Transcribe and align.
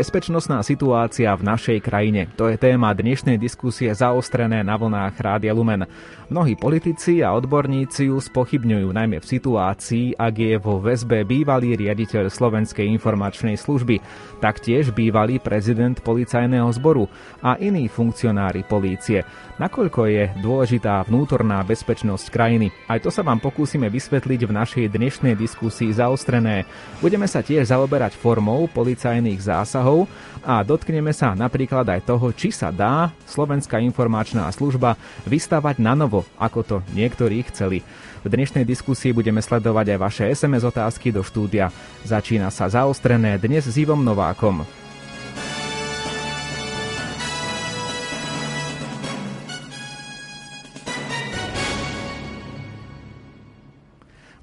Bezpečnostná 0.00 0.64
situácia 0.64 1.28
v 1.36 1.44
našej 1.44 1.84
krajine. 1.84 2.24
To 2.40 2.48
je 2.48 2.56
téma 2.56 2.96
dnešnej 2.96 3.36
diskusie 3.36 3.92
zaostrené 3.92 4.64
na 4.64 4.72
vlnách 4.80 5.12
Rádia 5.20 5.52
Lumen. 5.52 5.84
Mnohí 6.32 6.56
politici 6.56 7.20
a 7.20 7.36
odborníci 7.36 8.08
ju 8.08 8.16
spochybňujú 8.16 8.96
najmä 8.96 9.20
v 9.20 9.28
situácii, 9.28 10.16
ak 10.16 10.34
je 10.40 10.56
vo 10.56 10.80
väzbe 10.80 11.28
bývalý 11.28 11.76
riaditeľ 11.76 12.32
Slovenskej 12.32 12.88
informačnej 12.96 13.60
služby, 13.60 14.00
taktiež 14.40 14.88
bývalý 14.88 15.36
prezident 15.36 16.00
policajného 16.00 16.70
zboru 16.72 17.04
a 17.44 17.60
iní 17.60 17.84
funkcionári 17.84 18.64
polície. 18.64 19.20
Nakoľko 19.60 20.00
je 20.08 20.32
dôležitá 20.40 21.04
vnútorná 21.04 21.60
bezpečnosť 21.60 22.32
krajiny? 22.32 22.72
Aj 22.88 22.96
to 22.96 23.12
sa 23.12 23.20
vám 23.20 23.36
pokúsime 23.36 23.92
vysvetliť 23.92 24.48
v 24.48 24.56
našej 24.56 24.86
dnešnej 24.96 25.36
diskusii 25.36 25.92
zaostrené. 25.92 26.64
Budeme 27.04 27.28
sa 27.28 27.44
tiež 27.44 27.68
zaoberať 27.68 28.16
formou 28.16 28.64
policajných 28.72 29.36
zásahov 29.36 29.89
obsahov 29.90 30.06
a 30.40 30.64
dotkneme 30.64 31.12
sa 31.12 31.36
napríklad 31.36 31.84
aj 31.84 32.08
toho, 32.08 32.32
či 32.32 32.48
sa 32.48 32.72
dá 32.72 33.12
Slovenská 33.28 33.76
informačná 33.84 34.48
služba 34.48 34.96
vystavať 35.28 35.76
na 35.82 35.92
novo, 35.92 36.24
ako 36.40 36.60
to 36.64 36.76
niektorí 36.96 37.44
chceli. 37.52 37.84
V 38.24 38.28
dnešnej 38.28 38.64
diskusii 38.64 39.12
budeme 39.12 39.44
sledovať 39.44 39.96
aj 39.96 39.98
vaše 40.00 40.24
SMS 40.32 40.64
otázky 40.64 41.12
do 41.12 41.20
štúdia. 41.20 41.68
Začína 42.08 42.48
sa 42.48 42.72
zaostrené 42.72 43.36
dnes 43.36 43.68
s 43.68 43.76
Ivom 43.76 44.00
Novákom. 44.00 44.79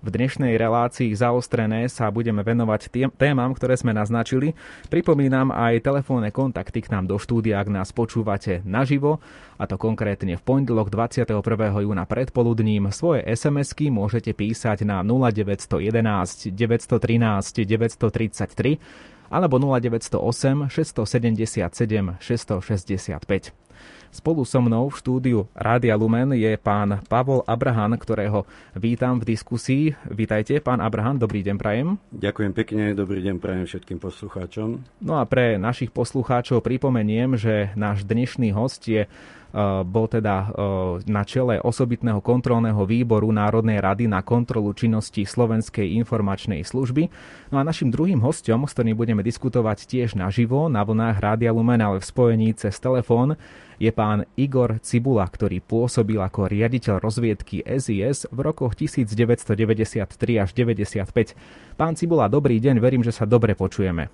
V 0.08 0.16
dnešnej 0.16 0.56
relácii 0.56 1.12
zaostrené 1.12 1.92
sa 1.92 2.08
budeme 2.08 2.40
venovať 2.40 3.12
témam, 3.20 3.52
ktoré 3.52 3.76
sme 3.76 3.92
naznačili. 3.92 4.56
Pripomínam 4.88 5.52
aj 5.52 5.84
telefónne 5.84 6.32
kontakty 6.32 6.80
k 6.80 6.96
nám 6.96 7.12
do 7.12 7.20
štúdia, 7.20 7.60
ak 7.60 7.68
nás 7.68 7.92
počúvate 7.92 8.64
naživo, 8.64 9.20
a 9.60 9.68
to 9.68 9.76
konkrétne 9.76 10.40
v 10.40 10.44
pondelok 10.48 10.88
21. 10.96 11.44
júna 11.84 12.08
predpoludním. 12.08 12.88
Svoje 12.96 13.28
SMS-ky 13.28 13.92
môžete 13.92 14.32
písať 14.32 14.88
na 14.88 15.04
0911 15.04 16.56
913 16.56 17.68
933 17.68 18.80
alebo 19.28 19.60
0908 19.60 20.72
677 20.72 22.16
665. 22.24 23.67
Spolu 24.08 24.48
so 24.48 24.64
mnou 24.64 24.90
v 24.90 24.98
štúdiu 24.98 25.40
Rádia 25.54 25.94
Lumen 25.94 26.34
je 26.34 26.56
pán 26.58 27.04
Pavol 27.06 27.46
Abrahan, 27.46 27.94
ktorého 27.94 28.48
vítam 28.74 29.22
v 29.22 29.36
diskusii. 29.36 29.94
Vítajte, 30.10 30.58
pán 30.64 30.82
Abrahan, 30.82 31.22
dobrý 31.22 31.46
deň 31.46 31.56
prajem. 31.60 32.02
Ďakujem 32.16 32.52
pekne, 32.56 32.84
dobrý 32.98 33.22
deň 33.22 33.36
prajem 33.38 33.70
všetkým 33.70 34.00
poslucháčom. 34.02 34.82
No 35.04 35.22
a 35.22 35.24
pre 35.30 35.62
našich 35.62 35.94
poslucháčov 35.94 36.66
pripomeniem, 36.66 37.38
že 37.38 37.70
náš 37.78 38.08
dnešný 38.08 38.56
host 38.58 38.90
je 38.90 39.06
bol 39.88 40.12
teda 40.12 40.52
na 41.08 41.24
čele 41.24 41.58
osobitného 41.64 42.20
kontrolného 42.20 42.84
výboru 42.84 43.32
Národnej 43.32 43.80
rady 43.80 44.06
na 44.06 44.20
kontrolu 44.20 44.76
činnosti 44.76 45.24
Slovenskej 45.24 45.98
informačnej 46.04 46.62
služby. 46.68 47.08
No 47.50 47.56
a 47.58 47.64
našim 47.64 47.88
druhým 47.88 48.20
hostom, 48.22 48.68
s 48.68 48.76
ktorým 48.76 49.00
budeme 49.00 49.24
diskutovať 49.24 49.88
tiež 49.88 50.20
naživo 50.20 50.68
na 50.68 50.84
vlnách 50.84 51.18
Rádia 51.24 51.56
Lumen, 51.56 51.80
ale 51.80 52.04
v 52.04 52.06
spojení 52.06 52.60
cez 52.60 52.76
telefón, 52.78 53.40
je 53.78 53.94
pán 53.94 54.26
Igor 54.34 54.82
Cibula, 54.82 55.26
ktorý 55.30 55.62
pôsobil 55.62 56.18
ako 56.18 56.50
riaditeľ 56.50 56.98
rozviedky 57.02 57.62
SIS 57.66 58.26
v 58.34 58.40
rokoch 58.42 58.74
1993 58.74 60.10
až 60.42 60.50
95. 60.54 61.78
Pán 61.78 61.94
Cibula, 61.94 62.26
dobrý 62.28 62.58
deň, 62.58 62.82
verím, 62.82 63.06
že 63.06 63.14
sa 63.14 63.30
dobre 63.30 63.54
počujeme. 63.54 64.10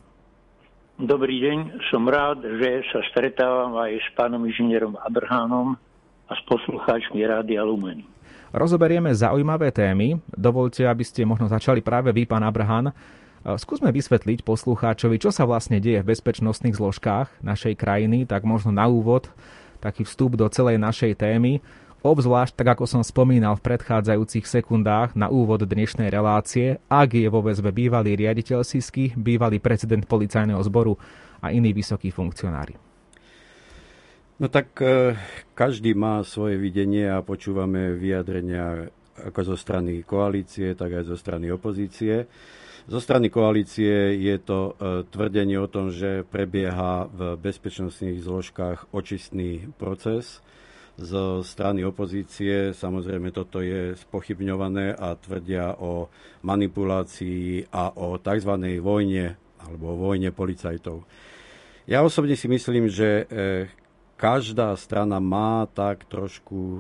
Dobrý 0.93 1.41
deň, 1.41 1.89
som 1.89 2.05
rád, 2.05 2.45
že 2.45 2.85
sa 2.93 3.01
stretávam 3.09 3.73
aj 3.81 3.97
s 3.97 4.07
pánom 4.13 4.45
inžinierom 4.45 4.93
Abrahánom 5.01 5.73
a 6.29 6.33
s 6.37 6.41
poslucháčmi 6.45 7.17
Rádia 7.25 7.65
Lumen. 7.65 8.05
Rozoberieme 8.53 9.09
zaujímavé 9.09 9.73
témy. 9.73 10.21
Dovolte, 10.29 10.85
aby 10.85 11.01
ste 11.01 11.25
možno 11.25 11.49
začali 11.49 11.81
práve 11.81 12.13
vy, 12.13 12.29
pán 12.29 12.45
Abrahán. 12.45 12.93
Skúsme 13.43 13.91
vysvetliť 13.91 14.47
poslucháčovi, 14.47 15.19
čo 15.19 15.27
sa 15.27 15.43
vlastne 15.43 15.83
deje 15.83 15.99
v 15.99 16.15
bezpečnostných 16.15 16.79
zložkách 16.79 17.43
našej 17.43 17.75
krajiny, 17.75 18.23
tak 18.23 18.47
možno 18.47 18.71
na 18.71 18.87
úvod 18.87 19.27
taký 19.83 20.07
vstup 20.07 20.39
do 20.39 20.47
celej 20.47 20.79
našej 20.79 21.19
témy. 21.19 21.59
Obzvlášť, 22.07 22.55
tak 22.55 22.79
ako 22.79 22.87
som 22.87 23.03
spomínal 23.03 23.59
v 23.59 23.67
predchádzajúcich 23.67 24.47
sekundách 24.47 25.19
na 25.19 25.27
úvod 25.27 25.67
dnešnej 25.67 26.07
relácie, 26.07 26.79
ak 26.87 27.19
je 27.19 27.27
vo 27.27 27.43
väzbe 27.43 27.75
bývalý 27.75 28.15
riaditeľ 28.15 28.63
SISky, 28.63 29.11
bývalý 29.11 29.59
prezident 29.59 30.07
policajného 30.07 30.63
zboru 30.63 30.95
a 31.43 31.51
iní 31.51 31.75
vysokí 31.75 32.15
funkcionári. 32.15 32.79
No 34.39 34.47
tak 34.47 34.71
e, 34.79 35.19
každý 35.51 35.91
má 35.95 36.23
svoje 36.23 36.55
videnie 36.55 37.11
a 37.11 37.19
počúvame 37.19 37.91
vyjadrenia 37.95 38.87
ako 39.19 39.53
zo 39.53 39.55
strany 39.59 40.03
koalície, 40.07 40.75
tak 40.79 40.95
aj 40.95 41.11
zo 41.11 41.15
strany 41.19 41.51
opozície. 41.51 42.27
Zo 42.83 42.99
strany 42.99 43.31
koalície 43.31 44.19
je 44.19 44.35
to 44.43 44.75
e, 44.75 45.07
tvrdenie 45.07 45.55
o 45.55 45.71
tom, 45.71 45.87
že 45.87 46.27
prebieha 46.27 47.07
v 47.07 47.39
bezpečnostných 47.39 48.19
zložkách 48.19 48.91
očistný 48.91 49.71
proces 49.79 50.43
zo 50.99 51.39
strany 51.47 51.87
opozície. 51.87 52.75
Samozrejme, 52.75 53.31
toto 53.31 53.63
je 53.63 53.95
spochybňované 53.95 54.99
a 54.99 55.15
tvrdia 55.15 55.79
o 55.79 56.11
manipulácii 56.43 57.71
a 57.71 57.95
o 57.95 58.19
tzv. 58.19 58.51
vojne 58.83 59.39
alebo 59.63 59.95
vojne 59.95 60.35
policajtov. 60.35 61.07
Ja 61.87 62.03
osobne 62.03 62.35
si 62.35 62.51
myslím, 62.51 62.91
že 62.91 63.23
e, 63.23 63.71
každá 64.19 64.75
strana 64.75 65.23
má 65.23 65.71
tak 65.71 66.03
trošku 66.11 66.59
e, 66.59 66.79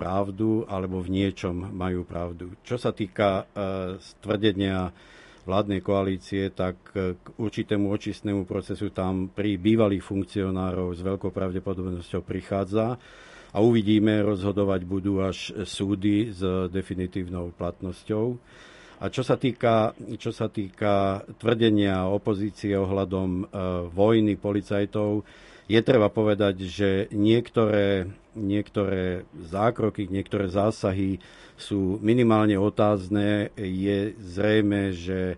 pravdu 0.00 0.64
alebo 0.64 1.04
v 1.04 1.12
niečom 1.12 1.76
majú 1.76 2.08
pravdu. 2.08 2.56
Čo 2.64 2.80
sa 2.80 2.88
týka 2.88 3.44
tvrdenia 4.24 4.96
vládnej 5.42 5.82
koalície, 5.82 6.54
tak 6.54 6.78
k 6.94 7.26
určitému 7.38 7.90
očistnému 7.90 8.46
procesu 8.46 8.94
tam 8.94 9.26
pri 9.26 9.58
bývalých 9.58 10.02
funkcionárov 10.06 10.94
s 10.94 11.00
veľkou 11.02 11.34
pravdepodobnosťou 11.34 12.22
prichádza 12.22 12.94
a 13.52 13.58
uvidíme, 13.60 14.24
rozhodovať 14.24 14.80
budú 14.88 15.20
až 15.20 15.52
súdy 15.66 16.32
s 16.32 16.40
definitívnou 16.72 17.52
platnosťou. 17.52 18.38
A 19.02 19.10
čo 19.10 19.26
sa 19.26 19.34
týka, 19.34 19.98
čo 20.14 20.30
sa 20.30 20.46
týka 20.46 21.26
tvrdenia 21.42 22.06
opozície 22.06 22.78
ohľadom 22.78 23.30
e, 23.34 23.44
vojny 23.90 24.38
policajtov, 24.38 25.26
je 25.66 25.80
treba 25.82 26.06
povedať, 26.06 26.54
že 26.70 26.90
niektoré, 27.10 28.06
niektoré 28.34 29.28
zákroky, 29.36 30.08
niektoré 30.08 30.48
zásahy 30.48 31.20
sú 31.56 32.00
minimálne 32.00 32.56
otázne. 32.56 33.52
Je 33.56 34.16
zrejme, 34.18 34.92
že 34.96 35.20
e, 35.32 35.36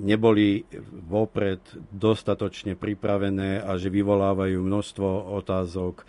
neboli 0.00 0.64
vopred 1.06 1.60
dostatočne 1.92 2.74
pripravené 2.74 3.60
a 3.60 3.76
že 3.76 3.92
vyvolávajú 3.92 4.58
množstvo 4.58 5.08
otázok 5.44 6.02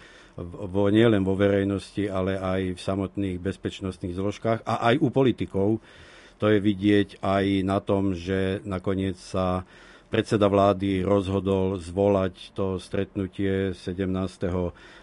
vo, 0.47 0.87
nielen 0.87 1.21
vo 1.27 1.35
verejnosti, 1.35 2.07
ale 2.07 2.39
aj 2.39 2.61
v 2.75 2.79
samotných 2.79 3.37
bezpečnostných 3.37 4.15
zložkách 4.15 4.59
a 4.63 4.93
aj 4.93 4.95
u 5.03 5.07
politikov. 5.11 5.69
To 6.39 6.49
je 6.49 6.57
vidieť 6.57 7.21
aj 7.21 7.45
na 7.61 7.77
tom, 7.83 8.17
že 8.17 8.63
nakoniec 8.65 9.19
sa 9.19 9.67
predseda 10.11 10.51
vlády 10.51 11.07
rozhodol 11.07 11.79
zvolať 11.79 12.51
to 12.51 12.75
stretnutie 12.83 13.71
17. 13.71 14.11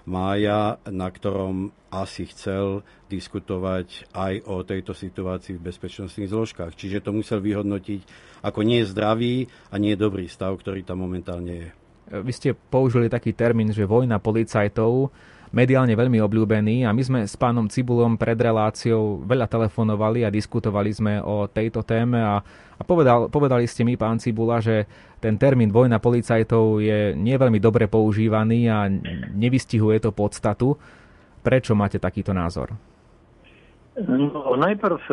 mája, 0.05 0.77
na 0.85 1.09
ktorom 1.09 1.73
asi 1.89 2.29
chcel 2.29 2.85
diskutovať 3.09 4.13
aj 4.13 4.45
o 4.45 4.61
tejto 4.61 4.93
situácii 4.93 5.57
v 5.57 5.65
bezpečnostných 5.73 6.29
zložkách. 6.29 6.77
Čiže 6.77 7.01
to 7.01 7.17
musel 7.17 7.41
vyhodnotiť 7.41 8.05
ako 8.45 8.61
nie 8.61 8.85
zdravý 8.85 9.49
a 9.73 9.81
nie 9.81 9.97
dobrý 9.97 10.29
stav, 10.29 10.53
ktorý 10.61 10.85
tam 10.85 11.01
momentálne 11.01 11.55
je. 11.57 11.88
Vy 12.09 12.33
ste 12.33 12.49
použili 12.57 13.13
taký 13.13 13.37
termín, 13.37 13.69
že 13.73 13.85
vojna 13.85 14.17
policajtov 14.17 15.13
mediálne 15.49 15.97
veľmi 15.97 16.21
obľúbený 16.21 16.85
a 16.85 16.93
my 16.93 17.03
sme 17.05 17.21
s 17.25 17.33
pánom 17.37 17.69
Cibulom 17.69 18.21
pred 18.21 18.37
reláciou 18.37 19.25
veľa 19.25 19.49
telefonovali 19.49 20.25
a 20.25 20.33
diskutovali 20.33 20.91
sme 20.93 21.25
o 21.25 21.49
tejto 21.49 21.81
téme 21.85 22.21
a, 22.21 22.41
a 22.77 22.83
povedal, 22.85 23.33
povedali 23.33 23.65
ste 23.65 23.85
mi, 23.85 23.97
pán 23.97 24.21
Cibula, 24.21 24.61
že 24.61 24.85
ten 25.19 25.41
termín 25.41 25.73
vojna 25.73 25.99
policajtov 25.99 26.85
je 26.85 27.17
nie 27.17 27.37
veľmi 27.37 27.59
dobre 27.59 27.89
používaný 27.89 28.69
a 28.69 28.87
nevystihuje 29.33 30.05
to 30.05 30.13
podstatu. 30.13 30.77
Prečo 31.41 31.73
máte 31.73 31.97
takýto 31.97 32.37
názor? 32.37 32.77
No, 33.99 34.55
najprv 34.55 35.01
e, 35.01 35.13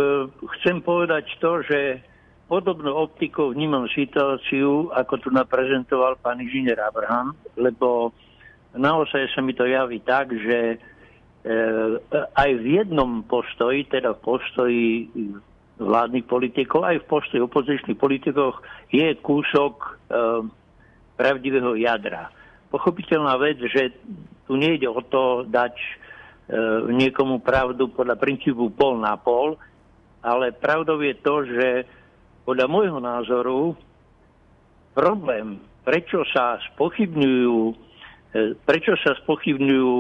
chcem 0.60 0.78
povedať 0.84 1.26
to, 1.42 1.66
že 1.66 2.06
podobnou 2.46 3.10
optikou 3.10 3.50
vnímam 3.50 3.90
situáciu, 3.90 4.94
ako 4.94 5.14
tu 5.18 5.30
naprezentoval 5.34 6.18
pán 6.22 6.38
inžinier 6.42 6.78
Abraham, 6.78 7.34
lebo 7.58 8.14
naozaj 8.78 9.34
sa 9.34 9.42
mi 9.42 9.58
to 9.58 9.66
javí 9.66 9.98
tak, 10.06 10.30
že 10.30 10.58
e, 10.74 10.78
aj 12.14 12.50
v 12.62 12.66
jednom 12.82 13.26
postoji, 13.26 13.90
teda 13.90 14.14
v 14.14 14.22
postoji 14.22 14.86
vládnych 15.82 16.26
politikov, 16.30 16.86
aj 16.86 17.04
v 17.04 17.10
postoji 17.10 17.40
opozičných 17.42 18.00
politikov 18.00 18.62
je 18.94 19.10
kúsok 19.20 19.74
e, 19.82 19.90
pravdivého 21.18 21.74
jadra. 21.82 22.30
Pochopiteľná 22.70 23.36
vec, 23.42 23.58
že 23.74 23.96
tu 24.46 24.54
nejde 24.54 24.86
o 24.86 25.02
to 25.02 25.50
dať 25.50 25.74
e, 25.74 25.90
niekomu 26.94 27.42
pravdu 27.42 27.90
podľa 27.90 28.22
princípu 28.22 28.70
pol 28.78 29.02
na 29.02 29.18
pol, 29.18 29.58
ale 30.22 30.54
pravdou 30.54 31.02
je 31.02 31.16
to, 31.22 31.36
že 31.46 31.68
podľa 32.46 32.66
môjho 32.70 33.00
názoru 33.02 33.74
problém, 34.94 35.60
prečo 35.82 36.22
sa 36.32 36.62
spochybňujú 36.74 37.58
e, 37.68 37.74
prečo 38.64 38.94
sa 39.02 39.18
spochybňujú 39.26 39.94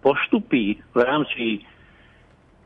postupy 0.00 0.80
v 0.80 0.98
rámci 0.98 1.62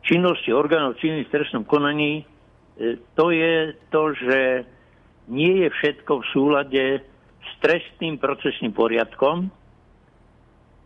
činnosti 0.06 0.54
orgánov 0.54 0.96
činných 1.02 1.28
v 1.28 1.34
trestnom 1.34 1.66
konaní, 1.66 2.22
e, 2.22 2.96
to 3.18 3.34
je 3.34 3.76
to, 3.90 4.02
že 4.16 4.40
nie 5.28 5.66
je 5.66 5.68
všetko 5.68 6.12
v 6.24 6.28
súlade 6.32 6.84
s 7.44 7.50
trestným 7.60 8.16
procesným 8.16 8.72
poriadkom, 8.72 9.52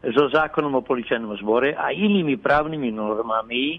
so 0.02 0.26
zákonom 0.34 0.82
o 0.82 0.82
policajnom 0.82 1.30
zbore 1.38 1.78
a 1.78 1.94
inými 1.94 2.34
právnymi 2.34 2.90
normami, 2.90 3.78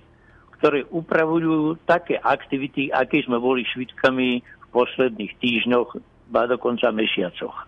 ktoré 0.60 0.86
upravujú 0.90 1.82
také 1.84 2.18
aktivity, 2.18 2.94
aké 2.94 3.26
sme 3.26 3.42
boli 3.42 3.66
švitkami 3.68 4.42
v 4.42 4.66
posledných 4.72 5.34
týždňoch, 5.42 5.90
ba 6.30 6.48
dokonca 6.50 6.94
mesiacoch. 6.94 7.68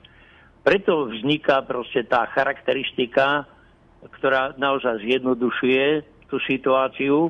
Preto 0.65 1.13
vzniká 1.13 1.61
proste 1.61 2.01
tá 2.09 2.25
charakteristika, 2.33 3.45
ktorá 4.17 4.57
naozaj 4.57 5.05
zjednodušuje 5.05 5.85
tú 6.25 6.41
situáciu. 6.45 7.29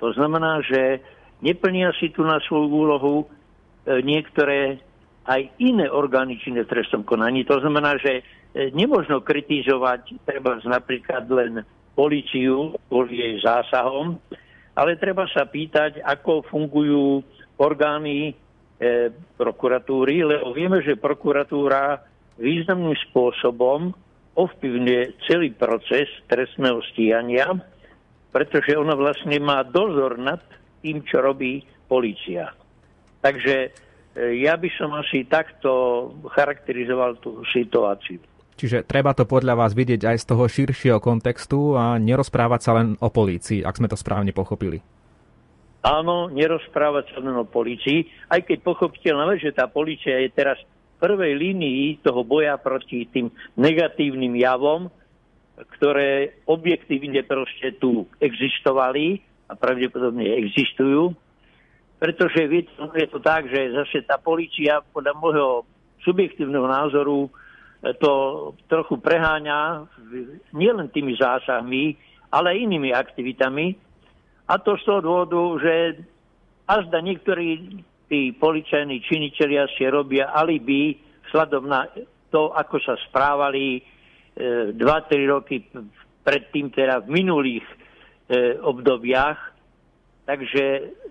To 0.00 0.08
znamená, 0.12 0.60
že 0.64 1.00
neplnia 1.40 1.96
si 1.96 2.12
tu 2.12 2.20
na 2.24 2.40
svoju 2.44 2.68
úlohu 2.68 3.16
e, 3.24 3.26
niektoré 4.04 4.76
aj 5.24 5.40
iné 5.56 5.88
orgány 5.88 6.36
činné 6.36 6.68
v 6.68 6.72
trestnom 6.76 7.08
konaní. 7.08 7.48
To 7.48 7.56
znamená, 7.56 7.96
že 7.96 8.20
e, 8.20 8.22
nemožno 8.76 9.24
kritizovať 9.24 10.20
treba 10.28 10.60
napríklad 10.60 11.24
len 11.32 11.64
policiu 11.96 12.76
kvôli 12.92 13.16
jej 13.16 13.34
zásahom, 13.40 14.20
ale 14.74 14.98
treba 14.98 15.26
sa 15.30 15.46
pýtať, 15.46 16.02
ako 16.02 16.46
fungujú 16.50 17.22
orgány 17.58 18.30
e, 18.30 18.32
prokuratúry, 19.38 20.26
lebo 20.26 20.50
vieme, 20.50 20.82
že 20.82 20.98
prokuratúra 20.98 22.02
významným 22.38 22.98
spôsobom 23.10 23.94
ovplyvňuje 24.34 25.02
celý 25.30 25.54
proces 25.54 26.10
trestného 26.26 26.82
stíhania, 26.90 27.54
pretože 28.34 28.74
ona 28.74 28.98
vlastne 28.98 29.38
má 29.38 29.62
dozor 29.62 30.18
nad 30.18 30.42
tým, 30.82 31.06
čo 31.06 31.22
robí 31.22 31.62
policia. 31.86 32.50
Takže 33.22 33.56
e, 33.62 33.68
ja 34.42 34.58
by 34.58 34.68
som 34.74 34.90
asi 34.98 35.22
takto 35.30 36.10
charakterizoval 36.34 37.22
tú 37.22 37.46
situáciu. 37.54 38.18
Čiže 38.64 38.88
treba 38.88 39.12
to 39.12 39.28
podľa 39.28 39.60
vás 39.60 39.76
vidieť 39.76 40.08
aj 40.08 40.24
z 40.24 40.28
toho 40.32 40.48
širšieho 40.48 40.96
kontextu 40.96 41.76
a 41.76 42.00
nerozprávať 42.00 42.60
sa 42.64 42.72
len 42.72 42.96
o 42.96 43.12
polícii, 43.12 43.60
ak 43.60 43.76
sme 43.76 43.92
to 43.92 43.96
správne 44.00 44.32
pochopili. 44.32 44.80
Áno, 45.84 46.32
nerozprávať 46.32 47.12
sa 47.12 47.20
len 47.20 47.36
o 47.36 47.44
polícii, 47.44 48.08
aj 48.32 48.40
keď 48.48 48.64
pochopiteľné, 48.64 49.36
že 49.36 49.52
tá 49.52 49.68
polícia 49.68 50.16
je 50.16 50.32
teraz 50.32 50.56
v 50.64 50.96
prvej 50.96 51.36
línii 51.36 52.00
toho 52.00 52.24
boja 52.24 52.56
proti 52.56 53.04
tým 53.04 53.28
negatívnym 53.60 54.32
javom, 54.40 54.88
ktoré 55.76 56.40
objektívne 56.48 57.20
proste 57.20 57.76
tu 57.76 58.08
existovali 58.16 59.20
a 59.44 59.60
pravdepodobne 59.60 60.24
existujú. 60.40 61.12
Pretože 62.00 62.48
je 62.96 63.08
to 63.12 63.20
tak, 63.20 63.44
že 63.44 63.76
zase 63.76 64.08
tá 64.08 64.16
policia 64.16 64.80
podľa 64.96 65.12
môjho 65.20 65.68
subjektívneho 66.00 66.64
názoru 66.64 67.28
to 68.00 68.12
trochu 68.64 68.96
preháňa 68.96 69.84
nielen 70.56 70.88
tými 70.88 71.12
zásahmi, 71.20 71.96
ale 72.32 72.56
inými 72.56 72.96
aktivitami. 72.96 73.76
A 74.48 74.56
to 74.56 74.80
z 74.80 74.84
toho 74.88 75.00
dôvodu, 75.04 75.40
že 75.60 75.74
azda 76.64 77.04
niektorí 77.04 77.80
tí 78.08 78.32
policajní 78.36 79.04
činiteľia 79.04 79.68
si 79.76 79.84
robia 79.88 80.32
alibi 80.32 80.96
sladom 81.28 81.68
na 81.68 81.88
to, 82.32 82.52
ako 82.52 82.76
sa 82.80 82.96
správali 83.08 83.80
e, 83.80 83.82
2-3 84.76 85.32
roky 85.32 85.64
predtým, 86.24 86.72
teda 86.72 87.04
v 87.04 87.08
minulých 87.20 87.64
e, 87.64 87.76
obdobiach. 88.60 89.38
Takže 90.24 90.64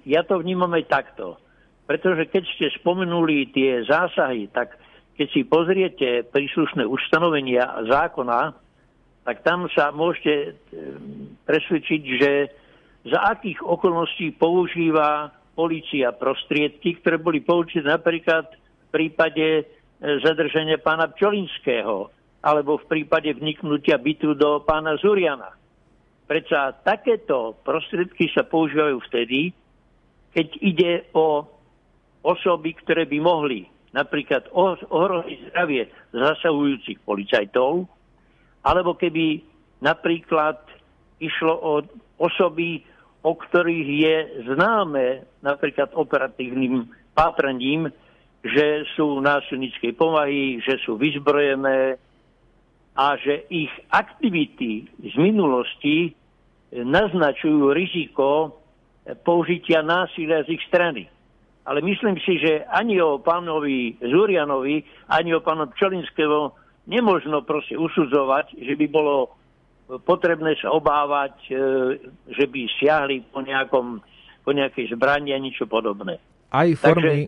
ja 0.09 0.25
to 0.25 0.41
vnímam 0.41 0.73
aj 0.73 0.85
takto. 0.89 1.37
Pretože 1.85 2.31
keď 2.31 2.43
ste 2.55 2.67
spomenuli 2.79 3.51
tie 3.53 3.85
zásahy, 3.85 4.49
tak 4.49 4.73
keď 5.13 5.27
si 5.29 5.41
pozriete 5.45 6.25
príslušné 6.33 6.89
ustanovenia 6.89 7.85
zákona, 7.85 8.57
tak 9.23 9.45
tam 9.45 9.69
sa 9.71 9.93
môžete 9.93 10.33
e, 10.33 10.49
presvedčiť, 11.47 12.01
že 12.19 12.31
za 13.07 13.19
akých 13.31 13.63
okolností 13.63 14.35
používa 14.35 15.31
policia 15.53 16.11
prostriedky, 16.11 16.99
ktoré 16.99 17.21
boli 17.21 17.39
použité 17.39 17.85
napríklad 17.87 18.51
v 18.51 18.87
prípade 18.91 19.47
e, 19.61 19.63
zadržania 20.25 20.81
pána 20.81 21.07
Pčolinského 21.13 22.11
alebo 22.43 22.75
v 22.81 22.85
prípade 22.91 23.31
vniknutia 23.31 23.95
bytu 23.95 24.35
do 24.35 24.59
pána 24.67 24.99
Zuriana. 24.99 25.55
Prečo 26.27 26.55
takéto 26.83 27.55
prostriedky 27.63 28.27
sa 28.35 28.43
používajú 28.43 28.99
vtedy, 29.07 29.55
keď 30.35 30.47
ide 30.59 30.93
o 31.15 31.47
osoby, 32.23 32.75
ktoré 32.75 33.07
by 33.07 33.19
mohli 33.23 33.72
napríklad 33.93 34.49
ohroziť 34.89 35.39
zdravie 35.53 35.87
zasahujúcich 36.11 36.99
policajtov, 37.05 37.85
alebo 38.65 38.97
keby 38.97 39.45
napríklad 39.85 40.57
išlo 41.21 41.53
o 41.53 41.73
osoby, 42.17 42.81
o 43.23 43.31
ktorých 43.37 43.87
je 43.87 44.15
známe 44.51 45.23
napríklad 45.45 45.93
operatívnym 45.95 46.89
pátraním, 47.15 47.87
že 48.43 48.83
sú 48.97 49.23
násilníckej 49.23 49.95
povahy, 49.95 50.59
že 50.59 50.75
sú 50.83 50.99
vyzbrojené 50.99 51.95
a 52.97 53.05
že 53.15 53.47
ich 53.47 53.71
aktivity 53.87 54.89
z 54.99 55.13
minulosti 55.15 56.11
naznačujú 56.73 57.71
riziko 57.71 58.59
použitia 59.23 59.79
násilia 59.85 60.43
z 60.43 60.59
ich 60.59 60.63
strany. 60.67 61.12
Ale 61.63 61.79
myslím 61.79 62.19
si, 62.19 62.39
že 62.43 62.67
ani 62.67 62.99
o 62.99 63.23
pánovi 63.23 63.95
Zurianovi, 64.03 64.83
ani 65.07 65.31
o 65.31 65.39
pánu 65.39 65.71
Pčolinského 65.71 66.51
nemožno 66.91 67.47
proste 67.47 67.79
usudzovať, 67.79 68.59
že 68.59 68.75
by 68.75 68.85
bolo 68.91 69.31
potrebné 70.03 70.59
sa 70.59 70.75
obávať, 70.75 71.35
e, 71.47 71.55
že 72.31 72.45
by 72.47 72.61
siahli 72.79 73.23
po, 73.31 73.39
nejakom, 73.39 74.03
po 74.43 74.51
nejakej 74.51 74.91
zbrani 74.95 75.31
a 75.31 75.39
niečo 75.39 75.67
podobné. 75.67 76.19
Aj 76.51 76.67
formy... 76.75 77.27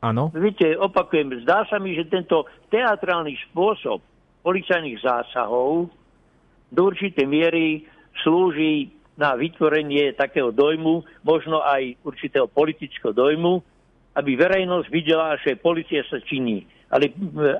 Áno. 0.00 0.32
Viete, 0.32 0.80
opakujem, 0.80 1.44
zdá 1.44 1.68
sa 1.68 1.76
mi, 1.76 1.92
že 1.92 2.08
tento 2.08 2.48
teatrálny 2.72 3.36
spôsob 3.52 4.00
policajných 4.40 4.96
zásahov 5.04 5.92
do 6.72 6.80
určitej 6.88 7.28
miery 7.28 7.84
slúži 8.24 8.88
na 9.20 9.36
vytvorenie 9.36 10.16
takého 10.16 10.48
dojmu, 10.48 11.04
možno 11.20 11.60
aj 11.60 12.00
určitého 12.00 12.48
politického 12.48 13.12
dojmu, 13.12 13.60
aby 14.16 14.30
verejnosť 14.32 14.88
videla, 14.88 15.36
že 15.36 15.60
policia 15.60 16.00
sa 16.08 16.16
činí. 16.24 16.64
Ale, 16.88 17.12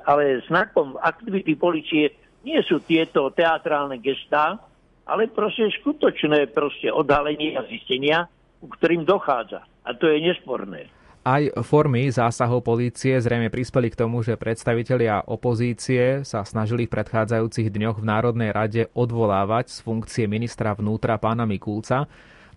ale 0.09 0.41
znakom 0.49 0.97
aktivity 0.97 1.53
policie 1.53 2.17
nie 2.41 2.57
sú 2.65 2.81
tieto 2.81 3.29
teatrálne 3.29 4.01
gestá, 4.01 4.57
ale 5.05 5.29
proste 5.29 5.69
skutočné 5.77 6.49
proste 6.49 6.89
odhalenie 6.89 7.53
a 7.53 7.61
zistenia, 7.69 8.25
ku 8.57 8.67
ktorým 8.73 9.05
dochádza. 9.05 9.61
A 9.85 9.93
to 9.93 10.09
je 10.09 10.17
nesporné. 10.19 10.89
Aj 11.21 11.45
formy 11.61 12.09
zásahov 12.09 12.65
polície 12.65 13.13
zrejme 13.13 13.53
prispeli 13.53 13.93
k 13.93 13.99
tomu, 14.01 14.25
že 14.25 14.41
predstavitelia 14.41 15.21
opozície 15.29 16.25
sa 16.25 16.41
snažili 16.41 16.89
v 16.89 16.97
predchádzajúcich 16.97 17.69
dňoch 17.69 18.01
v 18.01 18.09
Národnej 18.09 18.49
rade 18.49 18.89
odvolávať 18.97 19.69
z 19.69 19.77
funkcie 19.85 20.25
ministra 20.25 20.73
vnútra 20.73 21.21
pána 21.21 21.45
Mikulca. 21.45 22.09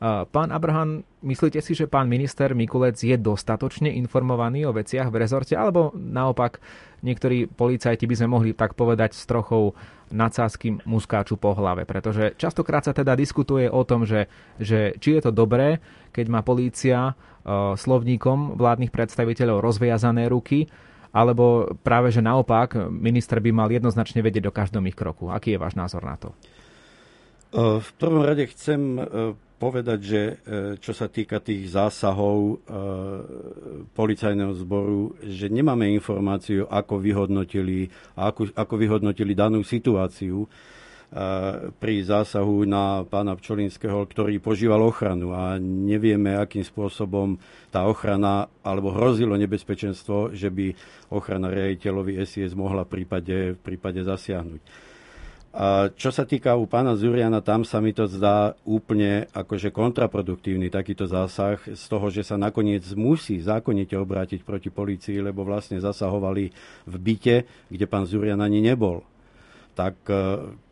Pán 0.03 0.51
Abraham, 0.51 1.07
myslíte 1.23 1.63
si, 1.63 1.73
že 1.73 1.87
pán 1.87 2.11
minister 2.11 2.51
Mikulec 2.53 2.99
je 2.99 3.15
dostatočne 3.15 3.95
informovaný 3.95 4.67
o 4.67 4.75
veciach 4.75 5.09
v 5.09 5.23
rezorte, 5.23 5.55
alebo 5.55 5.95
naopak 5.95 6.59
niektorí 7.07 7.47
policajti 7.47 8.05
by 8.05 8.15
sme 8.19 8.29
mohli 8.29 8.51
tak 8.53 8.75
povedať 8.75 9.15
s 9.15 9.25
trochou 9.25 9.73
nadsázky 10.11 10.83
muskáču 10.85 11.39
po 11.39 11.55
hlave? 11.55 11.87
Pretože 11.87 12.35
častokrát 12.35 12.83
sa 12.83 12.93
teda 12.93 13.15
diskutuje 13.15 13.71
o 13.71 13.87
tom, 13.87 14.03
že, 14.03 14.27
že 14.59 14.99
či 14.99 15.17
je 15.17 15.23
to 15.25 15.33
dobré, 15.33 15.79
keď 16.11 16.27
má 16.27 16.41
polícia 16.43 17.15
uh, 17.15 17.79
slovníkom 17.79 18.59
vládnych 18.59 18.91
predstaviteľov 18.91 19.63
rozviazané 19.63 20.27
ruky, 20.27 20.67
alebo 21.15 21.71
práve, 21.87 22.11
že 22.11 22.19
naopak 22.19 22.91
minister 22.91 23.39
by 23.39 23.55
mal 23.55 23.71
jednoznačne 23.71 24.19
vedieť 24.19 24.51
o 24.51 24.57
každom 24.57 24.83
ich 24.91 24.99
kroku. 24.99 25.31
Aký 25.31 25.55
je 25.55 25.63
váš 25.63 25.79
názor 25.79 26.03
na 26.03 26.19
to? 26.19 26.35
V 27.55 27.91
prvom 28.03 28.27
rade 28.27 28.51
chcem 28.51 28.99
povedať, 29.57 29.99
že 30.03 30.21
e, 30.21 30.35
čo 30.79 30.93
sa 30.93 31.07
týka 31.09 31.41
tých 31.41 31.73
zásahov 31.73 32.39
e, 32.39 32.55
policajného 33.95 34.53
zboru, 34.61 35.15
že 35.25 35.49
nemáme 35.49 35.89
informáciu, 35.95 36.69
ako 36.69 37.01
vyhodnotili, 37.01 37.89
ako, 38.19 38.53
ako 38.53 38.75
vyhodnotili 38.77 39.33
danú 39.33 39.63
situáciu 39.63 40.47
pri 41.79 42.03
zásahu 42.03 42.67
na 42.67 43.07
pána 43.07 43.39
Pčolinského, 43.39 44.03
ktorý 44.03 44.43
požíval 44.43 44.83
ochranu 44.83 45.31
a 45.31 45.63
nevieme, 45.63 46.35
akým 46.35 46.67
spôsobom 46.67 47.39
tá 47.71 47.87
ochrana, 47.87 48.51
alebo 48.67 48.91
hrozilo 48.91 49.39
nebezpečenstvo, 49.39 50.35
že 50.35 50.51
by 50.51 50.75
ochrana 51.15 51.55
riaditeľovi 51.55 52.19
SIS 52.19 52.59
mohla 52.59 52.83
v 52.83 52.99
prípade, 52.99 53.55
v 53.55 53.61
prípade 53.63 54.03
zasiahnuť. 54.03 54.59
A 55.55 55.87
čo 55.95 56.11
sa 56.11 56.27
týka 56.27 56.59
u 56.59 56.67
pána 56.67 56.99
Zuriana, 56.99 57.39
tam 57.39 57.63
sa 57.63 57.79
mi 57.79 57.95
to 57.95 58.11
zdá 58.11 58.59
úplne 58.67 59.31
akože 59.31 59.71
kontraproduktívny 59.71 60.67
takýto 60.67 61.07
zásah 61.07 61.63
z 61.63 61.85
toho, 61.87 62.11
že 62.11 62.27
sa 62.27 62.35
nakoniec 62.35 62.83
musí 62.99 63.39
zákonite 63.39 63.95
obrátiť 63.95 64.43
proti 64.43 64.75
policii, 64.75 65.23
lebo 65.23 65.47
vlastne 65.47 65.79
zasahovali 65.79 66.51
v 66.91 66.95
byte, 66.99 67.37
kde 67.71 67.87
pán 67.87 68.03
Zurian 68.03 68.43
ani 68.43 68.67
nebol. 68.67 69.07
Tak 69.79 69.95
e, 70.11 70.15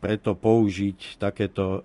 preto 0.03 0.35
použiť 0.35 1.15
takéto 1.15 1.79
e, 1.79 1.81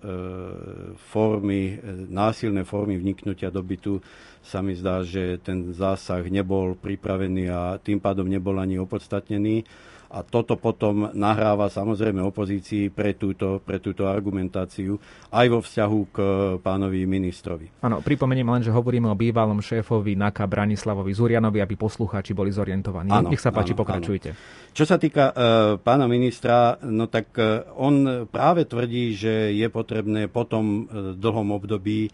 formy, 0.99 1.79
e, 1.79 2.07
násilné 2.11 2.67
formy 2.67 2.99
vniknutia 2.99 3.47
do 3.47 3.63
bytu 3.63 4.03
sa 4.43 4.59
mi 4.59 4.75
zdá, 4.75 5.07
že 5.07 5.39
ten 5.39 5.71
zásah 5.71 6.23
nebol 6.27 6.75
pripravený 6.75 7.47
a 7.47 7.79
tým 7.79 8.03
pádom 8.03 8.27
nebol 8.27 8.59
ani 8.59 8.75
opodstatnený 8.75 9.63
a 10.09 10.25
toto 10.25 10.57
potom 10.57 11.13
nahráva 11.13 11.69
samozrejme 11.69 12.17
opozícii 12.25 12.89
pre 12.89 13.13
túto, 13.13 13.61
pre 13.61 13.77
túto 13.77 14.09
argumentáciu 14.09 14.97
aj 15.29 15.45
vo 15.45 15.59
vzťahu 15.61 15.99
k 16.09 16.17
pánovi 16.65 17.05
ministrovi. 17.05 17.69
Áno, 17.85 18.01
pripomeniem 18.01 18.49
len, 18.49 18.65
že 18.65 18.73
hovoríme 18.73 19.05
o 19.05 19.13
bývalom 19.13 19.61
šéfovi 19.61 20.17
NAKA 20.17 20.49
Branislavovi 20.49 21.13
Zurianovi, 21.13 21.61
aby 21.61 21.77
poslucháči 21.77 22.33
boli 22.33 22.49
zorientovaní. 22.49 23.13
Áno, 23.13 23.29
Nech 23.29 23.41
sa 23.41 23.53
páči, 23.53 23.77
áno, 23.77 23.85
pokračujte. 23.85 24.29
Áno. 24.33 24.41
Čo 24.73 24.83
sa 24.89 24.97
týka 24.97 25.29
uh, 25.29 25.35
pána 25.77 26.09
ministra, 26.09 26.81
no 26.81 27.05
tak 27.05 27.29
uh, 27.37 27.69
on 27.77 28.25
práve 28.33 28.65
tvrdí, 28.65 29.13
že 29.13 29.53
je 29.53 29.67
potrebné 29.69 30.25
po 30.25 30.41
tom 30.49 30.89
uh, 30.89 31.13
dlhom 31.13 31.53
období 31.53 32.09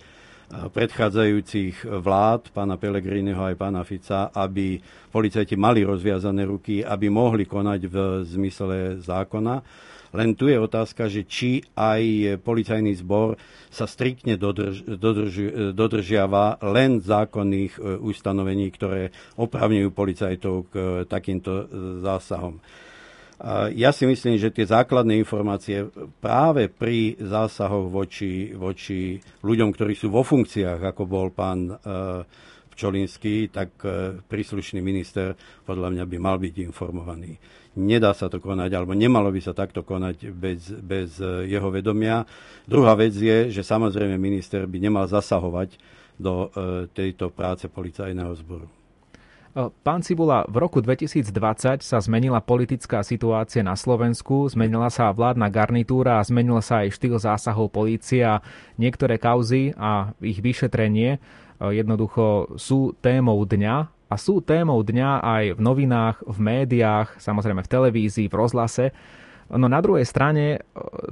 predchádzajúcich 0.50 1.90
vlád, 2.06 2.54
pána 2.54 2.78
Pelegríneho 2.78 3.42
aj 3.42 3.56
pána 3.58 3.82
Fica, 3.82 4.30
aby 4.30 4.78
policajti 5.10 5.58
mali 5.58 5.82
rozviazané 5.82 6.46
ruky, 6.46 6.86
aby 6.86 7.10
mohli 7.10 7.50
konať 7.50 7.82
v 7.90 7.96
zmysle 8.30 9.02
zákona. 9.02 9.56
Len 10.16 10.32
tu 10.32 10.48
je 10.48 10.56
otázka, 10.56 11.12
že 11.12 11.28
či 11.28 11.60
aj 11.76 12.40
policajný 12.40 12.96
zbor 13.04 13.36
sa 13.68 13.84
striktne 13.84 14.40
dodrž, 14.40 14.88
dodrž, 14.96 15.34
dodržiava 15.76 16.56
len 16.64 17.04
zákonných 17.04 17.76
e, 17.76 18.00
ustanovení, 18.00 18.72
ktoré 18.72 19.12
opravňujú 19.36 19.90
policajtov 19.92 20.56
k 20.72 20.74
takýmto 21.12 21.68
zásahom. 22.00 22.64
Ja 23.76 23.92
si 23.92 24.08
myslím, 24.08 24.40
že 24.40 24.48
tie 24.48 24.64
základné 24.64 25.20
informácie 25.20 25.92
práve 26.24 26.72
pri 26.72 27.20
zásahoch 27.20 27.92
voči, 27.92 28.56
voči 28.56 29.20
ľuďom, 29.44 29.76
ktorí 29.76 29.92
sú 29.92 30.08
vo 30.08 30.24
funkciách, 30.24 30.80
ako 30.80 31.04
bol 31.04 31.28
pán 31.36 31.68
e, 31.68 31.76
Pčolinský, 32.72 33.52
tak 33.52 33.76
e, 33.84 34.24
príslušný 34.24 34.80
minister 34.80 35.36
podľa 35.68 35.92
mňa 35.92 36.04
by 36.08 36.18
mal 36.18 36.40
byť 36.40 36.56
informovaný. 36.64 37.36
Nedá 37.76 38.16
sa 38.16 38.32
to 38.32 38.40
konať, 38.40 38.72
alebo 38.72 38.96
nemalo 38.96 39.28
by 39.36 39.42
sa 39.44 39.52
takto 39.52 39.84
konať 39.84 40.32
bez, 40.32 40.72
bez 40.80 41.20
e, 41.20 41.52
jeho 41.52 41.68
vedomia. 41.68 42.24
Druhá 42.64 42.96
vec 42.96 43.12
je, 43.20 43.52
že 43.52 43.68
samozrejme 43.68 44.16
minister 44.16 44.64
by 44.64 44.80
nemal 44.80 45.12
zasahovať 45.12 45.76
do 46.16 46.48
tejto 46.96 47.28
práce 47.28 47.68
policajného 47.68 48.32
zboru. 48.40 48.72
Pán 49.56 50.04
Cibula, 50.04 50.44
v 50.52 50.60
roku 50.60 50.84
2020 50.84 51.80
sa 51.80 51.98
zmenila 52.04 52.44
politická 52.44 53.00
situácia 53.08 53.64
na 53.64 53.80
Slovensku, 53.80 54.52
zmenila 54.52 54.92
sa 54.92 55.08
vládna 55.16 55.48
garnitúra 55.48 56.20
a 56.20 56.28
zmenil 56.28 56.60
sa 56.60 56.84
aj 56.84 56.92
štýl 56.92 57.16
zásahov 57.16 57.72
polície 57.72 58.20
a 58.20 58.44
niektoré 58.76 59.16
kauzy 59.16 59.72
a 59.80 60.12
ich 60.20 60.44
vyšetrenie 60.44 61.24
jednoducho 61.60 62.60
sú 62.60 63.00
témou 63.00 63.40
dňa 63.48 63.76
a 64.12 64.16
sú 64.20 64.44
témou 64.44 64.84
dňa 64.84 65.24
aj 65.24 65.44
v 65.56 65.60
novinách, 65.64 66.18
v 66.28 66.38
médiách, 66.38 67.16
samozrejme 67.18 67.64
v 67.64 67.72
televízii, 67.72 68.28
v 68.28 68.36
rozhlase. 68.36 68.86
No 69.46 69.70
na 69.70 69.78
druhej 69.78 70.10
strane 70.10 70.58
e, 70.58 70.60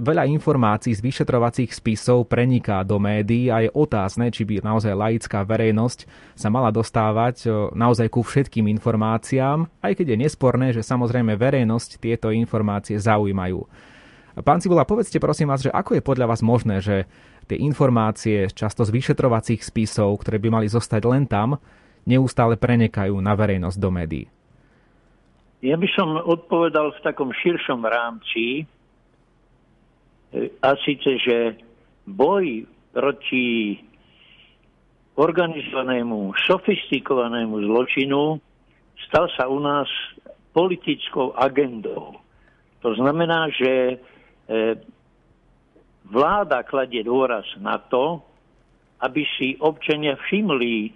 veľa 0.01 0.25
informácií 0.25 0.97
z 0.97 1.05
vyšetrovacích 1.05 1.69
spisov 1.69 2.25
preniká 2.25 2.81
do 2.81 2.97
médií 2.97 3.53
a 3.53 3.61
je 3.61 3.69
otázne, 3.69 4.33
či 4.33 4.41
by 4.41 4.65
naozaj 4.65 4.89
laická 4.89 5.45
verejnosť 5.45 6.09
sa 6.33 6.49
mala 6.49 6.73
dostávať 6.73 7.45
e, 7.45 7.47
naozaj 7.77 8.09
ku 8.09 8.25
všetkým 8.25 8.65
informáciám, 8.73 9.69
aj 9.85 9.93
keď 9.93 10.17
je 10.17 10.21
nesporné, 10.25 10.67
že 10.73 10.81
samozrejme 10.81 11.37
verejnosť 11.37 12.01
tieto 12.01 12.33
informácie 12.33 12.97
zaujímajú. 12.97 13.69
Pán 14.41 14.65
Cibula, 14.65 14.81
povedzte 14.81 15.21
prosím 15.21 15.53
vás, 15.53 15.61
že 15.61 15.69
ako 15.69 16.01
je 16.01 16.01
podľa 16.01 16.25
vás 16.33 16.41
možné, 16.41 16.81
že 16.81 17.05
tie 17.45 17.61
informácie 17.61 18.49
často 18.49 18.81
z 18.81 18.89
vyšetrovacích 18.89 19.61
spisov, 19.61 20.25
ktoré 20.25 20.41
by 20.41 20.49
mali 20.49 20.67
zostať 20.73 21.01
len 21.05 21.29
tam, 21.29 21.61
neustále 22.09 22.57
prenekajú 22.57 23.13
na 23.21 23.37
verejnosť 23.37 23.77
do 23.77 23.89
médií? 23.93 24.25
Ja 25.63 25.79
by 25.79 25.87
som 25.95 26.19
odpovedal 26.19 26.91
v 26.91 27.03
takom 27.07 27.31
širšom 27.31 27.87
rámci, 27.87 28.67
e, 30.35 30.51
a 30.59 30.75
síce, 30.83 31.15
že 31.23 31.55
boj 32.03 32.67
proti 32.91 33.79
organizovanému, 35.15 36.35
sofistikovanému 36.35 37.63
zločinu 37.63 38.43
stal 39.07 39.31
sa 39.39 39.47
u 39.47 39.63
nás 39.63 39.87
politickou 40.51 41.31
agendou. 41.39 42.19
To 42.83 42.91
znamená, 42.99 43.47
že 43.55 43.71
e, 43.71 43.95
vláda 46.11 46.67
kladie 46.67 47.07
dôraz 47.07 47.47
na 47.55 47.79
to, 47.79 48.19
aby 48.99 49.23
si 49.39 49.55
občania 49.63 50.19
všimli, 50.27 50.91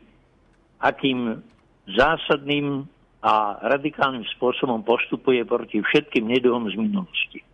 akým 0.84 1.40
zásadným 1.88 2.97
a 3.22 3.58
radikálnym 3.66 4.24
spôsobom 4.38 4.86
postupuje 4.86 5.42
proti 5.42 5.82
všetkým 5.82 6.30
neduhom 6.30 6.70
z 6.70 6.76
minulosti. 6.78 7.40
E, 7.42 7.46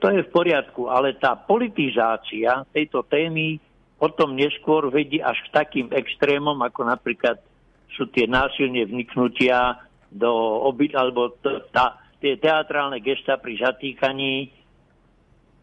to 0.00 0.06
je 0.10 0.24
v 0.24 0.32
poriadku, 0.32 0.88
ale 0.88 1.20
tá 1.20 1.36
politizácia 1.36 2.64
tejto 2.72 3.04
témy 3.04 3.60
potom 4.00 4.32
neskôr 4.32 4.88
vedie 4.88 5.20
až 5.20 5.36
k 5.44 5.52
takým 5.52 5.86
extrémom, 5.92 6.56
ako 6.64 6.88
napríklad 6.88 7.36
sú 7.92 8.08
tie 8.08 8.24
násilne 8.24 8.88
vniknutia 8.88 9.76
do 10.08 10.32
obyt, 10.64 10.96
alebo 10.96 11.36
t- 11.36 11.60
tá, 11.68 12.00
tie 12.16 12.40
teatrálne 12.40 12.96
gesta 13.04 13.36
pri 13.36 13.60
zatýkaní 13.60 14.48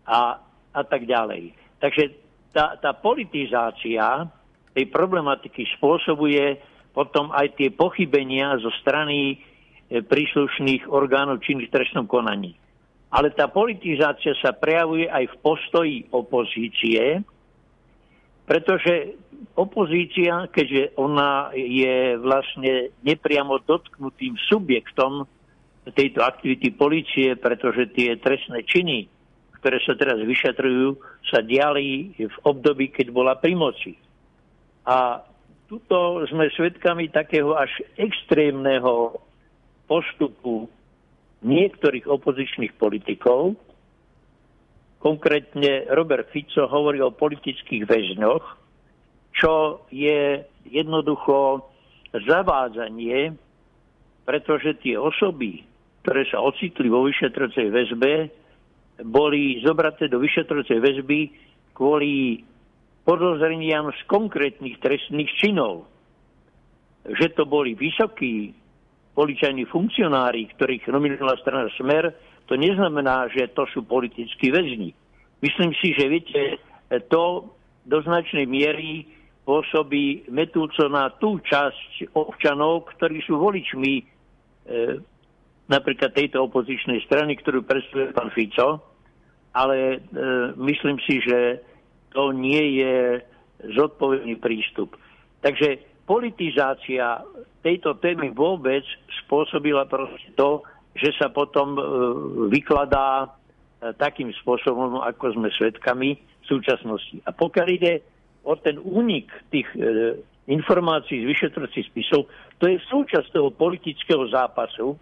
a, 0.05 0.37
a 0.71 0.81
tak 0.85 1.09
ďalej. 1.09 1.57
Takže 1.81 2.03
tá, 2.53 2.77
tá 2.77 2.93
politizácia 2.93 4.29
tej 4.77 4.85
problematiky 4.93 5.65
spôsobuje 5.81 6.61
potom 6.97 7.29
aj 7.29 7.53
tie 7.61 7.69
pochybenia 7.69 8.57
zo 8.57 8.73
strany 8.81 9.37
e, 9.37 10.01
príslušných 10.01 10.89
orgánov 10.89 11.45
činných 11.45 11.69
v 11.69 11.75
trestnom 11.77 12.09
konaní. 12.09 12.57
Ale 13.13 13.29
tá 13.37 13.45
politizácia 13.45 14.33
sa 14.41 14.57
prejavuje 14.57 15.05
aj 15.05 15.29
v 15.29 15.35
postoji 15.45 15.95
opozície, 16.09 17.21
pretože 18.49 19.13
opozícia, 19.53 20.49
keďže 20.49 20.97
ona 20.97 21.53
je 21.53 22.17
vlastne 22.17 22.89
nepriamo 23.05 23.61
dotknutým 23.61 24.33
subjektom 24.49 25.29
tejto 25.93 26.25
aktivity 26.25 26.73
policie, 26.73 27.37
pretože 27.37 27.93
tie 27.93 28.17
trestné 28.17 28.65
činy, 28.65 29.05
ktoré 29.61 29.77
sa 29.85 29.93
teraz 29.93 30.17
vyšetrujú, 30.17 30.97
sa 31.29 31.45
diali 31.45 32.17
v 32.17 32.37
období, 32.41 32.89
keď 32.89 33.13
bola 33.13 33.37
pri 33.37 33.53
moci. 33.53 33.93
A 34.87 35.21
tuto 35.67 36.23
sme 36.31 36.47
svedkami 36.55 37.11
takého 37.11 37.53
až 37.53 37.69
extrémneho 37.99 39.19
postupu 39.87 40.71
niektorých 41.43 42.07
opozičných 42.07 42.73
politikov. 42.79 43.55
Konkrétne 44.97 45.85
Robert 45.93 46.33
Fico 46.33 46.65
hovorí 46.65 47.03
o 47.03 47.13
politických 47.13 47.85
väzňoch, 47.85 48.43
čo 49.37 49.85
je 49.93 50.41
jednoducho 50.65 51.61
zavádzanie, 52.11 53.37
pretože 54.25 54.81
tie 54.81 54.97
osoby, 54.97 55.61
ktoré 56.01 56.25
sa 56.27 56.41
ocitli 56.41 56.89
vo 56.89 57.05
vyšetrocej 57.05 57.69
väzbe, 57.69 58.13
boli 59.05 59.61
zobraté 59.61 60.09
do 60.09 60.17
vyšetrocej 60.17 60.81
väzby 60.81 61.29
kvôli 61.77 62.41
podozreniam 63.07 63.87
z 63.95 64.01
konkrétnych 64.11 64.83
trestných 64.83 65.31
činov. 65.39 65.87
Že 67.07 67.39
to 67.39 67.43
boli 67.47 67.71
vysokí 67.71 68.51
policajní 69.15 69.63
funkcionári, 69.71 70.51
ktorých 70.51 70.91
nominovala 70.91 71.39
strana 71.39 71.71
Smer, 71.79 72.11
to 72.51 72.59
neznamená, 72.59 73.31
že 73.31 73.47
to 73.55 73.63
sú 73.71 73.87
politickí 73.87 74.51
väzni. 74.51 74.91
Myslím 75.39 75.71
si, 75.79 75.95
že 75.95 76.11
viete, 76.11 76.59
to 77.07 77.47
do 77.87 77.97
značnej 78.03 78.43
miery 78.43 79.07
pôsobí 79.47 80.27
metúco 80.27 80.91
na 80.91 81.07
tú 81.15 81.39
časť 81.39 82.11
občanov, 82.11 82.91
ktorí 82.91 83.23
sú 83.23 83.39
voličmi 83.39 83.93
e, 83.95 84.03
napríklad 85.71 86.11
tejto 86.11 86.51
opozičnej 86.51 86.99
strany, 87.07 87.39
ktorú 87.39 87.63
predstavuje 87.63 88.11
pán 88.11 88.27
Fico, 88.35 88.83
ale 89.55 89.77
e, 89.95 89.97
myslím 90.59 90.99
si, 91.07 91.23
že 91.23 91.63
to 92.11 92.31
nie 92.31 92.81
je 92.83 93.21
zodpovedný 93.73 94.37
prístup. 94.37 94.95
Takže 95.41 95.81
politizácia 96.07 97.21
tejto 97.61 97.99
témy 97.99 98.31
vôbec 98.31 98.83
spôsobila 99.25 99.83
proste 99.89 100.31
to, 100.39 100.63
že 100.97 101.13
sa 101.19 101.29
potom 101.29 101.77
e, 101.77 101.81
vykladá 102.49 103.27
e, 103.27 103.27
takým 103.99 104.33
spôsobom, 104.41 105.03
ako 105.03 105.37
sme 105.37 105.51
svedkami 105.53 106.17
v 106.17 106.45
súčasnosti. 106.47 107.21
A 107.27 107.35
pokiaľ 107.35 107.67
ide 107.69 107.93
o 108.47 108.55
ten 108.55 108.79
únik 108.81 109.29
tých 109.51 109.67
e, 109.75 110.17
informácií 110.47 111.27
z 111.27 111.29
vyšetrovacích 111.29 111.85
spisov, 111.91 112.31
to 112.57 112.71
je 112.71 112.79
súčasť 112.87 113.35
toho 113.35 113.51
politického 113.51 114.25
zápasu, 114.31 114.95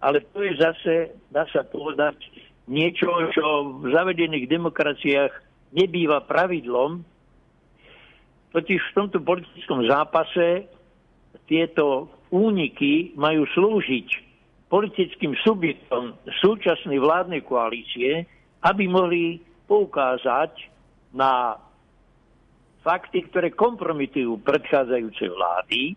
ale 0.00 0.24
to 0.30 0.40
je 0.40 0.56
zase, 0.56 0.94
dá 1.28 1.44
sa 1.50 1.66
povedať, 1.66 2.16
niečo, 2.70 3.10
čo 3.34 3.82
v 3.82 3.90
zavedených 3.90 4.46
demokraciách 4.46 5.51
nebýva 5.72 6.24
pravidlom. 6.24 7.00
Totiž 8.52 8.80
v 8.92 8.96
tomto 8.96 9.18
politickom 9.24 9.88
zápase 9.88 10.68
tieto 11.48 12.12
úniky 12.28 13.16
majú 13.16 13.48
slúžiť 13.48 14.08
politickým 14.68 15.36
subjektom 15.44 16.16
súčasnej 16.40 16.96
vládnej 16.96 17.44
koalície, 17.44 18.24
aby 18.64 18.88
mohli 18.88 19.36
poukázať 19.68 20.52
na 21.12 21.60
fakty, 22.80 23.28
ktoré 23.28 23.52
kompromitujú 23.52 24.40
predchádzajúce 24.40 25.24
vlády 25.28 25.92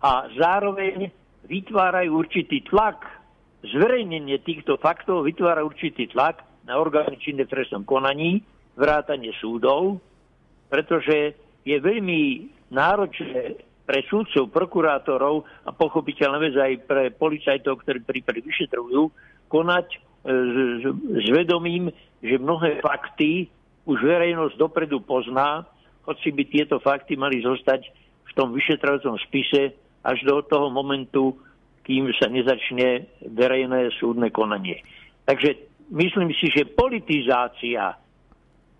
a 0.00 0.28
zároveň 0.36 1.12
vytvárajú 1.46 2.16
určitý 2.16 2.64
tlak. 2.64 3.04
Zverejnenie 3.66 4.40
týchto 4.40 4.80
faktov 4.80 5.28
vytvára 5.28 5.60
určitý 5.64 6.08
tlak 6.08 6.44
na 6.64 6.80
orgány 6.80 7.18
činné 7.20 7.44
trestnom 7.44 7.84
konaní, 7.84 8.42
vrátanie 8.76 9.32
súdov, 9.40 9.98
pretože 10.68 11.34
je 11.64 11.76
veľmi 11.80 12.52
náročné 12.70 13.58
pre 13.86 14.02
súdcov, 14.10 14.50
prokurátorov 14.50 15.46
a 15.64 15.70
pochopiteľne 15.70 16.38
vec 16.42 16.54
aj 16.58 16.72
pre 16.86 17.02
policajtov, 17.14 17.82
ktorí 17.86 18.02
prípady 18.02 18.42
vyšetrujú, 18.42 19.08
konať 19.46 19.86
e, 19.94 19.98
s, 21.22 21.28
vedomím, 21.30 21.90
že 22.18 22.36
mnohé 22.36 22.82
fakty 22.82 23.46
už 23.86 24.02
verejnosť 24.02 24.58
dopredu 24.58 24.98
pozná 25.06 25.62
hoci 26.06 26.30
by 26.30 26.44
tieto 26.46 26.78
fakty 26.78 27.18
mali 27.18 27.42
zostať 27.42 27.82
v 28.26 28.32
tom 28.38 28.54
vyšetrovacom 28.54 29.18
spise 29.26 29.74
až 30.06 30.18
do 30.22 30.38
toho 30.46 30.70
momentu, 30.70 31.34
kým 31.82 32.10
sa 32.14 32.30
nezačne 32.30 33.10
verejné 33.26 33.90
súdne 33.98 34.30
konanie. 34.30 34.86
Takže 35.26 35.58
myslím 35.90 36.30
si, 36.38 36.46
že 36.54 36.70
politizácia 36.70 37.98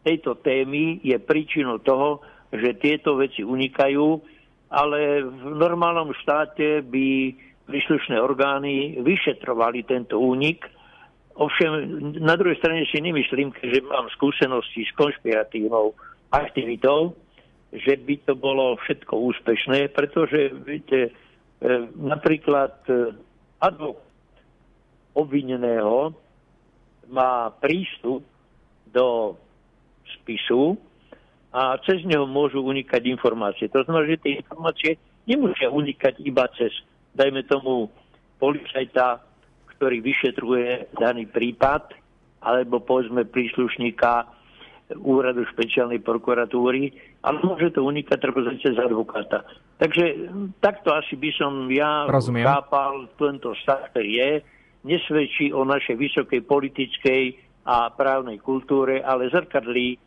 tejto 0.06 0.38
témy 0.38 1.02
je 1.02 1.18
príčinou 1.18 1.82
toho, 1.82 2.22
že 2.54 2.78
tieto 2.78 3.18
veci 3.18 3.42
unikajú, 3.42 4.22
ale 4.70 5.26
v 5.26 5.58
normálnom 5.58 6.14
štáte 6.22 6.86
by 6.86 7.34
príslušné 7.66 8.14
orgány 8.22 9.02
vyšetrovali 9.02 9.82
tento 9.82 10.22
únik. 10.22 10.62
Ovšem, 11.34 11.98
na 12.22 12.38
druhej 12.38 12.62
strane 12.62 12.86
si 12.86 13.02
nemyslím, 13.02 13.50
že 13.58 13.82
mám 13.82 14.06
skúsenosti 14.14 14.86
s 14.86 14.94
konšpiratívnou 14.94 15.92
aktivitou, 16.30 17.18
že 17.74 17.98
by 17.98 18.14
to 18.22 18.38
bolo 18.38 18.78
všetko 18.86 19.10
úspešné, 19.10 19.90
pretože 19.90 20.54
viete, 20.62 21.10
e, 21.10 21.70
napríklad 21.98 22.78
e, 22.86 23.10
advokát 23.58 24.06
obvineného 25.16 26.12
má 27.08 27.48
prístup 27.56 28.20
do 28.92 29.36
spisu 30.20 30.78
a 31.54 31.80
cez 31.82 32.04
neho 32.04 32.28
môžu 32.28 32.60
unikať 32.60 33.02
informácie. 33.08 33.66
To 33.72 33.82
znamená, 33.86 34.04
že 34.10 34.22
tie 34.22 34.32
informácie 34.42 34.90
nemusia 35.24 35.72
unikať 35.72 36.20
iba 36.22 36.46
cez, 36.54 36.72
dajme 37.16 37.42
tomu, 37.48 37.88
policajta, 38.36 39.24
ktorý 39.76 40.04
vyšetruje 40.04 40.96
daný 40.96 41.28
prípad, 41.28 41.96
alebo 42.44 42.78
povedzme 42.84 43.24
príslušníka 43.26 44.28
úradu 45.02 45.42
špeciálnej 45.50 45.98
prokuratúry, 45.98 46.94
ale 47.26 47.36
môže 47.42 47.74
to 47.74 47.82
unikať 47.82 48.18
treba 48.22 48.46
cez 48.62 48.78
advokáta. 48.78 49.42
Takže 49.82 50.30
takto 50.62 50.94
asi 50.94 51.18
by 51.18 51.30
som 51.34 51.66
ja 51.74 52.06
Rozumiem. 52.06 52.46
chápal 52.46 53.10
tento 53.18 53.50
stav, 53.58 53.90
ktorý 53.90 54.10
je. 54.14 54.30
Nesvedčí 54.86 55.50
o 55.50 55.66
našej 55.66 55.98
vysokej 55.98 56.40
politickej 56.46 57.22
a 57.66 57.90
právnej 57.90 58.38
kultúre, 58.38 59.02
ale 59.02 59.26
zrkadlí 59.26 59.98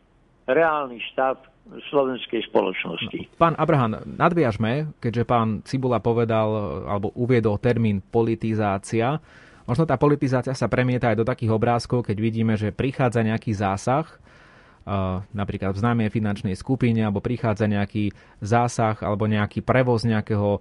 reálny 0.48 0.96
stav 1.12 1.44
slovenskej 1.92 2.48
spoločnosti. 2.50 3.36
Pán 3.36 3.54
Abraham, 3.54 4.02
nadviažme, 4.02 4.96
keďže 4.98 5.28
pán 5.28 5.60
Cibula 5.62 6.00
povedal 6.02 6.48
alebo 6.88 7.12
uviedol 7.14 7.60
termín 7.62 8.02
politizácia. 8.02 9.20
Možno 9.68 9.86
tá 9.86 9.94
politizácia 9.94 10.50
sa 10.56 10.66
premieta 10.66 11.12
aj 11.12 11.22
do 11.22 11.28
takých 11.28 11.54
obrázkov, 11.54 12.10
keď 12.10 12.16
vidíme, 12.18 12.58
že 12.58 12.74
prichádza 12.74 13.22
nejaký 13.22 13.54
zásah 13.54 14.08
napríklad 15.30 15.76
v 15.76 15.82
známej 15.86 16.08
finančnej 16.10 16.56
skupine 16.58 17.06
alebo 17.06 17.22
prichádza 17.22 17.70
nejaký 17.70 18.10
zásah 18.42 18.98
alebo 19.04 19.30
nejaký 19.30 19.62
prevoz 19.62 20.02
nejakého, 20.02 20.58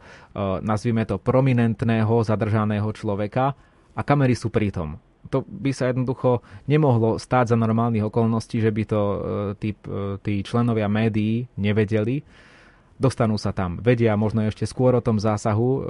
nazvime 0.62 1.08
to, 1.10 1.18
prominentného 1.18 2.22
zadržaného 2.22 2.86
človeka 2.94 3.58
a 3.98 4.02
kamery 4.06 4.38
sú 4.38 4.54
pritom. 4.54 5.02
To 5.30 5.44
by 5.44 5.76
sa 5.76 5.92
jednoducho 5.92 6.42
nemohlo 6.66 7.20
stáť 7.20 7.54
za 7.54 7.58
normálnych 7.60 8.08
okolností, 8.08 8.64
že 8.64 8.72
by 8.72 8.84
to 8.88 9.02
e, 9.02 9.18
tí, 9.60 9.70
e, 9.76 10.18
tí 10.24 10.42
členovia 10.42 10.88
médií 10.88 11.46
nevedeli. 11.60 12.24
Dostanú 13.00 13.40
sa 13.40 13.56
tam, 13.56 13.80
vedia 13.80 14.16
možno 14.20 14.44
ešte 14.44 14.68
skôr 14.68 14.96
o 14.96 15.04
tom 15.04 15.20
zásahu, 15.20 15.70
e, 15.70 15.82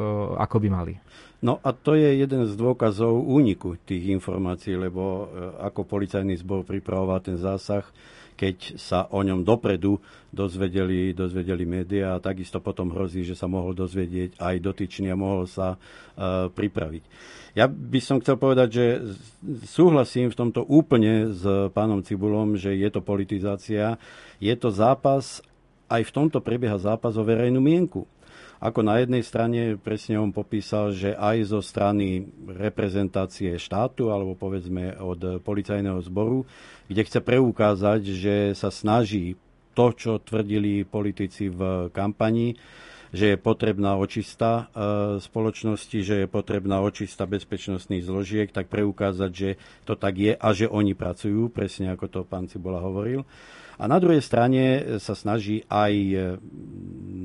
ako 0.42 0.56
by 0.62 0.68
mali. 0.70 0.94
No 1.40 1.64
a 1.64 1.72
to 1.72 1.96
je 1.96 2.20
jeden 2.20 2.44
z 2.44 2.54
dôkazov 2.60 3.16
úniku 3.24 3.80
tých 3.88 4.12
informácií, 4.12 4.76
lebo 4.76 5.32
ako 5.64 5.88
policajný 5.88 6.36
zbor 6.36 6.68
pripravoval 6.68 7.24
ten 7.24 7.40
zásah, 7.40 7.88
keď 8.40 8.80
sa 8.80 9.08
o 9.12 9.20
ňom 9.20 9.44
dopredu 9.44 10.00
dozvedeli, 10.32 11.12
dozvedeli 11.12 11.68
médiá 11.68 12.16
a 12.16 12.24
takisto 12.24 12.64
potom 12.64 12.92
hrozí, 12.92 13.28
že 13.28 13.36
sa 13.36 13.52
mohol 13.52 13.76
dozvedieť 13.76 14.40
aj 14.40 14.56
dotyčný 14.64 15.12
a 15.12 15.20
mohol 15.20 15.44
sa 15.44 15.76
uh, 15.76 16.48
pripraviť. 16.48 17.04
Ja 17.56 17.68
by 17.68 18.00
som 18.00 18.24
chcel 18.24 18.40
povedať, 18.40 18.68
že 18.72 18.86
súhlasím 19.68 20.32
v 20.32 20.40
tomto 20.40 20.64
úplne 20.64 21.36
s 21.36 21.44
pánom 21.76 22.00
Cibulom, 22.00 22.56
že 22.56 22.76
je 22.80 22.88
to 22.88 23.04
politizácia, 23.04 24.00
je 24.40 24.56
to 24.56 24.72
zápas, 24.72 25.44
aj 25.92 26.08
v 26.08 26.14
tomto 26.16 26.40
prebieha 26.40 26.80
zápas 26.80 27.20
o 27.20 27.24
verejnú 27.24 27.60
mienku 27.60 28.08
ako 28.60 28.84
na 28.84 29.00
jednej 29.00 29.24
strane 29.24 29.80
presne 29.80 30.20
on 30.20 30.36
popísal, 30.36 30.92
že 30.92 31.16
aj 31.16 31.56
zo 31.56 31.64
strany 31.64 32.28
reprezentácie 32.44 33.56
štátu 33.56 34.12
alebo 34.12 34.36
povedzme 34.36 35.00
od 35.00 35.40
policajného 35.40 36.00
zboru, 36.04 36.44
kde 36.92 37.02
chce 37.08 37.20
preukázať, 37.24 38.02
že 38.04 38.36
sa 38.60 38.68
snaží 38.68 39.40
to, 39.72 39.96
čo 39.96 40.20
tvrdili 40.20 40.84
politici 40.84 41.48
v 41.48 41.88
kampani, 41.96 42.60
že 43.10 43.34
je 43.34 43.38
potrebná 43.42 43.98
očista 43.98 44.70
e, 44.70 44.84
spoločnosti, 45.18 45.98
že 46.04 46.16
je 46.24 46.28
potrebná 46.30 46.84
očista 46.84 47.26
bezpečnostných 47.26 48.06
zložiek, 48.06 48.52
tak 48.52 48.70
preukázať, 48.70 49.32
že 49.34 49.50
to 49.88 49.98
tak 49.98 50.20
je 50.20 50.34
a 50.38 50.48
že 50.54 50.70
oni 50.70 50.94
pracujú, 50.94 51.50
presne 51.50 51.96
ako 51.96 52.06
to 52.12 52.20
pán 52.28 52.46
Cibola 52.46 52.84
hovoril. 52.84 53.26
A 53.80 53.88
na 53.88 53.96
druhej 53.96 54.20
strane 54.20 54.84
sa 55.00 55.16
snaží 55.16 55.64
aj, 55.72 55.94
e, 55.96 56.18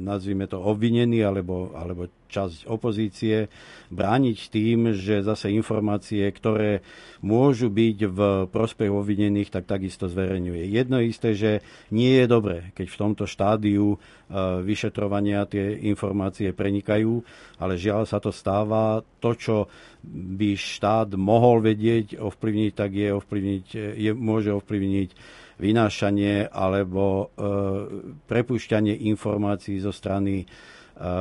nazvime 0.06 0.46
to, 0.46 0.62
obvinený 0.62 1.26
alebo, 1.26 1.74
alebo 1.74 2.06
časť 2.30 2.70
opozície 2.70 3.50
brániť 3.90 4.38
tým, 4.54 4.94
že 4.94 5.26
zase 5.26 5.50
informácie, 5.50 6.22
ktoré 6.30 6.86
môžu 7.26 7.74
byť 7.74 7.98
v 8.06 8.18
prospech 8.54 8.86
obvinených, 8.86 9.50
tak 9.50 9.66
takisto 9.66 10.06
zverejňuje. 10.06 10.70
Jedno 10.70 11.02
isté, 11.02 11.34
že 11.34 11.58
nie 11.90 12.22
je 12.22 12.26
dobré, 12.30 12.70
keď 12.78 12.86
v 12.86 13.00
tomto 13.02 13.24
štádiu 13.26 13.94
e, 13.94 13.98
vyšetrovania 14.62 15.50
tie 15.50 15.74
informácie 15.90 16.54
prenikajú, 16.54 17.18
ale 17.58 17.74
žiaľ 17.74 18.06
sa 18.06 18.22
to 18.22 18.30
stáva. 18.30 19.02
To, 19.18 19.34
čo 19.34 19.66
by 20.06 20.54
štát 20.54 21.18
mohol 21.18 21.66
vedieť, 21.66 22.14
ovplyvniť, 22.14 22.72
tak 22.78 22.94
je 22.94 23.10
ovplyvniť, 23.10 23.64
je, 23.98 24.10
môže 24.14 24.54
ovplyvniť 24.54 25.42
vynášanie 25.58 26.50
alebo 26.50 27.04
e, 27.04 27.46
prepušťanie 28.26 29.06
informácií 29.10 29.78
zo 29.78 29.94
strany 29.94 30.42
e, 30.42 30.46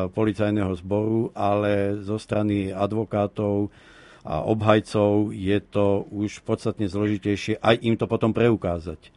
policajného 0.10 0.74
zboru, 0.80 1.30
ale 1.38 2.02
zo 2.02 2.18
strany 2.18 2.74
advokátov 2.74 3.70
a 4.24 4.40
obhajcov 4.48 5.36
je 5.36 5.60
to 5.60 6.08
už 6.08 6.48
podstatne 6.48 6.88
zložitejšie 6.88 7.60
aj 7.60 7.76
im 7.84 8.00
to 8.00 8.08
potom 8.08 8.32
preukázať. 8.32 9.12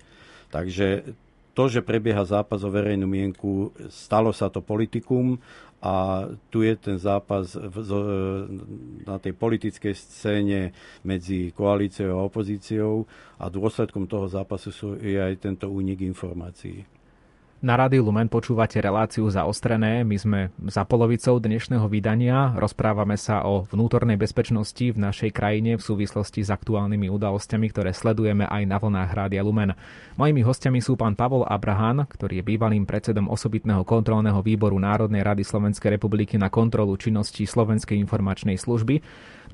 Takže 0.50 1.16
to, 1.56 1.72
že 1.72 1.80
prebieha 1.80 2.20
zápas 2.28 2.60
o 2.60 2.68
verejnú 2.68 3.08
mienku, 3.08 3.72
stalo 3.88 4.28
sa 4.36 4.52
to 4.52 4.60
politikum 4.60 5.40
a 5.80 6.28
tu 6.52 6.60
je 6.60 6.76
ten 6.76 7.00
zápas 7.00 7.56
na 9.08 9.16
tej 9.16 9.32
politickej 9.32 9.94
scéne 9.96 10.76
medzi 11.00 11.56
koalíciou 11.56 12.20
a 12.20 12.28
opozíciou 12.28 13.08
a 13.40 13.48
dôsledkom 13.48 14.04
toho 14.04 14.28
zápasu 14.28 15.00
je 15.00 15.16
aj 15.16 15.40
tento 15.40 15.72
únik 15.72 16.04
informácií. 16.04 16.95
Na 17.56 17.72
Rádiu 17.72 18.04
Lumen 18.04 18.28
počúvate 18.28 18.76
reláciu 18.84 19.24
zaostrené. 19.32 20.04
My 20.04 20.20
sme 20.20 20.40
za 20.68 20.84
polovicou 20.84 21.40
dnešného 21.40 21.88
vydania. 21.88 22.52
Rozprávame 22.52 23.16
sa 23.16 23.48
o 23.48 23.64
vnútornej 23.72 24.20
bezpečnosti 24.20 24.84
v 24.84 25.00
našej 25.00 25.32
krajine 25.32 25.80
v 25.80 25.82
súvislosti 25.82 26.44
s 26.44 26.52
aktuálnymi 26.52 27.08
udalosťami, 27.08 27.72
ktoré 27.72 27.96
sledujeme 27.96 28.44
aj 28.44 28.60
na 28.68 28.76
vlnách 28.76 29.08
Rádia 29.08 29.40
Lumen. 29.40 29.72
Mojimi 30.20 30.44
hostiami 30.44 30.84
sú 30.84 31.00
pán 31.00 31.16
Pavol 31.16 31.48
Abrahan, 31.48 32.04
ktorý 32.04 32.44
je 32.44 32.44
bývalým 32.44 32.84
predsedom 32.84 33.32
osobitného 33.32 33.88
kontrolného 33.88 34.44
výboru 34.44 34.76
Národnej 34.76 35.24
rady 35.24 35.40
Slovenskej 35.40 35.96
republiky 35.96 36.36
na 36.36 36.52
kontrolu 36.52 36.92
činnosti 37.00 37.48
Slovenskej 37.48 37.96
informačnej 37.96 38.60
služby. 38.60 39.00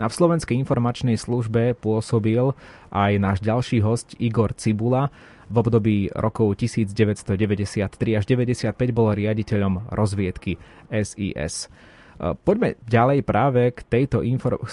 Na 0.03 0.11
v 0.11 0.17
Slovenskej 0.19 0.59
informačnej 0.59 1.15
službe 1.15 1.79
pôsobil 1.79 2.51
aj 2.91 3.12
náš 3.23 3.38
ďalší 3.47 3.79
host 3.79 4.19
Igor 4.19 4.59
Cibula, 4.59 5.15
v 5.53 5.57
období 5.61 5.97
rokov 6.17 6.57
1993 6.57 7.93
až 8.17 8.25
95 8.25 8.73
bol 8.97 9.12
riaditeľom 9.12 9.93
rozviedky 9.93 10.57
SIS. 10.88 11.69
E, 11.69 12.33
poďme 12.33 12.81
ďalej 12.88 13.21
práve 13.21 13.77
k 13.77 13.81
tejto 13.85 14.25
infor- 14.25 14.65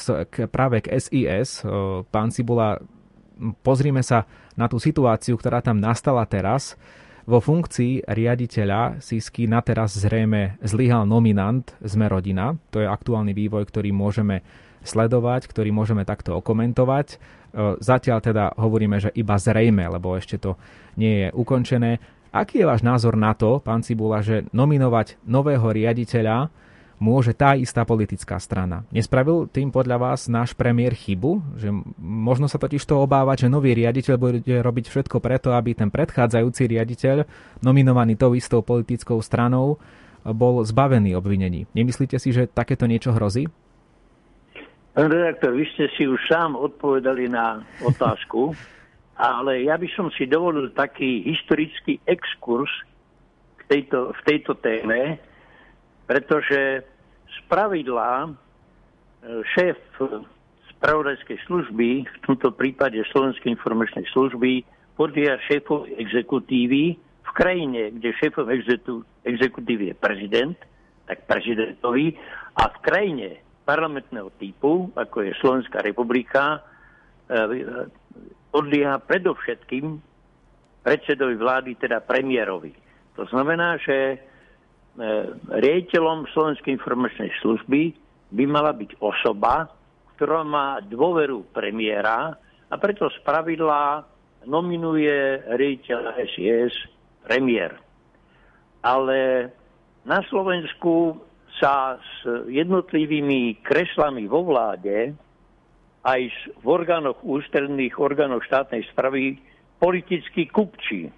práve 0.48 0.88
k 0.88 0.96
SIS. 0.96 1.62
E, 1.62 2.08
pán 2.08 2.32
Cibula, 2.32 2.80
pozrime 3.60 4.00
sa 4.00 4.24
na 4.56 4.72
tú 4.72 4.80
situáciu, 4.80 5.36
ktorá 5.36 5.60
tam 5.60 5.84
nastala 5.84 6.24
teraz. 6.24 6.80
Vo 7.30 7.38
funkcii 7.38 8.10
riaditeľa 8.10 9.06
SISky 9.06 9.46
na 9.46 9.62
teraz 9.62 9.94
zrejme 9.94 10.58
zlyhal 10.66 11.06
nominant 11.06 11.62
Sme 11.86 12.10
rodina. 12.10 12.58
To 12.74 12.82
je 12.82 12.90
aktuálny 12.90 13.38
vývoj, 13.38 13.70
ktorý 13.70 13.94
môžeme 13.94 14.42
sledovať, 14.82 15.46
ktorý 15.46 15.70
môžeme 15.70 16.08
takto 16.08 16.34
okomentovať. 16.40 17.22
Zatiaľ 17.80 18.20
teda 18.22 18.54
hovoríme, 18.58 19.02
že 19.02 19.10
iba 19.18 19.36
zrejme, 19.36 19.86
lebo 19.90 20.14
ešte 20.14 20.38
to 20.38 20.56
nie 21.00 21.26
je 21.26 21.28
ukončené. 21.34 21.98
Aký 22.30 22.62
je 22.62 22.70
váš 22.70 22.86
názor 22.86 23.18
na 23.18 23.34
to, 23.34 23.58
pán 23.58 23.82
Cibula, 23.82 24.22
že 24.22 24.46
nominovať 24.54 25.18
nového 25.26 25.66
riaditeľa 25.66 26.54
môže 27.00 27.32
tá 27.32 27.56
istá 27.56 27.88
politická 27.88 28.36
strana. 28.44 28.84
Nespravil 28.92 29.48
tým 29.48 29.72
podľa 29.72 29.98
vás 29.98 30.28
náš 30.28 30.52
premiér 30.52 30.94
chybu? 30.94 31.56
Že 31.56 31.72
možno 31.98 32.52
sa 32.52 32.60
totiž 32.60 32.84
to 32.84 33.00
obávať, 33.00 33.48
že 33.48 33.54
nový 33.56 33.72
riaditeľ 33.72 34.16
bude 34.20 34.44
robiť 34.44 34.86
všetko 34.92 35.24
preto, 35.24 35.56
aby 35.56 35.80
ten 35.80 35.88
predchádzajúci 35.88 36.68
riaditeľ, 36.68 37.24
nominovaný 37.64 38.20
tou 38.20 38.36
istou 38.36 38.60
politickou 38.60 39.16
stranou, 39.24 39.80
bol 40.28 40.60
zbavený 40.68 41.16
obvinení. 41.16 41.72
Nemyslíte 41.72 42.20
si, 42.20 42.36
že 42.36 42.52
takéto 42.52 42.84
niečo 42.84 43.16
hrozí? 43.16 43.48
Pán 45.00 45.16
redaktor, 45.16 45.56
vy 45.56 45.64
ste 45.72 45.88
si 45.96 46.04
už 46.04 46.20
sám 46.28 46.60
odpovedali 46.60 47.32
na 47.32 47.64
otázku, 47.88 48.52
ale 49.16 49.64
ja 49.64 49.80
by 49.80 49.88
som 49.96 50.12
si 50.12 50.28
dovolil 50.28 50.76
taký 50.76 51.24
historický 51.24 52.04
exkurs 52.04 52.68
v 53.64 53.72
tejto, 53.72 54.12
v 54.12 54.22
tejto 54.28 54.60
téme, 54.60 55.16
pretože 56.04 56.84
z 57.32 57.38
pravidla 57.48 58.28
e, 58.28 58.30
šéf 59.56 59.80
spravodajskej 60.76 61.48
služby, 61.48 62.04
v 62.04 62.18
tomto 62.28 62.52
prípade 62.52 63.00
Slovenskej 63.16 63.56
informačnej 63.56 64.04
služby, 64.12 64.68
podľa 65.00 65.40
šéfov 65.48 65.88
exekutívy 65.96 67.00
v 67.00 67.32
krajine, 67.40 67.96
kde 67.96 68.20
šéfom 68.20 68.52
exekutívy 69.24 69.84
je 69.86 69.96
prezident, 69.96 70.60
tak 71.08 71.24
prezidentovi, 71.24 72.20
a 72.60 72.68
v 72.68 72.78
krajine, 72.84 73.48
parlamentného 73.70 74.34
typu, 74.42 74.90
ako 74.98 75.30
je 75.30 75.38
Slovenská 75.38 75.86
republika, 75.86 76.66
podlieha 78.50 78.98
predovšetkým 79.06 80.02
predsedovi 80.82 81.38
vlády, 81.38 81.78
teda 81.78 82.02
premiérovi. 82.02 82.74
To 83.14 83.30
znamená, 83.30 83.78
že 83.78 84.18
e, 84.18 84.18
riaditeľom 85.54 86.26
Slovenskej 86.34 86.82
informačnej 86.82 87.30
služby 87.46 87.94
by 88.34 88.44
mala 88.50 88.74
byť 88.74 88.98
osoba, 88.98 89.70
ktorá 90.18 90.42
má 90.42 90.82
dôveru 90.82 91.46
premiéra 91.54 92.34
a 92.74 92.76
preto 92.82 93.06
spravidla 93.22 94.02
nominuje 94.50 95.46
riaditeľa 95.46 96.18
SIS 96.34 96.74
premiér. 97.28 97.78
Ale 98.82 99.52
na 100.08 100.24
Slovensku 100.26 101.22
sa 101.58 101.98
s 101.98 102.14
jednotlivými 102.46 103.66
kreslami 103.66 104.30
vo 104.30 104.46
vláde 104.46 105.18
aj 106.06 106.22
v 106.62 106.66
orgánoch 106.66 107.20
ústredných 107.26 107.98
orgánov 108.00 108.46
štátnej 108.46 108.86
správy 108.94 109.42
politicky 109.82 110.48
kupčí. 110.48 111.12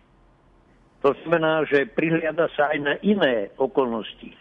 To 1.02 1.18
znamená, 1.26 1.66
že 1.66 1.90
prihliada 1.90 2.50
sa 2.54 2.74
aj 2.74 2.80
na 2.80 2.94
iné 3.02 3.50
okolnosti. 3.58 4.30
E, 4.32 4.38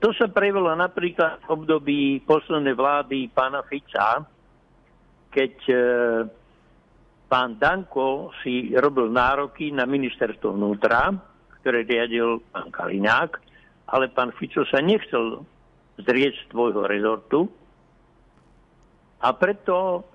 to 0.00 0.08
sa 0.16 0.32
prejavilo 0.32 0.72
napríklad 0.72 1.44
v 1.44 1.46
období 1.52 2.00
poslednej 2.24 2.72
vlády 2.72 3.28
pána 3.28 3.60
Fica, 3.68 4.24
keď 5.28 5.54
e, 5.68 5.76
pán 7.28 7.60
Danko 7.60 8.32
si 8.40 8.72
robil 8.72 9.12
nároky 9.12 9.68
na 9.68 9.84
ministerstvo 9.84 10.56
vnútra, 10.56 11.12
ktoré 11.60 11.84
riadil 11.84 12.40
pán 12.48 12.72
Kaliňák, 12.72 13.49
ale 13.90 14.06
pán 14.10 14.30
Fico 14.38 14.62
sa 14.70 14.78
nechcel 14.78 15.42
zrieť 15.98 16.38
svojho 16.48 16.86
rezortu 16.86 17.50
a 19.20 19.34
preto 19.36 20.06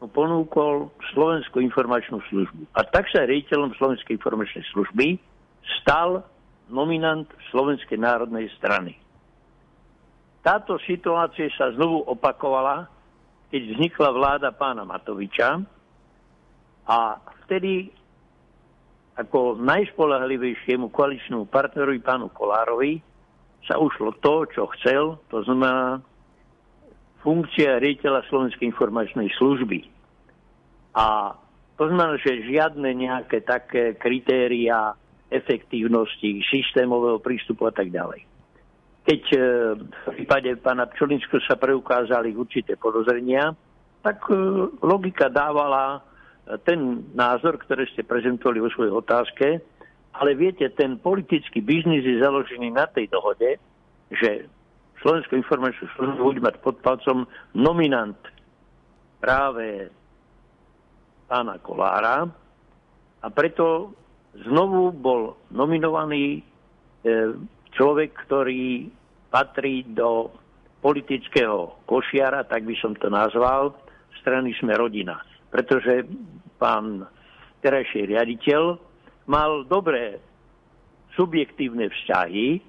mu 0.00 0.08
ponúkol 0.08 0.88
Slovenskú 1.12 1.60
informačnú 1.60 2.20
službu. 2.28 2.72
A 2.72 2.84
tak 2.88 3.08
sa 3.12 3.28
rejiteľom 3.28 3.76
Slovenskej 3.76 4.16
informačnej 4.16 4.64
služby 4.72 5.20
stal 5.80 6.24
nominant 6.72 7.28
Slovenskej 7.52 8.00
národnej 8.00 8.48
strany. 8.56 8.96
Táto 10.40 10.80
situácia 10.88 11.52
sa 11.52 11.68
znovu 11.76 12.00
opakovala, 12.08 12.88
keď 13.52 13.76
vznikla 13.76 14.08
vláda 14.08 14.48
pána 14.56 14.88
Matoviča 14.88 15.60
a 16.88 16.98
vtedy 17.44 17.92
ako 19.18 19.58
najspolahlivejšiemu 19.58 20.88
koaličnému 20.94 21.50
partnerovi 21.50 21.98
pánu 21.98 22.30
Kolárovi 22.30 23.02
sa 23.66 23.76
ušlo 23.76 24.16
to, 24.22 24.46
čo 24.54 24.70
chcel, 24.78 25.20
to 25.28 25.44
znamená 25.44 26.00
funkcia 27.20 27.76
riaditeľa 27.82 28.24
Slovenskej 28.32 28.70
informačnej 28.72 29.28
služby. 29.36 29.84
A 30.96 31.36
to 31.76 31.88
znamená, 31.88 32.16
že 32.20 32.48
žiadne 32.48 32.90
nejaké 32.96 33.44
také 33.44 33.96
kritéria 33.96 34.96
efektívnosti, 35.30 36.42
systémového 36.50 37.22
prístupu 37.22 37.70
a 37.70 37.72
tak 37.72 37.92
ďalej. 37.92 38.26
Keď 39.06 39.22
e, 39.32 39.38
v 39.78 40.06
prípade 40.12 40.50
pána 40.60 40.90
Pčolinského 40.90 41.40
sa 41.46 41.56
preukázali 41.56 42.34
určité 42.34 42.74
podozrenia, 42.76 43.54
tak 44.02 44.26
e, 44.28 44.34
logika 44.82 45.30
dávala 45.30 46.02
ten 46.66 47.06
názor, 47.14 47.60
ktorý 47.60 47.86
ste 47.92 48.02
prezentovali 48.02 48.58
vo 48.58 48.70
svojej 48.72 48.94
otázke, 48.94 49.46
ale 50.16 50.30
viete, 50.34 50.66
ten 50.74 50.98
politický 50.98 51.62
biznis 51.62 52.02
je 52.02 52.18
založený 52.18 52.74
na 52.74 52.90
tej 52.90 53.06
dohode, 53.06 53.56
že 54.10 54.50
Slovenskou 55.00 55.38
informačnú 55.38 55.86
službu 55.96 56.20
bude 56.20 56.42
mať 56.44 56.60
pod 56.60 56.76
palcom 56.82 57.24
nominant 57.56 58.18
práve 59.22 59.88
pána 61.30 61.56
Kolára 61.62 62.26
a 63.22 63.26
preto 63.30 63.94
znovu 64.44 64.92
bol 64.92 65.40
nominovaný 65.54 66.40
e, 66.40 66.42
človek, 67.72 68.12
ktorý 68.28 68.90
patrí 69.30 69.86
do 69.86 70.34
politického 70.82 71.80
košiara, 71.86 72.44
tak 72.44 72.66
by 72.66 72.74
som 72.76 72.92
to 72.98 73.08
nazval, 73.08 73.72
strany 74.20 74.52
sme 74.58 74.74
rodina 74.74 75.22
pretože 75.50 76.06
pán 76.56 77.04
terajší 77.60 78.08
riaditeľ 78.10 78.78
mal 79.26 79.66
dobré 79.66 80.18
subjektívne 81.14 81.90
vzťahy 81.90 82.62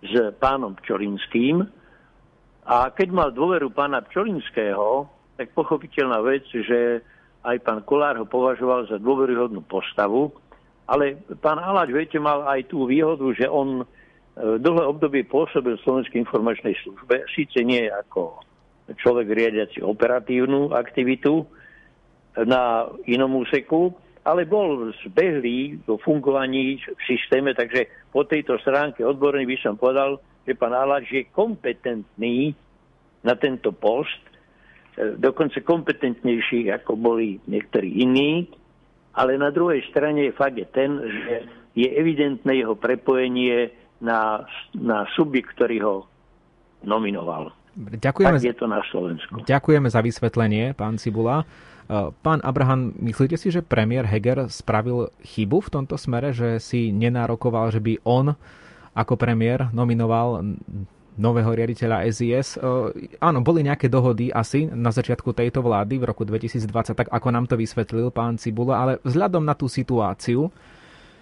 s 0.00 0.12
pánom 0.40 0.76
Pčolinským 0.80 1.64
a 2.64 2.92
keď 2.92 3.08
mal 3.10 3.28
dôveru 3.32 3.72
pána 3.72 4.04
Pčolinského, 4.04 5.08
tak 5.40 5.56
pochopiteľná 5.56 6.20
vec, 6.20 6.44
že 6.52 7.00
aj 7.40 7.56
pán 7.64 7.80
Kolár 7.88 8.20
ho 8.20 8.28
považoval 8.28 8.92
za 8.92 9.00
dôveryhodnú 9.00 9.64
postavu, 9.64 10.28
ale 10.84 11.16
pán 11.40 11.56
Aláč, 11.56 11.88
viete, 11.94 12.20
mal 12.20 12.44
aj 12.44 12.68
tú 12.68 12.84
výhodu, 12.84 13.24
že 13.32 13.48
on 13.48 13.80
e, 13.80 13.84
dlhé 14.60 14.84
obdobie 14.84 15.24
pôsobil 15.24 15.80
v 15.80 15.84
Slovenskej 15.86 16.20
informačnej 16.20 16.76
službe, 16.84 17.24
síce 17.32 17.64
nie 17.64 17.88
ako 17.88 18.44
človek 19.00 19.32
riadiaci 19.32 19.80
operatívnu 19.80 20.74
aktivitu, 20.76 21.46
na 22.36 22.86
inom 23.10 23.42
úseku, 23.42 23.90
ale 24.22 24.44
bol 24.44 24.92
zbehlý 25.02 25.80
vo 25.88 25.96
fungovaní 25.96 26.76
v 26.78 27.02
systéme, 27.08 27.56
takže 27.56 28.10
po 28.12 28.28
tejto 28.28 28.60
stránke 28.60 29.00
odborný 29.02 29.48
by 29.48 29.56
som 29.58 29.74
povedal, 29.80 30.20
že 30.44 30.52
pán 30.54 30.76
Alač 30.76 31.08
je 31.10 31.24
kompetentný 31.32 32.52
na 33.24 33.34
tento 33.36 33.72
post, 33.72 34.20
e, 34.96 35.16
dokonca 35.16 35.64
kompetentnejší, 35.64 36.68
ako 36.72 36.96
boli 36.96 37.40
niektorí 37.48 38.00
iní, 38.00 38.48
ale 39.16 39.40
na 39.40 39.50
druhej 39.50 39.82
strane 39.88 40.30
fakt 40.36 40.56
je 40.56 40.68
ten, 40.68 41.00
že 41.00 41.34
je 41.74 41.88
evidentné 41.88 42.60
jeho 42.60 42.76
prepojenie 42.76 43.72
na, 44.04 44.44
na 44.76 45.06
subjekt, 45.16 45.56
ktorý 45.56 45.76
ho 45.82 45.96
nominoval. 46.84 47.52
Ďakujeme, 47.76 48.38
tak 48.42 48.50
je 48.50 48.56
to 48.56 48.66
na 48.66 48.82
Slovensku. 48.90 49.46
Ďakujeme 49.46 49.88
za 49.88 50.00
vysvetlenie, 50.02 50.74
pán 50.74 50.98
Cibula. 50.98 51.46
Pán 52.22 52.38
Abraham, 52.46 52.94
myslíte 53.02 53.34
si, 53.34 53.50
že 53.50 53.66
premiér 53.66 54.06
Heger 54.06 54.46
spravil 54.46 55.10
chybu 55.26 55.58
v 55.58 55.72
tomto 55.74 55.98
smere, 55.98 56.30
že 56.30 56.62
si 56.62 56.94
nenárokoval, 56.94 57.74
že 57.74 57.82
by 57.82 57.98
on 58.06 58.38
ako 58.94 59.18
premiér 59.18 59.74
nominoval 59.74 60.42
nového 61.20 61.50
riaditeľa 61.52 62.06
SIS. 62.08 62.56
E, 62.56 62.58
áno, 63.20 63.44
boli 63.44 63.66
nejaké 63.66 63.92
dohody 63.92 64.32
asi 64.32 64.64
na 64.70 64.88
začiatku 64.88 65.36
tejto 65.36 65.60
vlády 65.60 66.00
v 66.00 66.08
roku 66.08 66.24
2020, 66.24 66.96
tak 66.96 67.08
ako 67.12 67.28
nám 67.28 67.44
to 67.44 67.60
vysvetlil 67.60 68.08
pán 68.08 68.40
Cibula, 68.40 68.80
ale 68.80 68.92
vzhľadom 69.04 69.44
na 69.44 69.52
tú 69.52 69.68
situáciu, 69.68 70.48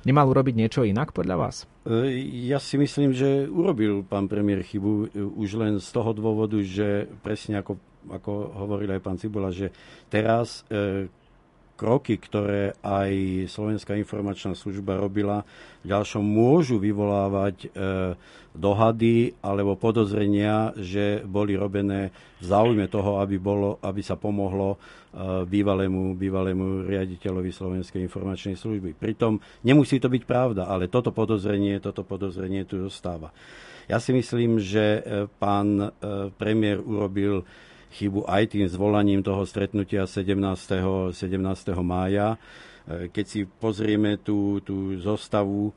nemal 0.07 0.31
urobiť 0.31 0.55
niečo 0.55 0.81
inak 0.87 1.11
podľa 1.11 1.37
vás? 1.37 1.57
E, 1.83 2.23
ja 2.47 2.63
si 2.63 2.79
myslím, 2.79 3.11
že 3.11 3.51
urobil 3.51 4.07
pán 4.07 4.31
premiér 4.31 4.63
chybu 4.63 4.91
e, 4.93 5.07
už 5.19 5.59
len 5.59 5.75
z 5.83 5.89
toho 5.91 6.15
dôvodu, 6.15 6.57
že 6.63 7.11
presne 7.27 7.59
ako, 7.59 7.81
ako 8.13 8.57
hovoril 8.57 8.91
aj 8.95 9.05
pán 9.05 9.21
Cibula, 9.21 9.53
že 9.53 9.73
teraz 10.09 10.65
e, 10.69 11.07
kroky, 11.79 12.19
ktoré 12.19 12.75
aj 12.83 13.11
Slovenská 13.47 13.95
informačná 13.95 14.59
služba 14.59 14.99
robila, 14.99 15.47
v 15.87 15.95
ďalšom 15.95 16.27
môžu 16.27 16.83
vyvolávať 16.83 17.57
e, 17.63 17.69
dohady 18.59 19.39
alebo 19.39 19.79
podozrenia, 19.79 20.75
že 20.75 21.23
boli 21.23 21.55
robené 21.55 22.11
v 22.43 22.45
záujme 22.51 22.91
toho, 22.91 23.23
aby, 23.23 23.39
bolo, 23.39 23.79
aby 23.79 24.03
sa 24.03 24.19
pomohlo 24.19 24.75
e, 24.75 24.79
bývalému, 25.47 26.19
bývalému 26.19 26.91
riaditeľovi 26.91 27.55
Slovenskej 27.55 28.03
informačnej 28.03 28.59
služby. 28.59 28.99
Pritom 28.99 29.39
nemusí 29.63 30.03
to 30.03 30.11
byť 30.11 30.23
pravda, 30.27 30.67
ale 30.67 30.91
toto 30.91 31.15
podozrenie, 31.15 31.79
toto 31.79 32.03
podozrenie 32.03 32.67
tu 32.67 32.83
zostáva. 32.83 33.31
Ja 33.87 34.03
si 34.03 34.11
myslím, 34.11 34.59
že 34.59 35.01
e, 35.01 35.01
pán 35.39 35.79
e, 35.79 35.89
premiér 36.35 36.83
urobil 36.83 37.47
chybu 37.93 38.29
aj 38.29 38.57
tým 38.57 38.67
zvolaním 38.69 39.25
toho 39.25 39.45
stretnutia 39.49 40.05
17. 40.05 41.13
17. 41.13 41.15
mája. 41.81 42.37
E, 42.89 43.09
keď 43.09 43.25
si 43.25 43.41
pozrieme 43.45 44.21
tú, 44.21 44.61
tú 44.65 44.97
zostavu 45.01 45.73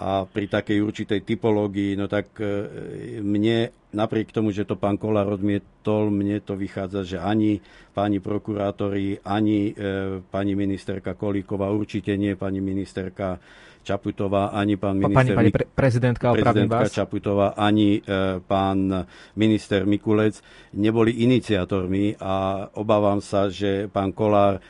a 0.00 0.24
pri 0.24 0.48
takej 0.48 0.80
určitej 0.80 1.20
typológii, 1.28 1.92
no 2.00 2.08
tak 2.08 2.32
e, 2.40 3.20
mne, 3.20 3.68
napriek 3.92 4.32
tomu, 4.32 4.48
že 4.48 4.64
to 4.64 4.80
pán 4.80 4.96
Kolár 4.96 5.28
odmietol, 5.28 6.08
mne 6.08 6.40
to 6.40 6.56
vychádza, 6.56 7.04
že 7.04 7.18
ani 7.20 7.60
páni 7.92 8.16
prokurátori, 8.16 9.20
ani 9.20 9.76
e, 9.76 10.24
pani 10.24 10.56
ministerka 10.56 11.12
Kolíková, 11.12 11.68
určite 11.68 12.16
nie 12.16 12.32
pani 12.32 12.64
ministerka 12.64 13.36
Čaputová, 13.80 14.52
ani 14.52 14.76
pán 14.76 15.00
minister... 15.00 15.16
Pani, 15.16 15.30
pani 15.32 15.50
pre, 15.50 15.64
prezidentka, 15.64 16.36
prezidentka 16.36 16.84
vás. 16.84 16.92
Čaputová, 16.92 17.56
ani 17.56 17.98
e, 17.98 18.40
pán 18.44 19.08
minister 19.36 19.88
Mikulec 19.88 20.36
neboli 20.76 21.16
iniciátormi 21.24 22.20
a 22.20 22.68
obávam 22.76 23.24
sa, 23.24 23.48
že 23.48 23.88
pán 23.88 24.12
Kolár 24.12 24.60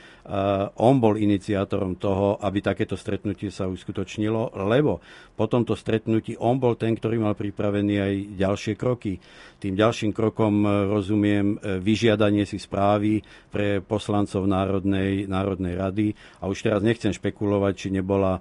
on 0.78 1.02
bol 1.02 1.18
iniciátorom 1.18 1.98
toho, 1.98 2.38
aby 2.38 2.62
takéto 2.62 2.94
stretnutie 2.94 3.50
sa 3.50 3.66
uskutočnilo, 3.66 4.54
lebo 4.70 5.02
po 5.34 5.50
tomto 5.50 5.74
stretnutí 5.74 6.38
on 6.38 6.62
bol 6.62 6.78
ten, 6.78 6.94
ktorý 6.94 7.18
mal 7.18 7.34
pripravený 7.34 7.94
aj 7.98 8.14
ďalšie 8.38 8.74
kroky. 8.78 9.18
Tým 9.58 9.74
ďalším 9.74 10.14
krokom 10.14 10.62
eh, 10.62 10.70
rozumiem 10.86 11.58
eh, 11.58 11.82
vyžiadanie 11.82 12.46
si 12.46 12.62
správy 12.62 13.24
pre 13.50 13.82
poslancov 13.82 14.46
Národnej, 14.46 15.26
Národnej 15.26 15.74
rady. 15.74 16.06
A 16.38 16.46
už 16.46 16.62
teraz 16.62 16.80
nechcem 16.80 17.10
špekulovať, 17.10 17.72
či 17.74 17.88
nebola 17.90 18.38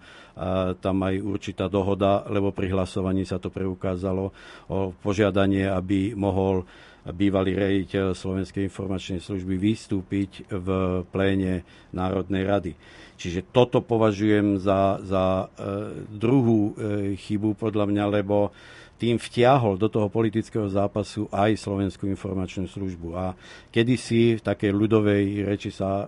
tam 0.80 1.04
aj 1.04 1.20
určitá 1.20 1.68
dohoda, 1.68 2.24
lebo 2.32 2.56
pri 2.56 2.72
hlasovaní 2.72 3.28
sa 3.28 3.44
to 3.44 3.52
preukázalo 3.52 4.32
o 4.72 4.96
požiadanie, 5.04 5.68
aby 5.68 6.16
mohol 6.16 6.64
bývalý 7.08 7.56
rejiteľ 7.56 8.12
Slovenskej 8.12 8.68
informačnej 8.68 9.24
služby 9.24 9.56
vystúpiť 9.56 10.52
v 10.52 10.68
pléne 11.08 11.64
Národnej 11.96 12.44
rady. 12.44 12.72
Čiže 13.20 13.52
toto 13.52 13.84
považujem 13.84 14.60
za, 14.64 15.00
za 15.04 15.24
e, 15.44 16.08
druhú 16.08 16.72
e, 16.72 16.74
chybu 17.20 17.60
podľa 17.60 17.86
mňa, 17.92 18.04
lebo 18.08 18.56
tým 19.00 19.16
vtiahol 19.16 19.80
do 19.80 19.88
toho 19.88 20.12
politického 20.12 20.68
zápasu 20.68 21.28
aj 21.32 21.56
Slovenskú 21.56 22.08
informačnú 22.08 22.68
službu. 22.68 23.16
A 23.16 23.36
kedysi 23.72 24.40
v 24.40 24.44
takej 24.44 24.72
ľudovej 24.72 25.48
reči 25.48 25.72
sa 25.72 26.08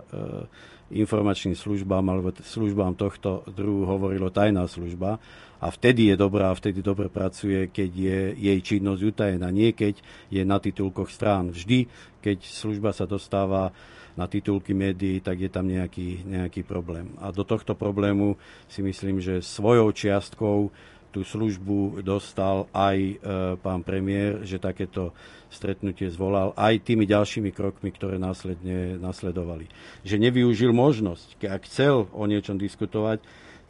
informačným 0.92 1.56
službám 1.56 2.04
alebo 2.04 2.36
službám 2.36 2.96
tohto 2.96 3.44
druhu 3.48 3.88
hovorilo 3.88 4.28
tajná 4.28 4.68
služba 4.68 5.16
a 5.62 5.70
vtedy 5.70 6.10
je 6.10 6.18
dobrá, 6.18 6.50
a 6.50 6.58
vtedy 6.58 6.82
dobre 6.82 7.06
pracuje, 7.06 7.70
keď 7.70 7.90
je 7.94 8.18
jej 8.34 8.58
činnosť 8.58 9.02
utajená. 9.14 9.46
Nie 9.54 9.70
keď 9.70 10.02
je 10.26 10.42
na 10.42 10.58
titulkoch 10.58 11.06
strán. 11.06 11.54
Vždy, 11.54 11.86
keď 12.18 12.42
služba 12.42 12.90
sa 12.90 13.06
dostáva 13.06 13.70
na 14.18 14.26
titulky 14.26 14.74
médií, 14.74 15.22
tak 15.22 15.38
je 15.38 15.46
tam 15.46 15.70
nejaký, 15.70 16.26
nejaký 16.26 16.66
problém. 16.66 17.14
A 17.22 17.30
do 17.30 17.46
tohto 17.46 17.78
problému 17.78 18.34
si 18.66 18.82
myslím, 18.82 19.22
že 19.22 19.38
svojou 19.38 19.94
čiastkou 19.94 20.74
tú 21.12 21.22
službu 21.22 22.00
dostal 22.00 22.66
aj 22.72 22.96
e, 22.96 23.14
pán 23.60 23.84
premiér, 23.84 24.42
že 24.48 24.56
takéto 24.56 25.12
stretnutie 25.52 26.08
zvolal, 26.08 26.56
aj 26.56 26.80
tými 26.80 27.04
ďalšími 27.04 27.52
krokmi, 27.52 27.92
ktoré 27.92 28.16
následne 28.16 28.96
nasledovali. 28.96 29.68
Že 30.08 30.16
nevyužil 30.24 30.72
možnosť, 30.72 31.36
ak 31.44 31.68
chcel 31.68 32.08
o 32.16 32.24
niečom 32.24 32.56
diskutovať, 32.56 33.20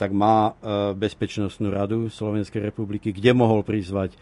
tak 0.03 0.11
má 0.11 0.51
e, 0.51 0.53
Bezpečnostnú 0.99 1.71
radu 1.71 2.11
Slovenskej 2.11 2.59
republiky, 2.59 3.15
kde 3.15 3.31
mohol 3.31 3.63
prizvať 3.63 4.11
e, 4.11 4.19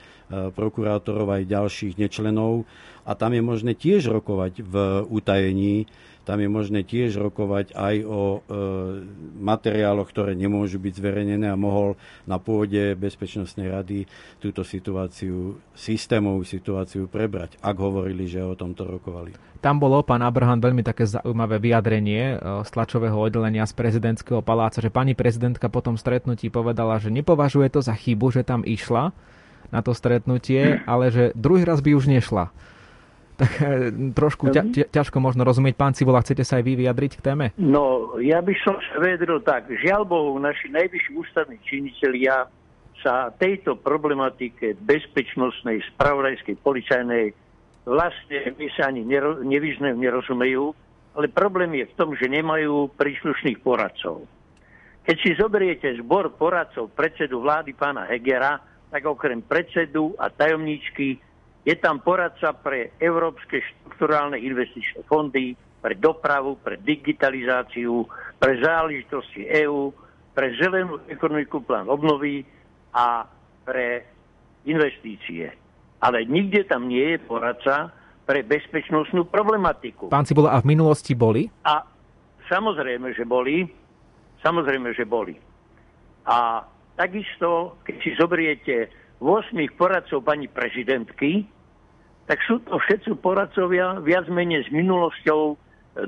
prokurátorov 0.52 1.32
aj 1.32 1.48
ďalších 1.48 1.96
nečlenov. 1.96 2.68
A 3.08 3.16
tam 3.16 3.32
je 3.32 3.40
možné 3.40 3.72
tiež 3.72 4.12
rokovať 4.12 4.60
v 4.60 4.74
utajení 5.08 5.88
tam 6.24 6.38
je 6.38 6.48
možné 6.52 6.80
tiež 6.84 7.16
rokovať 7.16 7.72
aj 7.72 7.96
o 8.04 8.20
e, 8.20 8.38
materiáloch, 9.40 10.08
ktoré 10.12 10.36
nemôžu 10.36 10.76
byť 10.76 10.92
zverejnené 11.00 11.48
a 11.48 11.56
mohol 11.56 11.96
na 12.28 12.36
pôde 12.36 12.92
Bezpečnostnej 12.94 13.72
rady 13.72 14.04
túto 14.38 14.60
situáciu, 14.60 15.56
systémovú 15.72 16.44
situáciu 16.44 17.08
prebrať, 17.08 17.56
ak 17.64 17.76
hovorili, 17.76 18.28
že 18.28 18.44
o 18.44 18.52
tomto 18.52 18.84
rokovali. 18.84 19.32
Tam 19.60 19.76
bolo, 19.76 20.00
pán 20.00 20.24
Abraham, 20.24 20.60
veľmi 20.60 20.80
také 20.80 21.04
zaujímavé 21.08 21.60
vyjadrenie 21.60 22.36
e, 22.36 22.64
z 22.64 22.68
tlačového 22.68 23.16
oddelenia 23.16 23.64
z 23.64 23.74
prezidentského 23.76 24.44
paláca, 24.44 24.84
že 24.84 24.92
pani 24.92 25.16
prezidentka 25.16 25.72
po 25.72 25.80
tom 25.80 25.96
stretnutí 25.96 26.52
povedala, 26.52 27.00
že 27.00 27.08
nepovažuje 27.08 27.72
to 27.72 27.80
za 27.80 27.96
chybu, 27.96 28.28
že 28.32 28.44
tam 28.44 28.60
išla 28.64 29.16
na 29.70 29.80
to 29.80 29.94
stretnutie, 29.96 30.82
ale 30.84 31.14
že 31.14 31.24
druhý 31.38 31.62
raz 31.62 31.80
by 31.80 31.94
už 31.96 32.10
nešla 32.10 32.52
tak 33.40 33.52
eh, 33.64 33.88
trošku 34.12 34.52
ťa, 34.52 34.62
ťa, 34.68 34.84
ťažko 34.92 35.16
možno 35.24 35.48
rozumieť. 35.48 35.80
Pán 35.80 35.96
Civola, 35.96 36.20
chcete 36.20 36.44
sa 36.44 36.60
aj 36.60 36.64
vy 36.68 36.72
vyjadriť 36.84 37.12
k 37.16 37.24
téme? 37.24 37.46
No, 37.56 38.14
ja 38.20 38.44
by 38.44 38.52
som 38.60 38.76
sa 38.76 39.00
vedel 39.00 39.40
tak. 39.40 39.72
Žiaľ 39.72 40.02
Bohu, 40.04 40.36
naši 40.36 40.68
najvyšší 40.68 41.12
ústavní 41.16 41.56
činiteľia 41.64 42.44
sa 43.00 43.32
tejto 43.32 43.80
problematike 43.80 44.76
bezpečnostnej, 44.84 45.80
spravodajskej, 45.96 46.60
policajnej 46.60 47.32
vlastne 47.88 48.52
my 48.60 48.68
sa 48.76 48.92
ani 48.92 49.08
nero, 49.08 49.40
nevyžne, 49.40 49.96
nerozumejú, 49.96 50.76
ale 51.16 51.26
problém 51.32 51.80
je 51.80 51.88
v 51.88 51.96
tom, 51.96 52.12
že 52.12 52.28
nemajú 52.28 52.92
príslušných 52.94 53.64
poradcov. 53.64 54.28
Keď 55.08 55.16
si 55.16 55.30
zoberiete 55.40 55.88
zbor 55.96 56.36
poradcov 56.36 56.92
predsedu 56.92 57.40
vlády 57.40 57.72
pána 57.72 58.04
Hegera, 58.04 58.60
tak 58.92 59.08
okrem 59.08 59.40
predsedu 59.40 60.12
a 60.20 60.28
tajomníčky 60.28 61.18
je 61.64 61.74
tam 61.76 62.00
poradca 62.00 62.56
pre 62.56 62.96
európske 62.96 63.60
štrukturálne 63.60 64.40
investičné 64.40 65.04
fondy, 65.04 65.52
pre 65.80 65.96
dopravu, 65.96 66.60
pre 66.60 66.76
digitalizáciu, 66.80 68.04
pre 68.36 68.60
záležitosti 68.60 69.48
EÚ, 69.48 69.92
pre 70.36 70.52
zelenú 70.60 71.00
ekonomiku 71.08 71.64
plán 71.64 71.88
obnovy 71.88 72.44
a 72.92 73.24
pre 73.64 74.04
investície. 74.68 75.52
Ale 76.00 76.24
nikde 76.24 76.64
tam 76.68 76.88
nie 76.88 77.16
je 77.16 77.18
poradca 77.24 77.92
pre 78.24 78.44
bezpečnostnú 78.44 79.28
problematiku. 79.28 80.08
Pán 80.12 80.28
Cibula, 80.28 80.56
a 80.56 80.60
v 80.60 80.68
minulosti 80.72 81.12
boli? 81.16 81.48
A 81.64 81.84
samozrejme, 82.48 83.12
že 83.12 83.24
boli. 83.24 83.68
Samozrejme, 84.40 84.96
že 84.96 85.04
boli. 85.04 85.36
A 86.24 86.64
takisto, 86.96 87.80
keď 87.84 87.96
si 88.00 88.10
zoberiete 88.16 88.88
8 89.20 89.52
poradcov 89.76 90.24
pani 90.24 90.48
prezidentky, 90.48 91.44
tak 92.24 92.40
sú 92.48 92.64
to 92.64 92.80
všetci 92.80 93.20
poradcovia 93.20 94.00
viac 94.00 94.24
menej 94.32 94.64
s 94.64 94.68
minulosťou 94.72 95.42
e, 95.52 95.56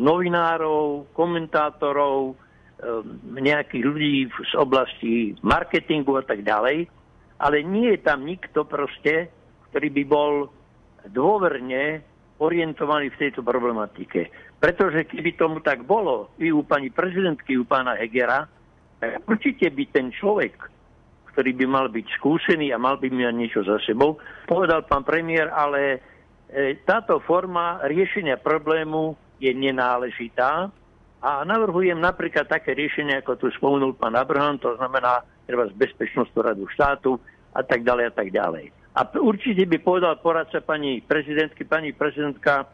novinárov, 0.01 1.12
komentátorov, 1.12 2.33
e, 2.33 2.35
nejakých 3.37 3.85
ľudí 3.85 4.16
z 4.33 4.55
oblasti 4.57 5.37
marketingu 5.44 6.16
a 6.16 6.25
tak 6.25 6.40
ďalej, 6.40 6.88
ale 7.37 7.57
nie 7.66 7.92
je 7.92 8.01
tam 8.01 8.25
nikto 8.25 8.64
proste, 8.64 9.29
ktorý 9.68 9.88
by 9.92 10.05
bol 10.09 10.33
dôverne 11.11 12.01
orientovaný 12.40 13.12
v 13.12 13.20
tejto 13.29 13.44
problematike. 13.44 14.33
Pretože 14.62 15.05
keby 15.11 15.35
tomu 15.35 15.59
tak 15.59 15.83
bolo, 15.83 16.31
i 16.38 16.55
u 16.55 16.62
pani 16.62 16.88
prezidentky, 16.88 17.59
u 17.59 17.66
pána 17.66 17.98
Hegera, 17.98 18.46
tak 19.03 19.27
určite 19.27 19.75
by 19.75 19.85
ten 19.90 20.14
človek, 20.14 20.55
ktorý 21.33 21.57
by 21.57 21.66
mal 21.66 21.87
byť 21.88 22.07
skúsený 22.21 22.71
a 22.71 22.79
mal 22.79 23.01
by 23.01 23.09
mať 23.09 23.35
niečo 23.35 23.61
za 23.64 23.81
sebou, 23.83 24.21
povedal 24.45 24.85
pán 24.85 25.03
premiér, 25.03 25.49
ale 25.49 25.81
e, 26.53 26.79
táto 26.85 27.18
forma 27.25 27.81
riešenia 27.88 28.37
problému 28.37 29.16
je 29.40 29.51
nenáležitá 29.51 30.68
a 31.23 31.31
navrhujem 31.49 31.97
napríklad 31.97 32.47
také 32.47 32.77
riešenie, 32.77 33.25
ako 33.25 33.40
tu 33.40 33.47
spomenul 33.57 33.97
pán 33.97 34.14
Abraham, 34.14 34.61
to 34.61 34.77
znamená 34.77 35.25
treba 35.49 35.66
z 35.71 35.75
Bezpečnostnú 35.75 36.38
radu 36.45 36.68
štátu 36.71 37.16
a 37.57 37.64
tak 37.64 37.83
ďalej 37.83 38.05
a 38.11 38.12
tak 38.12 38.29
ďalej. 38.31 38.71
A 38.92 39.09
určite 39.25 39.64
by 39.64 39.79
povedal 39.81 40.21
poradca 40.21 40.61
pani 40.61 41.01
prezidentky, 41.01 41.64
pani 41.64 41.97
prezidentka, 41.97 42.68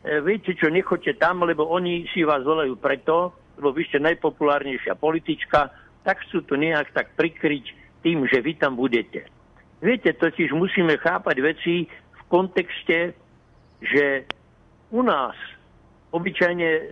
e, 0.00 0.24
viete 0.24 0.56
čo, 0.56 0.72
nechoďte 0.72 1.20
tam, 1.20 1.44
lebo 1.44 1.68
oni 1.68 2.08
si 2.16 2.24
vás 2.24 2.40
volajú 2.40 2.80
preto, 2.80 3.36
lebo 3.60 3.76
vy 3.76 3.84
ste 3.92 4.00
najpopulárnejšia 4.00 4.96
politička, 4.96 5.68
tak 6.00 6.24
chcú 6.24 6.40
to 6.48 6.56
nejak 6.56 6.96
tak 6.96 7.12
prikryť 7.12 7.89
tým, 8.00 8.26
že 8.28 8.40
vy 8.40 8.56
tam 8.56 8.76
budete. 8.76 9.28
Viete, 9.80 10.12
totiž 10.12 10.52
musíme 10.52 11.00
chápať 11.00 11.36
veci 11.40 11.88
v 11.88 12.22
kontexte, 12.28 13.16
že 13.80 14.28
u 14.92 15.00
nás 15.00 15.36
obyčajne 16.12 16.68
e, 16.68 16.84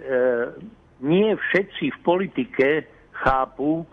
nie 1.04 1.36
všetci 1.36 1.84
v 1.92 1.98
politike 2.00 2.68
chápu, 3.12 3.84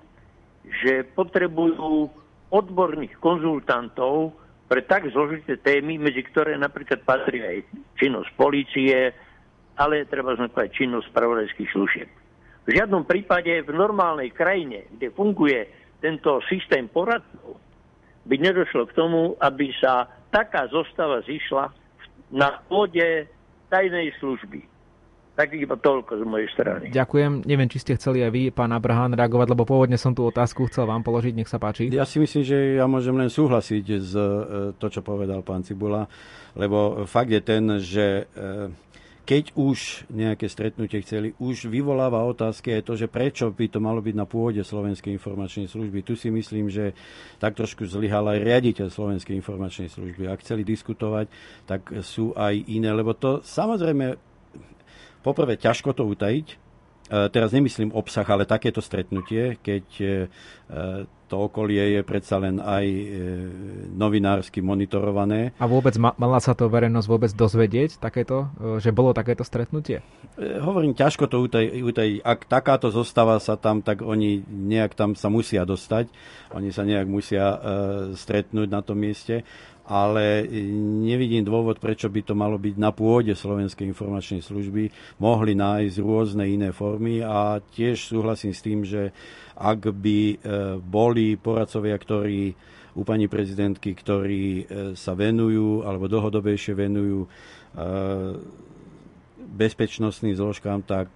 že 0.85 1.03
potrebujú 1.13 2.07
odborných 2.49 3.17
konzultantov, 3.19 4.37
pre 4.65 4.81
tak 4.81 5.05
zložité 5.13 5.61
témy, 5.61 6.01
medzi 6.01 6.25
ktoré 6.25 6.57
napríklad 6.57 7.05
patrí 7.05 7.41
aj 7.41 7.57
činnosť 8.01 8.29
policie, 8.33 9.13
ale 9.77 10.09
treba 10.09 10.33
aj 10.33 10.73
činnosť 10.73 11.05
spravodajských 11.13 11.69
služieb. 11.69 12.09
V 12.65 12.69
žiadnom 12.73 13.05
prípade 13.05 13.61
v 13.61 13.71
normálnej 13.77 14.33
krajine, 14.33 14.89
kde 14.97 15.13
funguje 15.13 15.69
tento 16.03 16.41
systém 16.49 16.87
poradcov, 16.87 17.59
by 18.25 18.35
nedošlo 18.41 18.89
k 18.89 18.95
tomu, 18.97 19.37
aby 19.37 19.69
sa 19.77 20.09
taká 20.33 20.65
zostava 20.67 21.21
zišla 21.23 21.69
na 22.33 22.57
pôde 22.65 23.29
tajnej 23.69 24.11
služby. 24.17 24.65
Tak 25.35 25.51
iba 25.51 25.75
toľko 25.75 26.15
z 26.15 26.23
mojej 26.23 26.47
strany. 26.55 26.95
Ďakujem. 26.95 27.43
Neviem, 27.43 27.67
či 27.67 27.83
ste 27.83 27.99
chceli 27.99 28.23
aj 28.23 28.31
vy, 28.31 28.43
pán 28.55 28.71
Abraham, 28.71 29.19
reagovať, 29.19 29.51
lebo 29.51 29.67
pôvodne 29.67 29.99
som 29.99 30.15
tú 30.15 30.23
otázku 30.23 30.71
chcel 30.71 30.87
vám 30.87 31.03
položiť. 31.03 31.35
Nech 31.35 31.51
sa 31.51 31.59
páči. 31.59 31.91
Ja 31.91 32.07
si 32.07 32.23
myslím, 32.23 32.47
že 32.47 32.79
ja 32.79 32.87
môžem 32.87 33.19
len 33.19 33.27
súhlasiť 33.27 33.85
s 33.99 34.15
e, 34.15 34.31
to, 34.79 34.87
čo 34.87 35.03
povedal 35.03 35.43
pán 35.43 35.67
Cibula, 35.67 36.07
lebo 36.55 37.03
fakt 37.03 37.35
je 37.35 37.43
ten, 37.43 37.67
že 37.83 38.31
e, 38.31 38.71
keď 39.25 39.57
už 39.57 40.05
nejaké 40.13 40.45
stretnutie 40.45 41.01
chceli, 41.01 41.33
už 41.41 41.65
vyvoláva 41.65 42.21
otázky 42.21 42.77
aj 42.77 42.85
to, 42.85 42.93
že 42.93 43.09
prečo 43.09 43.49
by 43.49 43.65
to 43.73 43.81
malo 43.81 43.97
byť 43.97 44.15
na 44.15 44.29
pôde 44.29 44.61
Slovenskej 44.61 45.17
informačnej 45.17 45.65
služby. 45.65 46.05
Tu 46.05 46.13
si 46.13 46.29
myslím, 46.29 46.69
že 46.69 46.93
tak 47.41 47.57
trošku 47.57 47.89
zlyhal 47.89 48.21
aj 48.29 48.45
riaditeľ 48.45 48.87
Slovenskej 48.93 49.33
informačnej 49.33 49.89
služby. 49.89 50.29
Ak 50.29 50.45
chceli 50.45 50.61
diskutovať, 50.61 51.25
tak 51.65 51.89
sú 52.05 52.37
aj 52.37 52.53
iné, 52.69 52.93
lebo 52.93 53.17
to 53.17 53.41
samozrejme 53.41 54.13
poprvé 55.25 55.57
ťažko 55.57 55.97
to 55.97 56.05
utajiť. 56.05 56.64
E, 57.05 57.29
teraz 57.29 57.53
nemyslím 57.53 57.93
obsah, 57.93 58.25
ale 58.25 58.49
takéto 58.49 58.81
stretnutie, 58.81 59.61
keď 59.61 59.85
e, 60.01 60.07
to 61.29 61.35
okolie 61.37 61.97
je 61.97 62.01
predsa 62.01 62.41
len 62.41 62.57
aj 62.57 62.85
e, 62.85 63.05
novinársky 63.93 64.57
monitorované. 64.65 65.53
A 65.61 65.69
vôbec 65.69 65.93
mala 66.01 66.41
sa 66.41 66.57
to 66.57 66.65
verejnosť 66.65 67.05
vôbec 67.05 67.29
dozvedieť, 67.29 68.01
takéto, 68.01 68.49
že 68.81 68.89
bolo 68.89 69.13
takéto 69.13 69.45
stretnutie? 69.45 70.01
Hovorím, 70.37 70.97
ťažko 70.97 71.29
to 71.29 71.45
utajiť. 71.45 72.25
Ak 72.25 72.49
takáto 72.49 72.89
zostava 72.89 73.37
sa 73.37 73.53
tam, 73.53 73.85
tak 73.85 74.01
oni 74.01 74.41
nejak 74.49 74.97
tam 74.97 75.13
sa 75.13 75.29
musia 75.29 75.61
dostať. 75.61 76.09
Oni 76.57 76.73
sa 76.73 76.81
nejak 76.85 77.05
musia 77.05 77.57
stretnúť 78.17 78.67
na 78.69 78.81
tom 78.81 78.97
mieste 78.97 79.45
ale 79.85 80.49
nevidím 81.05 81.45
dôvod, 81.45 81.77
prečo 81.77 82.09
by 82.09 82.21
to 82.25 82.33
malo 82.33 82.57
byť 82.57 82.75
na 82.81 82.89
pôde 82.89 83.37
Slovenskej 83.37 83.85
informačnej 83.93 84.41
služby. 84.41 84.89
Mohli 85.21 85.53
nájsť 85.53 85.95
rôzne 86.01 86.49
iné 86.49 86.73
formy 86.73 87.21
a 87.21 87.61
tiež 87.61 88.09
súhlasím 88.09 88.53
s 88.53 88.65
tým, 88.65 88.81
že 88.81 89.13
ak 89.53 89.93
by 89.93 90.19
e, 90.33 90.35
boli 90.81 91.37
poradcovia, 91.37 91.95
ktorí 92.01 92.51
u 92.97 93.03
pani 93.05 93.29
prezidentky, 93.29 93.93
ktorí 93.93 94.43
e, 94.43 94.63
sa 94.97 95.13
venujú 95.13 95.85
alebo 95.85 96.09
dlhodobejšie 96.09 96.73
venujú 96.73 97.19
e, 97.21 97.27
bezpečnostným 99.45 100.35
zložkám, 100.35 100.83
tak 100.83 101.15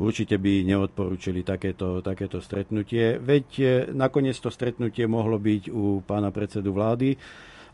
určite 0.00 0.40
by 0.40 0.64
neodporúčili 0.64 1.44
takéto, 1.44 2.00
takéto 2.00 2.40
stretnutie. 2.40 3.20
Veď 3.20 3.46
nakoniec 3.92 4.38
to 4.40 4.48
stretnutie 4.48 5.04
mohlo 5.04 5.36
byť 5.36 5.68
u 5.68 6.00
pána 6.00 6.32
predsedu 6.32 6.72
vlády, 6.72 7.20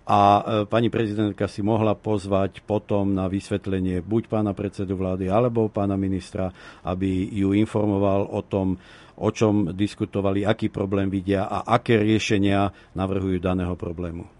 a 0.07 0.21
e, 0.39 0.43
pani 0.71 0.87
prezidentka 0.87 1.51
si 1.51 1.67
mohla 1.67 1.99
pozvať 1.99 2.63
potom 2.63 3.11
na 3.11 3.27
vysvetlenie 3.27 4.07
buď 4.07 4.31
pána 4.31 4.55
predsedu 4.55 4.95
vlády 4.95 5.27
alebo 5.27 5.67
pána 5.67 5.99
ministra, 5.99 6.55
aby 6.87 7.27
ju 7.35 7.51
informoval 7.51 8.31
o 8.31 8.41
tom, 8.47 8.79
o 9.19 9.29
čom 9.35 9.75
diskutovali, 9.75 10.47
aký 10.47 10.71
problém 10.71 11.11
vidia 11.11 11.51
a 11.51 11.67
aké 11.67 11.99
riešenia 11.99 12.71
navrhujú 12.95 13.43
daného 13.43 13.75
problému. 13.75 14.36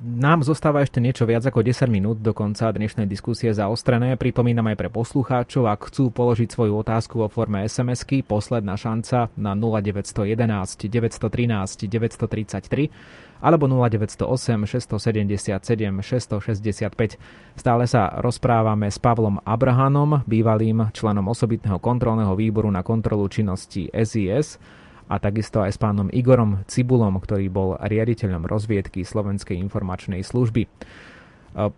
Nám 0.00 0.40
zostáva 0.42 0.80
ešte 0.80 0.98
niečo 0.98 1.28
viac 1.28 1.44
ako 1.44 1.60
10 1.62 1.86
minút 1.92 2.18
do 2.24 2.32
konca 2.32 2.72
dnešnej 2.72 3.04
diskusie 3.04 3.52
zaostrené. 3.52 4.16
Pripomínam 4.16 4.66
aj 4.72 4.76
pre 4.80 4.88
poslucháčov, 4.88 5.68
ak 5.68 5.92
chcú 5.92 6.08
položiť 6.08 6.48
svoju 6.48 6.80
otázku 6.80 7.20
vo 7.20 7.28
forme 7.28 7.64
SMS-ky, 7.68 8.24
posledná 8.24 8.74
šanca 8.74 9.28
na 9.36 9.52
0911 9.52 10.88
913 10.88 11.86
933 11.86 13.40
alebo 13.40 13.64
0908 13.68 14.68
677 14.68 15.56
665. 16.04 17.16
Stále 17.56 17.84
sa 17.88 18.12
rozprávame 18.20 18.92
s 18.92 19.00
Pavlom 19.00 19.40
Abrahanom, 19.44 20.20
bývalým 20.28 20.92
členom 20.92 21.28
osobitného 21.28 21.80
kontrolného 21.80 22.36
výboru 22.36 22.68
na 22.68 22.84
kontrolu 22.84 23.28
činnosti 23.32 23.88
SIS 23.92 24.79
a 25.10 25.18
takisto 25.18 25.58
aj 25.58 25.74
s 25.74 25.78
pánom 25.82 26.06
Igorom 26.14 26.62
Cibulom, 26.70 27.18
ktorý 27.18 27.50
bol 27.50 27.74
riaditeľom 27.82 28.46
rozviedky 28.46 29.02
Slovenskej 29.02 29.58
informačnej 29.58 30.22
služby. 30.22 30.62
E, 30.62 30.70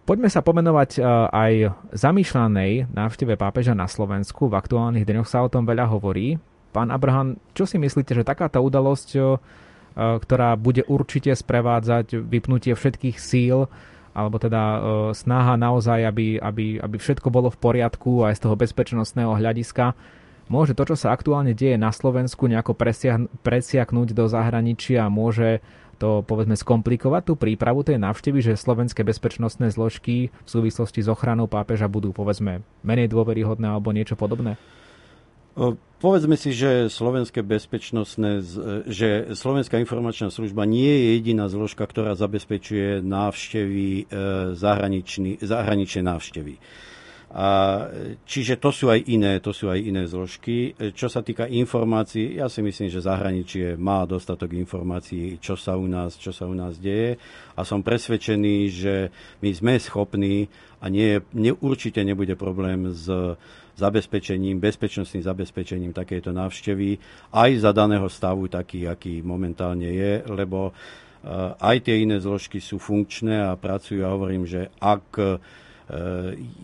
poďme 0.05 0.29
sa 0.29 0.45
pomenovať 0.45 1.01
e, 1.01 1.03
aj 1.33 1.53
zamýšľanej 1.97 2.93
návšteve 2.93 3.41
pápeža 3.41 3.73
na 3.73 3.89
Slovensku. 3.89 4.53
V 4.53 4.59
aktuálnych 4.61 5.09
dňoch 5.09 5.25
sa 5.25 5.41
o 5.41 5.49
tom 5.49 5.65
veľa 5.65 5.89
hovorí. 5.89 6.37
Pán 6.77 6.93
Abraham, 6.93 7.41
čo 7.57 7.65
si 7.65 7.81
myslíte, 7.81 8.13
že 8.13 8.29
takáto 8.29 8.61
udalosť, 8.61 9.09
e, 9.17 9.21
ktorá 9.97 10.53
bude 10.61 10.85
určite 10.85 11.33
sprevádzať 11.33 12.21
vypnutie 12.21 12.77
všetkých 12.77 13.17
síl, 13.17 13.65
alebo 14.13 14.37
teda 14.37 14.61
snaha 15.17 15.57
naozaj, 15.57 16.05
aby, 16.05 16.37
aby, 16.37 16.77
aby 16.77 16.97
všetko 17.01 17.33
bolo 17.33 17.49
v 17.49 17.57
poriadku 17.57 18.29
aj 18.29 18.37
z 18.37 18.41
toho 18.45 18.61
bezpečnostného 18.61 19.33
hľadiska, 19.41 19.97
môže 20.51 20.75
to, 20.75 20.83
čo 20.89 20.97
sa 20.97 21.15
aktuálne 21.15 21.53
deje 21.53 21.79
na 21.79 21.93
Slovensku, 21.95 22.49
nejako 22.49 22.75
presiaknúť 23.43 24.09
do 24.15 24.25
zahraničia 24.27 25.07
a 25.07 25.13
môže 25.13 25.63
to 26.03 26.27
povedzme 26.27 26.59
skomplikovať 26.59 27.23
tú 27.31 27.35
prípravu 27.39 27.87
tej 27.87 28.03
návštevy, 28.03 28.43
že 28.43 28.59
slovenské 28.59 29.07
bezpečnostné 29.07 29.71
zložky 29.71 30.35
v 30.35 30.49
súvislosti 30.51 30.99
s 30.99 31.07
ochranou 31.07 31.47
pápeža 31.47 31.87
budú 31.87 32.11
povedzme 32.11 32.67
menej 32.83 33.07
dôveryhodné 33.07 33.71
alebo 33.71 33.95
niečo 33.95 34.19
podobné? 34.19 34.59
Povedzme 36.03 36.35
si, 36.35 36.51
že 36.51 36.91
slovenské 36.91 37.45
bezpečnostné, 37.45 38.41
že 38.89 39.37
Slovenská 39.37 39.79
informačná 39.79 40.33
služba 40.33 40.67
nie 40.67 40.91
je 40.91 41.09
jediná 41.21 41.47
zložka, 41.47 41.85
ktorá 41.85 42.17
zabezpečuje 42.17 43.05
návštevy, 43.05 43.87
e, 43.87 44.05
zahraničné 45.45 46.03
návštevy. 46.03 46.57
A, 47.33 47.89
čiže 48.29 48.61
to 48.61 48.69
sú 48.69 48.93
aj 48.93 49.09
iné, 49.09 49.41
to 49.41 49.57
sú 49.57 49.73
aj 49.73 49.81
iné 49.81 50.05
zložky. 50.05 50.77
Čo 50.77 51.09
sa 51.09 51.25
týka 51.25 51.49
informácií, 51.49 52.37
ja 52.37 52.53
si 52.53 52.61
myslím, 52.61 52.93
že 52.93 53.01
zahraničie 53.01 53.81
má 53.81 54.05
dostatok 54.05 54.53
informácií, 54.53 55.41
čo 55.41 55.57
sa 55.57 55.81
u 55.81 55.89
nás, 55.89 56.21
čo 56.21 56.29
sa 56.29 56.45
u 56.45 56.53
nás 56.53 56.77
deje 56.77 57.17
a 57.57 57.65
som 57.65 57.81
presvedčený, 57.81 58.57
že 58.69 59.09
my 59.41 59.49
sme 59.49 59.81
schopní 59.81 60.45
a 60.85 60.93
nie, 60.93 61.25
nie, 61.33 61.57
určite 61.57 62.05
nebude 62.05 62.37
problém 62.37 62.93
s 62.93 63.09
zabezpečením, 63.81 64.61
bezpečnostným 64.61 65.25
zabezpečením 65.25 65.97
takejto 65.97 66.37
návštevy 66.37 67.01
aj 67.33 67.51
za 67.65 67.73
daného 67.73 68.13
stavu 68.13 68.45
taký, 68.53 68.85
aký 68.85 69.25
momentálne 69.25 69.89
je, 69.89 70.21
lebo 70.29 70.77
aj 71.57 71.77
tie 71.81 72.05
iné 72.05 72.21
zložky 72.21 72.61
sú 72.61 72.77
funkčné 72.77 73.41
a 73.41 73.57
pracujú 73.57 74.05
a 74.05 74.13
hovorím, 74.13 74.45
že 74.45 74.69
ak 74.83 75.41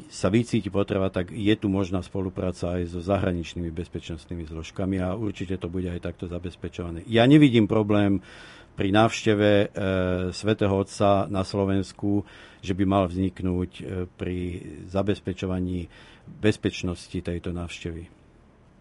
sa 0.08 0.28
vycíti 0.32 0.72
potreba, 0.72 1.12
tak 1.12 1.28
je 1.36 1.52
tu 1.52 1.68
možná 1.68 2.00
spolupráca 2.00 2.80
aj 2.80 2.96
so 2.96 3.00
zahraničnými 3.04 3.68
bezpečnostnými 3.68 4.48
zložkami 4.48 5.04
a 5.04 5.12
určite 5.12 5.60
to 5.60 5.68
bude 5.68 5.88
aj 5.88 6.00
takto 6.00 6.24
zabezpečované. 6.32 7.04
Ja 7.04 7.28
nevidím 7.28 7.68
problém 7.68 8.24
pri 8.78 8.94
návšteve 8.94 9.50
e, 9.50 9.66
svätého 10.30 10.70
Otca 10.70 11.26
na 11.26 11.42
Slovensku, 11.42 12.22
že 12.62 12.78
by 12.78 12.84
mal 12.86 13.04
vzniknúť 13.10 13.70
e, 13.74 13.82
pri 14.06 14.36
zabezpečovaní 14.86 15.90
bezpečnosti 16.38 17.18
tejto 17.18 17.50
návštevy. 17.50 18.17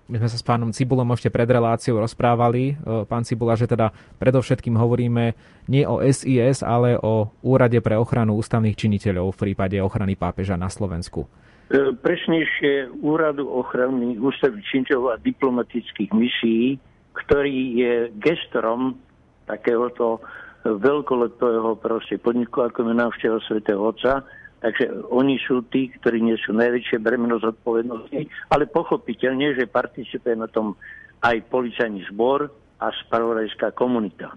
My 0.07 0.23
sme 0.23 0.31
sa 0.31 0.39
s 0.39 0.47
pánom 0.47 0.71
Cibulom 0.71 1.11
ešte 1.11 1.27
pred 1.27 1.43
reláciou 1.43 1.99
rozprávali, 1.99 2.79
e, 2.79 3.03
pán 3.03 3.27
Cibula, 3.27 3.59
že 3.59 3.67
teda 3.67 3.91
predovšetkým 4.23 4.79
hovoríme 4.79 5.35
nie 5.67 5.83
o 5.83 5.99
SIS, 5.99 6.63
ale 6.63 6.95
o 6.95 7.27
Úrade 7.43 7.83
pre 7.83 7.99
ochranu 7.99 8.39
ústavných 8.39 8.79
činiteľov 8.79 9.35
v 9.35 9.51
prípade 9.51 9.75
ochrany 9.83 10.15
pápeža 10.15 10.55
na 10.55 10.71
Slovensku. 10.71 11.27
E, 11.67 11.91
presnejšie 11.91 13.03
Úradu 13.03 13.51
ochrany 13.51 14.15
ústavných 14.15 14.63
činiteľov 14.71 15.19
a 15.19 15.19
diplomatických 15.19 16.15
misií, 16.15 16.79
ktorý 17.11 17.59
je 17.75 17.93
gestorom 18.23 18.95
takéhoto 19.43 20.23
veľkolepého 20.63 21.75
proste 21.83 22.15
podniku, 22.15 22.63
ako 22.63 22.87
je 22.87 22.95
návšteva 22.95 23.37
svätého 23.43 23.83
Otca, 23.83 24.23
Takže 24.57 24.89
oni 25.13 25.37
sú 25.37 25.61
tí, 25.69 25.93
ktorí 25.93 26.17
nie 26.17 26.33
sú 26.41 26.49
najväčšie 26.57 26.97
bremeno 26.97 27.37
zodpovednosti, 27.37 28.25
ale 28.49 28.65
pochopiteľne, 28.65 29.53
že 29.53 29.69
participuje 29.69 30.33
na 30.33 30.49
tom 30.49 30.73
aj 31.21 31.45
policajný 31.53 32.09
zbor 32.09 32.49
a 32.81 32.89
spravodajská 33.05 33.73
komunita. 33.77 34.33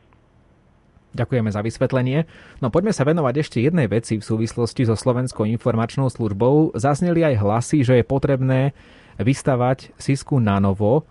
Ďakujeme 1.11 1.51
za 1.51 1.65
vysvetlenie. 1.65 2.29
No 2.63 2.71
poďme 2.71 2.95
sa 2.95 3.03
venovať 3.03 3.35
ešte 3.43 3.59
jednej 3.59 3.91
veci 3.91 4.21
v 4.21 4.25
súvislosti 4.25 4.87
so 4.87 4.95
Slovenskou 4.95 5.43
informačnou 5.43 6.07
službou. 6.07 6.77
Zazneli 6.79 7.27
aj 7.27 7.41
hlasy, 7.43 7.83
že 7.83 7.99
je 7.99 8.05
potrebné 8.07 8.77
vystavať 9.19 9.91
Sisku 9.99 10.39
na 10.39 10.63
novo. 10.63 11.03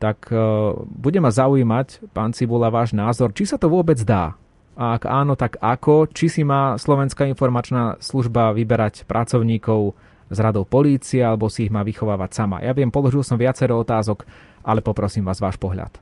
Tak 0.00 0.32
e, 0.32 0.36
bude 0.88 1.20
ma 1.20 1.28
zaujímať, 1.28 2.08
pán 2.16 2.32
Cibula, 2.32 2.72
váš 2.72 2.96
názor, 2.96 3.36
či 3.36 3.44
sa 3.44 3.60
to 3.60 3.68
vôbec 3.68 4.00
dá. 4.00 4.32
A 4.74 4.98
ak 4.98 5.06
áno, 5.06 5.38
tak 5.38 5.62
ako? 5.62 6.10
Či 6.10 6.26
si 6.26 6.42
má 6.42 6.74
Slovenská 6.74 7.30
informačná 7.30 7.94
služba 8.02 8.50
vyberať 8.50 9.06
pracovníkov 9.06 9.94
z 10.34 10.38
radou 10.42 10.66
polície, 10.66 11.22
alebo 11.22 11.46
si 11.46 11.70
ich 11.70 11.74
má 11.74 11.86
vychovávať 11.86 12.30
sama? 12.34 12.58
Ja 12.58 12.74
viem, 12.74 12.90
položil 12.90 13.22
som 13.22 13.38
viacero 13.38 13.78
otázok, 13.78 14.26
ale 14.66 14.82
poprosím 14.82 15.22
vás 15.22 15.38
váš 15.38 15.54
pohľad. 15.62 15.94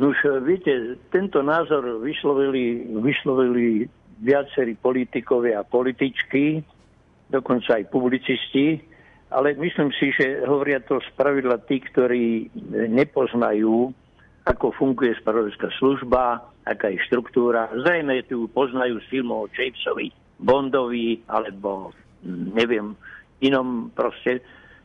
No 0.00 0.08
už 0.08 0.40
viete, 0.48 0.96
tento 1.12 1.44
názor 1.44 2.00
vyslovili, 2.00 2.80
vyslovili 2.96 3.84
viacerí 4.24 4.72
politikovia 4.80 5.60
a 5.60 5.68
političky, 5.68 6.64
dokonca 7.28 7.76
aj 7.76 7.92
publicisti, 7.92 8.80
ale 9.28 9.52
myslím 9.56 9.92
si, 9.92 10.12
že 10.16 10.48
hovoria 10.48 10.80
to 10.80 10.96
spravidla 11.12 11.60
tí, 11.68 11.80
ktorí 11.80 12.48
nepoznajú, 12.88 13.92
ako 14.42 14.74
funguje 14.74 15.14
spravodajská 15.22 15.70
služba, 15.78 16.42
aká 16.66 16.90
je 16.90 16.98
štruktúra. 17.06 17.70
Zrejme 17.70 18.26
tu 18.26 18.50
poznajú 18.50 18.98
z 19.02 19.06
filmov 19.10 19.50
Jamesovi, 19.54 20.10
Bondovi, 20.42 21.22
alebo 21.30 21.94
hm, 22.26 22.54
neviem, 22.54 22.98
inom 23.42 23.90
proste 23.94 24.42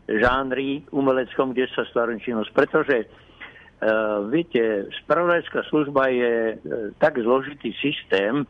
žánri 0.08 0.86
umeleckom, 0.94 1.52
kde 1.52 1.68
sa 1.74 1.84
stvaruje 1.90 2.24
činnosť. 2.24 2.50
Pretože 2.54 2.98
uh, 3.04 4.24
viete, 4.30 4.88
spravodajská 5.04 5.66
služba 5.68 6.10
je 6.14 6.34
uh, 6.56 6.60
tak 7.02 7.20
zložitý 7.20 7.74
systém 7.82 8.46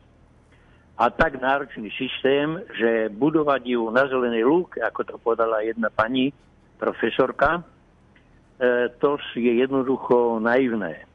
a 0.98 1.06
tak 1.14 1.40
náročný 1.40 1.90
systém, 1.94 2.62
že 2.74 3.10
budovať 3.14 3.64
ju 3.64 3.82
na 3.94 4.06
zelenej 4.10 4.46
lúke, 4.46 4.82
ako 4.82 5.02
to 5.06 5.16
podala 5.22 5.62
jedna 5.62 5.94
pani 5.94 6.34
profesorka, 6.78 7.62
to 8.98 9.22
je 9.38 9.54
jednoducho 9.62 10.42
naivné. 10.42 11.06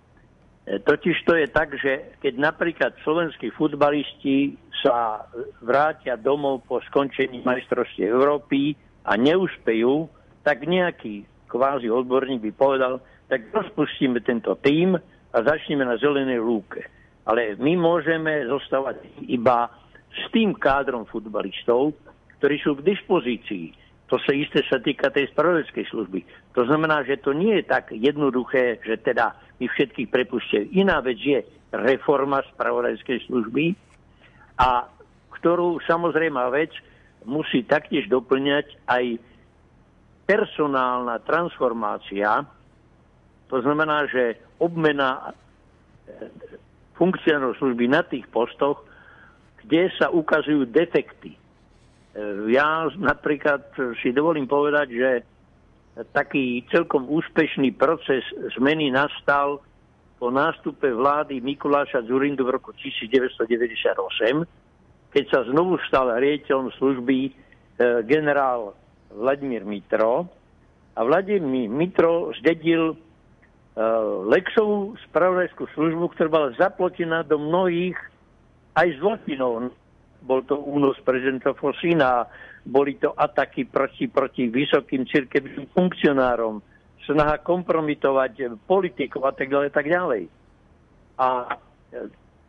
E, 0.63 0.79
totiž 0.79 1.27
to 1.27 1.35
je 1.35 1.47
tak, 1.51 1.75
že 1.75 2.15
keď 2.23 2.35
napríklad 2.39 2.93
slovenskí 3.03 3.51
futbalisti 3.51 4.55
sa 4.83 5.27
vrátia 5.59 6.15
domov 6.15 6.63
po 6.67 6.79
skončení 6.87 7.43
majstrovstiev 7.43 8.15
Európy 8.15 8.79
a 9.03 9.19
neúspejú, 9.19 10.07
tak 10.47 10.63
nejaký 10.67 11.27
kvázi 11.51 11.91
odborník 11.91 12.43
by 12.47 12.53
povedal, 12.55 13.03
tak 13.27 13.51
rozpustíme 13.51 14.23
tento 14.23 14.55
tým 14.63 14.95
a 15.33 15.39
začneme 15.43 15.83
na 15.83 15.99
zelenej 15.99 16.39
lúke. 16.39 16.87
Ale 17.27 17.59
my 17.59 17.79
môžeme 17.79 18.47
zostávať 18.47 19.03
iba 19.27 19.71
s 20.11 20.23
tým 20.31 20.55
kádrom 20.55 21.07
futbalistov, 21.07 21.95
ktorí 22.39 22.59
sú 22.63 22.79
k 22.79 22.87
dispozícii. 22.87 23.82
To 24.13 24.21
sa 24.21 24.37
isté 24.37 24.61
sa 24.69 24.77
týka 24.77 25.09
tej 25.09 25.33
spravodajskej 25.33 25.89
služby. 25.89 26.21
To 26.53 26.69
znamená, 26.69 27.01
že 27.09 27.17
to 27.17 27.33
nie 27.33 27.57
je 27.57 27.65
tak 27.65 27.97
jednoduché, 27.97 28.77
že 28.85 29.01
teda 29.01 29.33
my 29.57 29.65
všetkých 29.73 30.13
prepustili. 30.13 30.69
Iná 30.77 31.01
vec 31.01 31.17
je 31.17 31.41
reforma 31.73 32.45
spravodajskej 32.53 33.25
služby, 33.25 33.73
a 34.61 34.85
ktorú 35.33 35.81
samozrejme 35.89 36.39
vec 36.53 36.77
musí 37.25 37.65
taktiež 37.65 38.07
doplňať 38.13 38.77
aj 38.85 39.17
personálna 40.29 41.17
transformácia. 41.25 42.45
To 43.49 43.57
znamená, 43.65 44.07
že 44.13 44.39
obmena 44.61 45.19
e, 45.19 46.29
funkcionárov 47.01 47.57
služby 47.59 47.89
na 47.89 48.05
tých 48.05 48.29
postoch, 48.29 48.85
kde 49.65 49.89
sa 49.97 50.13
ukazujú 50.13 50.69
defekty. 50.69 51.42
Ja 52.53 52.93
napríklad 52.93 53.73
si 54.05 54.13
dovolím 54.13 54.45
povedať, 54.45 54.89
že 54.93 55.11
taký 56.13 56.65
celkom 56.69 57.09
úspešný 57.09 57.73
proces 57.77 58.25
zmeny 58.57 58.93
nastal 58.93 59.65
po 60.17 60.31
nástupe 60.31 60.87
vlády 60.87 61.43
Mikuláša 61.43 62.07
Zurindu 62.07 62.47
v 62.47 62.55
roku 62.55 62.71
1998, 62.79 64.47
keď 65.11 65.25
sa 65.29 65.43
znovu 65.51 65.77
stal 65.91 66.15
riaditeľom 66.15 66.71
služby 66.79 67.19
e, 67.27 67.31
generál 68.07 68.73
Vladimír 69.11 69.67
Mitro. 69.67 70.31
A 70.95 71.03
Vladimír 71.03 71.69
Mitro 71.69 72.31
zdedil 72.39 72.95
e, 72.95 72.97
Lexovú 74.31 74.95
spravodajskú 75.11 75.69
službu, 75.75 76.15
ktorá 76.15 76.29
bola 76.31 76.49
zaplotená 76.55 77.27
do 77.27 77.37
mnohých 77.43 77.99
aj 78.79 78.89
zločinov. 79.03 79.75
Bol 80.23 80.47
to 80.47 80.59
únos 80.59 80.99
prezidenta 81.03 81.51
Fosína, 81.53 82.27
boli 82.63 82.95
to 82.95 83.11
ataky 83.11 83.67
proti, 83.67 84.07
proti 84.07 84.47
vysokým 84.47 85.03
cirkevným 85.07 85.67
funkcionárom, 85.75 86.63
snaha 87.03 87.43
kompromitovať 87.43 88.55
politikov 88.63 89.27
a 89.27 89.33
tak 89.35 89.51
ďalej, 89.51 89.69
tak 89.75 89.87
ďalej. 89.91 90.23
A 91.19 91.29
e, 91.43 91.57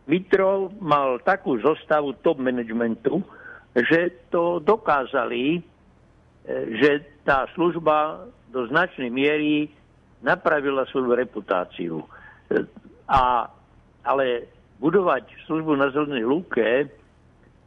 Mitro 0.06 0.70
mal 0.78 1.18
takú 1.26 1.58
zostavu 1.58 2.14
top 2.22 2.38
managementu, 2.38 3.26
že 3.74 4.30
to 4.30 4.62
dokázali, 4.62 5.58
e, 5.58 5.62
že 6.78 6.90
tá 7.26 7.50
služba 7.58 8.30
do 8.54 8.70
značnej 8.70 9.10
miery 9.10 9.74
napravila 10.22 10.86
svoju 10.94 11.18
reputáciu. 11.18 12.06
E, 12.06 12.08
a, 13.10 13.50
ale 14.06 14.46
budovať 14.78 15.26
službu 15.50 15.74
na 15.74 15.90
zelenej 15.90 16.26
lúke 16.28 16.86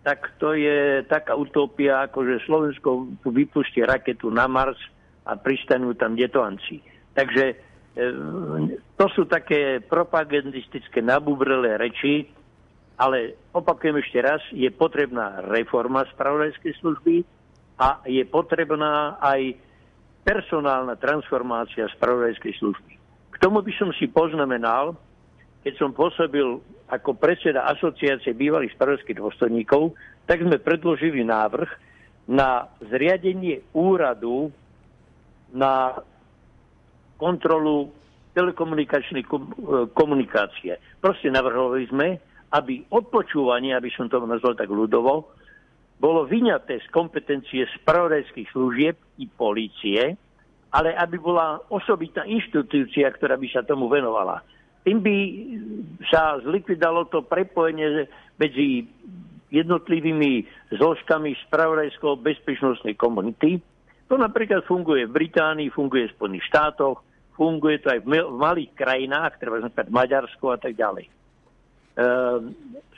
tak 0.07 0.39
to 0.39 0.55
je 0.55 1.03
taká 1.11 1.35
utopia, 1.35 2.07
ako 2.07 2.23
že 2.23 2.47
Slovensko 2.47 3.11
vypustí 3.27 3.83
raketu 3.83 4.31
na 4.31 4.47
Mars 4.47 4.79
a 5.27 5.35
pristanú 5.35 5.99
tam 5.99 6.15
detovanci. 6.15 6.79
Takže 7.11 7.45
e, 7.51 7.55
to 8.95 9.07
sú 9.11 9.27
také 9.27 9.83
propagandistické 9.83 11.03
nabubrelé 11.03 11.75
reči, 11.75 12.31
ale 12.95 13.35
opakujem 13.51 13.99
ešte 13.99 14.23
raz, 14.23 14.39
je 14.55 14.71
potrebná 14.71 15.43
reforma 15.51 16.07
spravodajskej 16.15 16.79
služby 16.79 17.27
a 17.83 17.99
je 18.07 18.23
potrebná 18.31 19.19
aj 19.19 19.59
personálna 20.23 20.95
transformácia 21.03 21.91
spravodajskej 21.99 22.55
služby. 22.63 22.93
K 23.35 23.37
tomu 23.43 23.59
by 23.59 23.75
som 23.75 23.91
si 23.99 24.07
poznamenal, 24.07 24.95
keď 25.67 25.83
som 25.83 25.91
pôsobil 25.91 26.63
ako 26.87 27.19
predseda 27.19 27.67
asociácie 27.67 28.37
bývalých 28.37 28.75
spravodajských 28.79 29.19
dôstojníkov, 29.19 29.95
tak 30.31 30.43
sme 30.43 30.63
predložili 30.63 31.27
návrh 31.27 31.71
na 32.31 32.67
zriadenie 32.83 33.63
úradu 33.75 34.51
na 35.55 35.99
kontrolu 37.19 37.91
telekomunikačnej 38.35 39.25
komunikácie. 39.97 40.77
Proste 41.01 41.33
navrhovali 41.33 41.89
sme, 41.89 42.09
aby 42.53 42.85
odpočúvanie, 42.93 43.73
aby 43.73 43.89
som 43.95 44.07
to 44.07 44.21
nazval 44.23 44.55
tak 44.55 44.69
ľudovo, 44.69 45.33
bolo 45.97 46.29
vyňaté 46.29 46.85
z 46.85 46.87
kompetencie 46.93 47.65
spravodajských 47.81 48.53
služieb 48.53 49.01
i 49.17 49.25
policie, 49.25 50.13
ale 50.77 50.93
aby 50.93 51.17
bola 51.17 51.57
osobitná 51.73 52.29
inštitúcia, 52.29 53.09
ktorá 53.17 53.41
by 53.41 53.49
sa 53.49 53.65
tomu 53.65 53.89
venovala 53.89 54.45
tým 54.87 55.03
by 55.03 55.17
sa 56.07 56.39
zlikvidalo 56.47 57.11
to 57.11 57.27
prepojenie 57.27 58.07
medzi 58.39 58.87
jednotlivými 59.51 60.47
zložkami 60.71 61.35
spravodajského 61.51 62.15
bezpečnostnej 62.23 62.95
komunity. 62.95 63.59
To 64.07 64.15
napríklad 64.15 64.63
funguje 64.71 65.11
v 65.11 65.27
Británii, 65.27 65.75
funguje 65.75 66.07
v 66.07 66.15
Spojených 66.15 66.47
štátoch, 66.47 67.03
funguje 67.35 67.83
to 67.83 67.91
aj 67.91 68.01
v, 68.07 68.23
malých 68.31 68.71
krajinách, 68.79 69.43
treba 69.43 69.59
napríklad 69.59 69.91
Maďarsko 69.91 70.47
a 70.55 70.59
tak 70.63 70.79
ďalej. 70.79 71.11
E, 71.11 71.13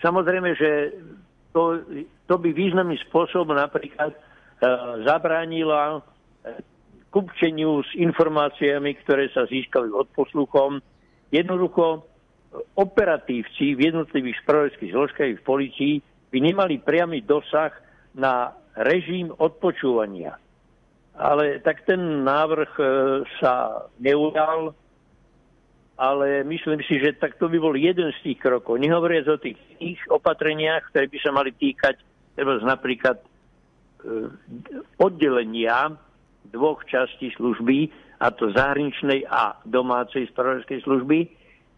samozrejme, 0.05 0.51
že 0.61 0.71
to, 1.57 1.81
to 2.29 2.35
by 2.37 2.53
významným 2.53 3.01
spôsobom 3.09 3.57
napríklad 3.57 4.13
e, 4.13 4.19
zabránila 5.09 6.05
kupčeniu 7.09 7.81
s 7.81 7.91
informáciami, 7.97 8.93
ktoré 9.05 9.33
sa 9.33 9.49
získali 9.49 9.89
od 9.89 10.07
posluchom. 10.13 10.81
Jednoducho 11.29 12.05
operatívci 12.75 13.77
v 13.77 13.93
jednotlivých 13.93 14.41
spravodajských 14.45 14.93
zložkách 14.93 15.33
v 15.39 15.47
policii 15.47 15.95
by 16.33 16.39
nemali 16.41 16.81
priamy 16.81 17.21
dosah 17.21 17.73
na 18.17 18.57
režim 18.77 19.33
odpočúvania. 19.37 20.37
Ale 21.19 21.59
tak 21.61 21.83
ten 21.85 22.25
návrh 22.25 22.73
e, 22.79 22.85
sa 23.43 23.85
neudal, 23.99 24.73
ale 25.99 26.47
myslím 26.47 26.79
si, 26.87 27.03
že 27.03 27.19
tak 27.19 27.35
to 27.43 27.51
by 27.51 27.59
bol 27.59 27.75
jeden 27.75 28.15
z 28.15 28.19
tých 28.23 28.39
krokov. 28.39 28.79
Nehovoriac 28.79 29.27
o 29.27 29.37
tých, 29.37 29.59
tých 29.83 29.99
opatreniach, 30.09 30.89
ktoré 30.95 31.11
by 31.11 31.19
sa 31.19 31.35
mali 31.35 31.51
týkať 31.51 31.99
treba 32.39 32.55
napríklad 32.63 33.19
e, 33.19 33.27
oddelenia 35.03 35.91
dvoch 36.55 36.87
častí 36.87 37.35
služby, 37.35 37.91
a 38.19 38.35
to 38.35 38.51
zahraničnej 38.51 39.27
a 39.31 39.55
domácej 39.63 40.27
spravodajskej 40.35 40.83
služby, 40.83 41.19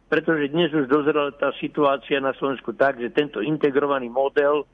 pretože 0.08 0.50
dnes 0.50 0.72
už 0.72 0.88
dozrela 0.88 1.30
tá 1.36 1.52
situácia 1.60 2.18
na 2.18 2.34
Slovensku 2.34 2.72
tak, 2.74 2.98
že 2.98 3.14
tento 3.14 3.44
integrovaný 3.44 4.10
model 4.10 4.64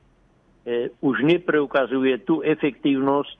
e, 0.65 0.89
už 1.03 1.21
nepreukazuje 1.21 2.23
tú 2.25 2.41
efektívnosť 2.41 3.37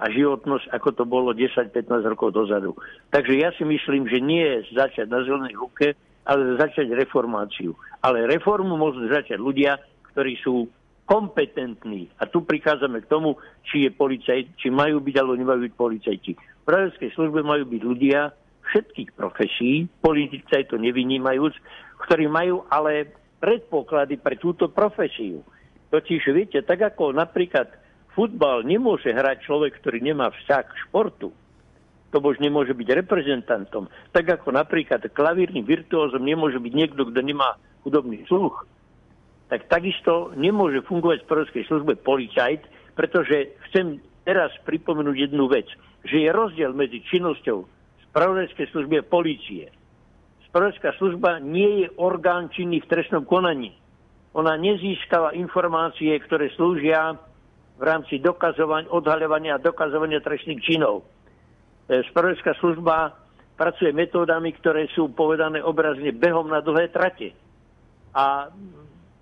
a 0.00 0.08
životnosť, 0.08 0.70
ako 0.72 0.88
to 0.96 1.04
bolo 1.04 1.32
10-15 1.36 1.74
rokov 2.06 2.32
dozadu. 2.32 2.76
Takže 3.12 3.36
ja 3.36 3.52
si 3.56 3.64
myslím, 3.66 4.08
že 4.08 4.22
nie 4.22 4.40
je 4.40 4.76
začať 4.76 5.08
na 5.08 5.20
zelenej 5.24 5.56
ruke, 5.56 5.92
ale 6.24 6.56
začať 6.56 6.88
reformáciu. 6.94 7.76
Ale 8.00 8.28
reformu 8.28 8.80
môžu 8.80 9.04
začať 9.08 9.36
ľudia, 9.36 9.76
ktorí 10.12 10.40
sú 10.40 10.68
kompetentní. 11.04 12.06
A 12.22 12.30
tu 12.30 12.46
prichádzame 12.46 13.02
k 13.02 13.10
tomu, 13.10 13.34
či 13.66 13.84
je 13.84 13.90
policajt, 13.90 14.54
či 14.54 14.70
majú 14.70 15.02
byť 15.02 15.14
alebo 15.18 15.34
nemajú 15.34 15.66
byť 15.66 15.74
policajti. 15.74 16.32
V 16.70 16.78
praveckej 16.78 17.10
službe 17.18 17.42
majú 17.42 17.66
byť 17.66 17.82
ľudia, 17.82 18.30
všetkých 18.70 19.18
profesí, 19.18 19.90
politici 19.98 20.62
to 20.70 20.78
nevynímajúc, 20.78 21.50
ktorí 22.06 22.30
majú 22.30 22.62
ale 22.70 23.10
predpoklady 23.42 24.22
pre 24.22 24.38
túto 24.38 24.70
profesiu. 24.70 25.42
Totiž 25.90 26.30
viete, 26.30 26.62
tak 26.62 26.78
ako 26.94 27.10
napríklad 27.10 27.74
futbal 28.14 28.62
nemôže 28.62 29.10
hrať 29.10 29.50
človek, 29.50 29.82
ktorý 29.82 29.98
nemá 29.98 30.30
vzťah 30.30 30.62
k 30.62 30.78
športu, 30.86 31.34
to 32.14 32.16
už 32.22 32.38
nemôže 32.38 32.70
byť 32.70 33.02
reprezentantom. 33.02 33.90
Tak 34.14 34.38
ako 34.38 34.54
napríklad 34.54 35.02
klavírnym 35.10 35.66
virtuózom 35.66 36.22
nemôže 36.22 36.62
byť 36.62 36.70
niekto, 36.70 37.02
kto 37.02 37.18
nemá 37.18 37.58
hudobný 37.82 38.22
sluch, 38.30 38.62
tak 39.50 39.66
takisto 39.66 40.30
nemôže 40.38 40.86
fungovať 40.86 41.26
v 41.26 41.30
prvskej 41.34 41.64
službe 41.66 41.98
policajt, 42.06 42.62
pretože 42.94 43.58
chcem 43.66 43.98
teraz 44.22 44.54
pripomenúť 44.62 45.26
jednu 45.26 45.50
vec, 45.50 45.66
že 46.04 46.16
je 46.24 46.30
rozdiel 46.32 46.72
medzi 46.72 47.04
činnosťou 47.04 47.64
spravodajskej 48.10 48.66
služby 48.74 48.94
a 49.00 49.08
policie. 49.08 49.70
Spravodajská 50.50 50.98
služba 50.98 51.38
nie 51.38 51.86
je 51.86 51.88
orgán 52.00 52.50
činný 52.50 52.82
v 52.82 52.90
trestnom 52.90 53.22
konaní. 53.22 53.70
Ona 54.34 54.58
nezískava 54.58 55.34
informácie, 55.34 56.10
ktoré 56.26 56.50
slúžia 56.58 57.14
v 57.78 57.82
rámci 57.82 58.18
dokazovania, 58.18 58.90
odhaľovania 58.90 59.56
a 59.58 59.62
dokazovania 59.62 60.18
trestných 60.22 60.62
činov. 60.62 61.06
E, 61.86 62.02
spravodajská 62.10 62.58
služba 62.58 63.14
pracuje 63.54 63.94
metódami, 63.94 64.52
ktoré 64.58 64.90
sú 64.90 65.12
povedané 65.14 65.62
obrazne 65.62 66.10
behom 66.10 66.50
na 66.50 66.62
dlhé 66.62 66.90
trate. 66.90 67.30
A 68.10 68.50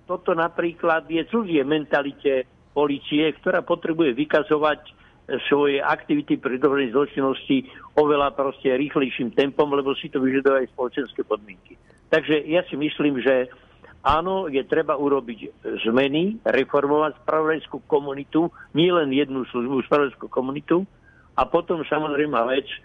toto 0.08 0.32
napríklad 0.32 1.04
je 1.12 1.28
cudzie 1.28 1.60
mentalite 1.60 2.48
policie, 2.72 3.28
ktorá 3.36 3.60
potrebuje 3.60 4.16
vykazovať 4.16 4.97
svoje 5.48 5.84
aktivity 5.84 6.40
pri 6.40 6.56
dobrej 6.56 6.96
zločinnosti 6.96 7.68
oveľa 8.00 8.32
proste 8.32 8.72
rýchlejším 8.72 9.36
tempom, 9.36 9.68
lebo 9.76 9.92
si 9.92 10.08
to 10.08 10.24
vyžadujú 10.24 10.64
aj 10.64 10.72
spoločenské 10.72 11.20
podmienky. 11.28 11.76
Takže 12.08 12.48
ja 12.48 12.64
si 12.64 12.80
myslím, 12.80 13.20
že 13.20 13.52
áno, 14.00 14.48
je 14.48 14.64
treba 14.64 14.96
urobiť 14.96 15.68
zmeny, 15.84 16.40
reformovať 16.48 17.20
spravodajskú 17.20 17.84
komunitu, 17.84 18.48
nie 18.72 18.88
len 18.88 19.12
jednu 19.12 19.44
službu, 19.52 19.84
spravodajskú 19.84 20.32
komunitu 20.32 20.88
a 21.36 21.44
potom 21.44 21.84
samozrejme 21.84 22.40
vec 22.48 22.64
e, 22.64 22.78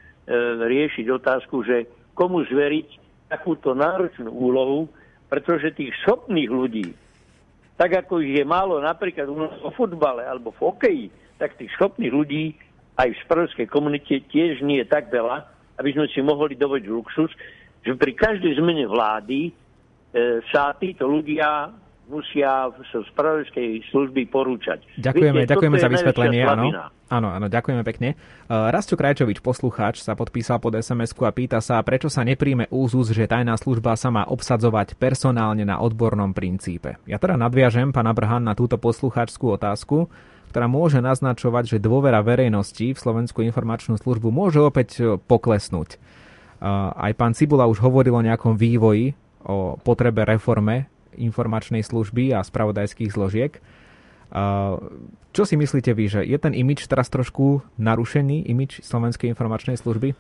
riešiť 0.68 1.06
otázku, 1.08 1.64
že 1.64 1.88
komu 2.12 2.44
zveriť 2.44 3.00
takúto 3.32 3.72
náročnú 3.72 4.30
úlohu, 4.30 4.92
pretože 5.32 5.74
tých 5.74 5.96
schopných 6.04 6.52
ľudí, 6.52 6.88
tak 7.80 8.06
ako 8.06 8.22
ich 8.22 8.38
je 8.38 8.46
málo 8.46 8.78
napríklad 8.84 9.26
u 9.32 9.38
nás 9.48 9.56
o 9.64 9.72
futbale 9.74 10.28
alebo 10.28 10.52
v 10.54 10.62
hokeji, 10.62 11.06
tak 11.38 11.58
tých 11.58 11.72
schopných 11.76 12.14
ľudí 12.14 12.54
aj 12.98 13.10
v 13.10 13.22
spravodskej 13.26 13.68
komunite 13.70 14.22
tiež 14.30 14.62
nie 14.62 14.82
je 14.82 14.88
tak 14.88 15.10
veľa, 15.10 15.50
aby 15.82 15.90
sme 15.98 16.06
si 16.14 16.22
mohli 16.22 16.54
dovoliť 16.54 16.86
luxus, 16.86 17.34
že 17.82 17.98
pri 17.98 18.14
každej 18.14 18.62
zmene 18.62 18.86
vlády 18.86 19.50
e, 19.50 19.52
sa 20.54 20.78
títo 20.78 21.10
ľudia 21.10 21.74
musia 22.04 22.68
zo 22.92 23.00
spravodajskej 23.16 23.88
služby 23.90 24.28
porúčať. 24.28 24.84
Ďakujeme, 25.00 25.40
Viete, 25.44 25.52
ďakujeme 25.56 25.78
za 25.80 25.90
vysvetlenie. 25.90 26.42
Áno, 26.44 26.92
áno, 27.08 27.28
áno, 27.32 27.48
ďakujeme 27.48 27.84
pekne. 27.88 28.20
Uh, 28.52 28.68
Rastio 28.70 29.00
Krajčovič, 29.00 29.40
poslucháč, 29.40 30.04
sa 30.04 30.12
podpísal 30.12 30.60
pod 30.60 30.76
sms 30.76 31.16
a 31.24 31.32
pýta 31.32 31.60
sa, 31.64 31.80
prečo 31.80 32.12
sa 32.12 32.28
nepríjme 32.28 32.68
úzus, 32.76 33.16
že 33.16 33.24
tajná 33.24 33.56
služba 33.56 33.96
sa 33.96 34.12
má 34.12 34.28
obsadzovať 34.28 35.00
personálne 35.00 35.64
na 35.64 35.80
odbornom 35.80 36.36
princípe. 36.36 37.00
Ja 37.08 37.16
teda 37.16 37.40
nadviažem, 37.40 37.96
pán 37.96 38.12
Abraham, 38.12 38.44
na 38.44 38.54
túto 38.54 38.76
poslucháčskú 38.76 39.56
otázku 39.56 40.12
ktorá 40.54 40.70
môže 40.70 41.02
naznačovať, 41.02 41.66
že 41.66 41.78
dôvera 41.82 42.22
verejnosti 42.22 42.94
v 42.94 43.02
Slovenskú 43.02 43.42
informačnú 43.42 43.98
službu 43.98 44.30
môže 44.30 44.62
opäť 44.62 44.90
e, 45.02 45.18
poklesnúť. 45.18 45.98
Aj 46.64 47.12
pán 47.20 47.36
Cibula 47.36 47.68
už 47.68 47.84
hovoril 47.84 48.16
o 48.16 48.24
nejakom 48.24 48.56
vývoji, 48.56 49.20
o 49.44 49.76
potrebe 49.76 50.24
reforme 50.24 50.88
informačnej 51.20 51.84
služby 51.84 52.32
a 52.32 52.40
spravodajských 52.40 53.12
zložiek. 53.12 53.60
Čo 55.36 55.44
si 55.44 55.56
myslíte 55.60 55.92
vy, 55.92 56.06
že 56.08 56.22
je 56.24 56.40
ten 56.40 56.56
imič 56.56 56.88
teraz 56.88 57.12
trošku 57.12 57.68
narušený, 57.76 58.48
imič 58.48 58.80
Slovenskej 58.80 59.28
informačnej 59.36 59.76
služby? 59.76 60.16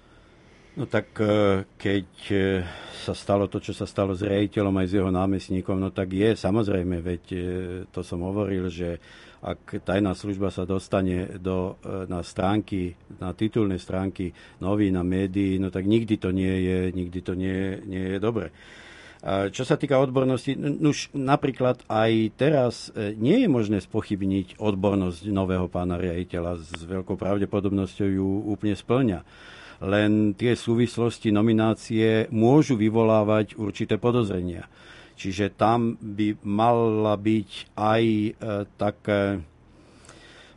No 0.75 0.83
tak 0.89 1.15
e, 1.21 1.63
keď 1.79 2.09
e, 2.27 2.37
sa 2.91 3.15
stalo 3.15 3.47
to, 3.47 3.63
čo 3.63 3.71
sa 3.71 3.87
stalo 3.87 4.11
s 4.11 4.25
rejiteľom 4.25 4.83
aj 4.83 4.87
s 4.89 4.95
jeho 4.99 5.11
námestníkom, 5.13 5.79
no 5.79 5.95
tak 5.95 6.11
je 6.11 6.35
samozrejme, 6.35 6.99
veď 6.99 7.23
to 7.93 8.03
som 8.03 8.19
hovoril, 8.19 8.67
že 8.67 8.99
ak 9.43 9.83
tajná 9.83 10.15
služba 10.15 10.55
sa 10.55 10.63
dostane 10.63 11.35
do, 11.35 11.75
e, 11.83 12.07
na 12.07 12.23
stránky, 12.23 12.95
na 13.19 13.35
titulné 13.35 13.75
stránky 13.75 14.31
novín 14.63 14.95
a 14.95 15.03
médií, 15.03 15.59
no 15.59 15.67
tak 15.67 15.83
nikdy 15.83 16.15
to 16.15 16.31
nie 16.31 16.63
je, 16.63 16.79
nikdy 16.95 17.19
to 17.19 17.35
nie, 17.35 17.83
nie 17.83 18.15
je 18.15 18.19
dobre. 18.23 18.55
Čo 19.23 19.63
sa 19.63 19.79
týka 19.79 20.03
odbornosti, 20.03 20.51
už 20.83 21.15
napríklad 21.15 21.87
aj 21.87 22.11
teraz 22.35 22.91
e, 22.91 23.15
nie 23.15 23.39
je 23.39 23.47
možné 23.47 23.79
spochybniť 23.79 24.59
odbornosť 24.59 25.31
nového 25.31 25.71
pána 25.71 25.95
riaditeľa. 25.95 26.59
S 26.59 26.83
veľkou 26.83 27.15
pravdepodobnosťou 27.15 28.09
ju 28.19 28.27
úplne 28.51 28.75
splňa. 28.75 29.23
Len 29.79 30.35
tie 30.35 30.59
súvislosti 30.59 31.31
nominácie 31.31 32.27
môžu 32.35 32.75
vyvolávať 32.75 33.55
určité 33.55 33.95
podozrenia. 33.95 34.67
Čiže 35.13 35.53
tam 35.53 35.95
by 36.01 36.41
mala 36.41 37.15
byť 37.15 37.49
aj 37.77 38.03
e, 38.03 38.29
také, 38.75 39.39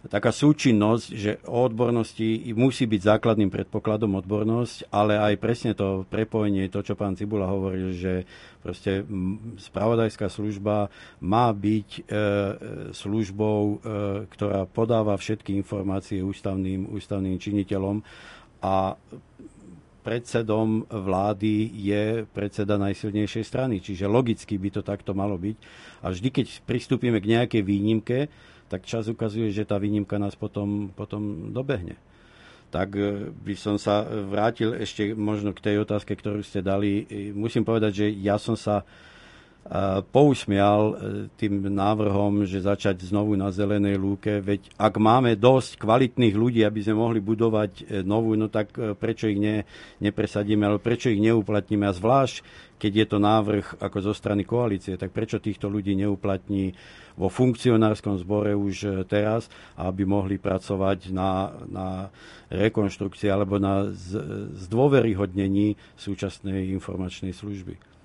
taká 0.09 0.30
súčinnosť, 0.32 1.07
že 1.12 1.32
o 1.44 1.66
odbornosti 1.66 2.50
musí 2.57 2.88
byť 2.88 3.00
základným 3.04 3.52
predpokladom 3.52 4.16
odbornosť, 4.22 4.88
ale 4.88 5.20
aj 5.20 5.34
presne 5.36 5.72
to 5.76 6.09
prepojenie, 6.09 6.72
to, 6.72 6.80
čo 6.80 6.96
pán 6.96 7.14
Cibula 7.14 7.50
hovoril, 7.50 7.92
že 7.92 8.24
proste 8.64 9.04
spravodajská 9.61 10.26
služba 10.32 10.88
má 11.22 11.52
byť 11.52 11.88
e, 11.92 12.00
službou, 12.96 13.61
e, 13.62 13.76
ktorá 14.32 14.64
podáva 14.66 15.14
všetky 15.14 15.52
informácie 15.54 16.24
ústavným, 16.24 16.90
ústavným 16.90 17.36
činiteľom 17.36 18.02
a 18.64 18.96
predsedom 20.07 20.86
vlády 20.86 21.66
je 21.74 22.04
predseda 22.30 22.78
najsilnejšej 22.78 23.42
strany. 23.42 23.82
Čiže 23.82 24.07
logicky 24.07 24.54
by 24.54 24.70
to 24.70 24.86
takto 24.86 25.18
malo 25.18 25.34
byť. 25.34 25.57
A 26.07 26.14
vždy, 26.14 26.28
keď 26.30 26.46
pristúpime 26.62 27.18
k 27.18 27.34
nejakej 27.34 27.62
výnimke, 27.66 28.30
tak 28.70 28.86
čas 28.86 29.11
ukazuje, 29.11 29.50
že 29.50 29.66
tá 29.66 29.82
výnimka 29.82 30.14
nás 30.22 30.38
potom, 30.38 30.94
potom 30.94 31.50
dobehne. 31.50 31.98
Tak 32.70 32.88
e, 32.94 33.34
by 33.34 33.54
som 33.59 33.82
sa 33.82 34.07
vrátil 34.07 34.78
ešte 34.78 35.11
možno 35.11 35.50
k 35.50 35.74
tej 35.74 35.76
otázke, 35.82 36.14
ktorú 36.14 36.46
ste 36.46 36.62
dali. 36.62 37.07
Musím 37.34 37.66
povedať, 37.66 38.07
že 38.07 38.07
ja 38.22 38.38
som 38.38 38.54
sa 38.54 38.86
pousmial 40.14 40.95
tým 41.35 41.67
návrhom, 41.67 42.47
že 42.47 42.62
začať 42.62 43.11
znovu 43.11 43.35
na 43.35 43.51
zelenej 43.51 43.99
lúke, 43.99 44.39
veď 44.39 44.71
ak 44.79 44.95
máme 45.03 45.35
dosť 45.35 45.83
kvalitných 45.83 46.35
ľudí, 46.39 46.62
aby 46.62 46.81
sme 46.87 47.03
mohli 47.03 47.19
budovať 47.19 48.03
novú, 48.07 48.39
no 48.39 48.47
tak 48.47 48.75
prečo 48.99 49.27
ich 49.27 49.43
ne, 49.43 49.67
nepresadíme, 49.99 50.62
ale 50.62 50.79
prečo 50.79 51.11
ich 51.11 51.19
neuplatníme 51.19 51.83
a 51.83 51.97
zvlášť, 51.97 52.67
keď 52.77 52.93
je 52.93 53.07
to 53.09 53.19
návrh 53.19 53.67
ako 53.81 53.99
zo 54.05 54.12
strany 54.12 54.45
koalície, 54.45 55.01
tak 55.01 55.11
prečo 55.11 55.41
týchto 55.41 55.67
ľudí 55.67 55.97
neuplatní 55.97 56.77
vo 57.17 57.33
funkcionárskom 57.33 58.21
zbore 58.21 58.53
už 58.53 59.09
teraz, 59.09 59.49
aby 59.81 60.05
mohli 60.05 60.37
pracovať 60.37 61.09
na, 61.11 61.57
na 61.73 61.89
rekonštrukcii 62.53 63.33
alebo 63.33 63.57
na 63.57 63.89
zdôveryhodnení 64.69 65.81
súčasnej 65.97 66.69
informačnej 66.77 67.33
služby. 67.33 67.95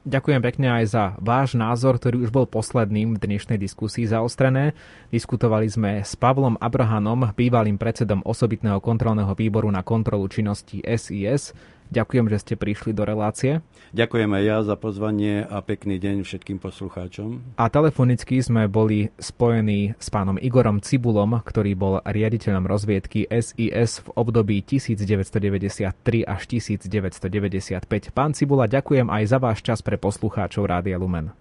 Ďakujem 0.00 0.40
pekne 0.40 0.80
aj 0.80 0.84
za 0.96 1.04
váš 1.20 1.60
názor, 1.60 2.00
ktorý 2.00 2.24
už 2.24 2.32
bol 2.32 2.48
posledným 2.48 3.20
v 3.20 3.20
dnešnej 3.20 3.60
diskusii 3.60 4.08
zaostrené. 4.08 4.72
Diskutovali 5.12 5.68
sme 5.68 6.00
s 6.00 6.16
Pavlom 6.16 6.56
Abrahanom, 6.56 7.28
bývalým 7.36 7.76
predsedom 7.76 8.24
osobitného 8.24 8.80
kontrolného 8.80 9.36
výboru 9.36 9.68
na 9.68 9.84
kontrolu 9.84 10.24
činnosti 10.32 10.80
SIS. 10.80 11.52
Ďakujem, 11.90 12.30
že 12.30 12.38
ste 12.38 12.54
prišli 12.54 12.94
do 12.94 13.02
relácie. 13.02 13.66
Ďakujem 13.90 14.30
aj 14.30 14.42
ja 14.46 14.58
za 14.62 14.78
pozvanie 14.78 15.42
a 15.42 15.58
pekný 15.58 15.98
deň 15.98 16.22
všetkým 16.22 16.62
poslucháčom. 16.62 17.58
A 17.58 17.66
telefonicky 17.66 18.38
sme 18.38 18.70
boli 18.70 19.10
spojení 19.18 19.98
s 19.98 20.06
pánom 20.06 20.38
Igorom 20.38 20.78
Cibulom, 20.78 21.42
ktorý 21.42 21.74
bol 21.74 21.98
riaditeľom 22.06 22.62
rozviedky 22.70 23.26
SIS 23.26 24.06
v 24.06 24.08
období 24.14 24.62
1993 24.62 26.22
až 26.22 26.42
1995. 26.46 28.14
Pán 28.14 28.38
Cibula, 28.38 28.70
ďakujem 28.70 29.10
aj 29.10 29.22
za 29.26 29.38
váš 29.42 29.58
čas 29.66 29.82
pre 29.82 29.98
poslucháčov 29.98 30.70
Rádia 30.70 30.94
Lumen. 30.94 31.34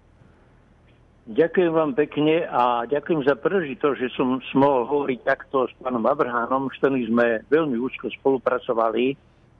Ďakujem 1.29 1.69
vám 1.69 1.93
pekne 1.93 2.49
a 2.49 2.89
ďakujem 2.89 3.21
za 3.21 3.37
príležitosť, 3.37 3.97
že 4.01 4.09
som 4.17 4.41
mohol 4.57 4.89
hovoriť 4.89 5.19
takto 5.21 5.69
s 5.69 5.73
pánom 5.77 6.01
Abrahánom, 6.09 6.73
s 6.73 6.81
ktorým 6.81 7.05
sme 7.05 7.45
veľmi 7.53 7.77
úzko 7.77 8.09
spolupracovali 8.17 9.13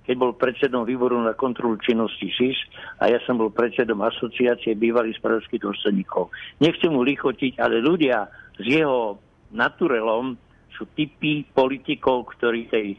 keď 0.10 0.18
bol 0.18 0.34
predsedom 0.34 0.89
výboru 0.89 1.22
na 1.22 1.38
kontrolu 1.38 1.78
činnosti 1.78 2.34
SIS 2.34 2.57
a 2.97 3.14
ja 3.14 3.22
som 3.30 3.38
bol 3.38 3.53
predsedom 3.53 4.01
asociácie 4.01 4.74
bývalých 4.74 5.22
spravodských 5.22 5.62
dôstojníkov. 5.62 6.34
Nechcem 6.57 6.89
mu 6.89 7.05
lichotiť, 7.05 7.62
ale 7.62 7.78
ľudia 7.78 8.26
s 8.57 8.66
jeho 8.66 9.22
naturelom 9.53 10.34
sú 10.74 10.89
typy 10.97 11.45
politikov, 11.53 12.26
ktorí 12.34 12.74
tej 12.74 12.97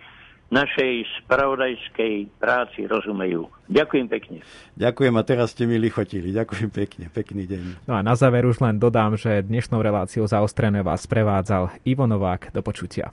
našej 0.55 1.27
spravodajskej 1.27 2.31
práci 2.39 2.87
rozumejú. 2.87 3.51
Ďakujem 3.67 4.07
pekne. 4.07 4.39
Ďakujem 4.79 5.15
a 5.19 5.23
teraz 5.27 5.51
ste 5.51 5.67
mi 5.67 5.83
lichotili. 5.83 6.31
Ďakujem 6.31 6.71
pekne. 6.71 7.11
Pekný 7.11 7.43
deň. 7.51 7.91
No 7.91 7.99
a 7.99 8.07
na 8.07 8.15
záver 8.15 8.47
už 8.47 8.63
len 8.63 8.79
dodám, 8.79 9.19
že 9.19 9.43
dnešnou 9.43 9.83
reláciou 9.83 10.31
zaostrené 10.31 10.87
vás 10.87 11.11
prevádzal 11.11 11.75
Ivo 11.83 12.07
Novák. 12.07 12.55
Do 12.55 12.63
počutia. 12.63 13.11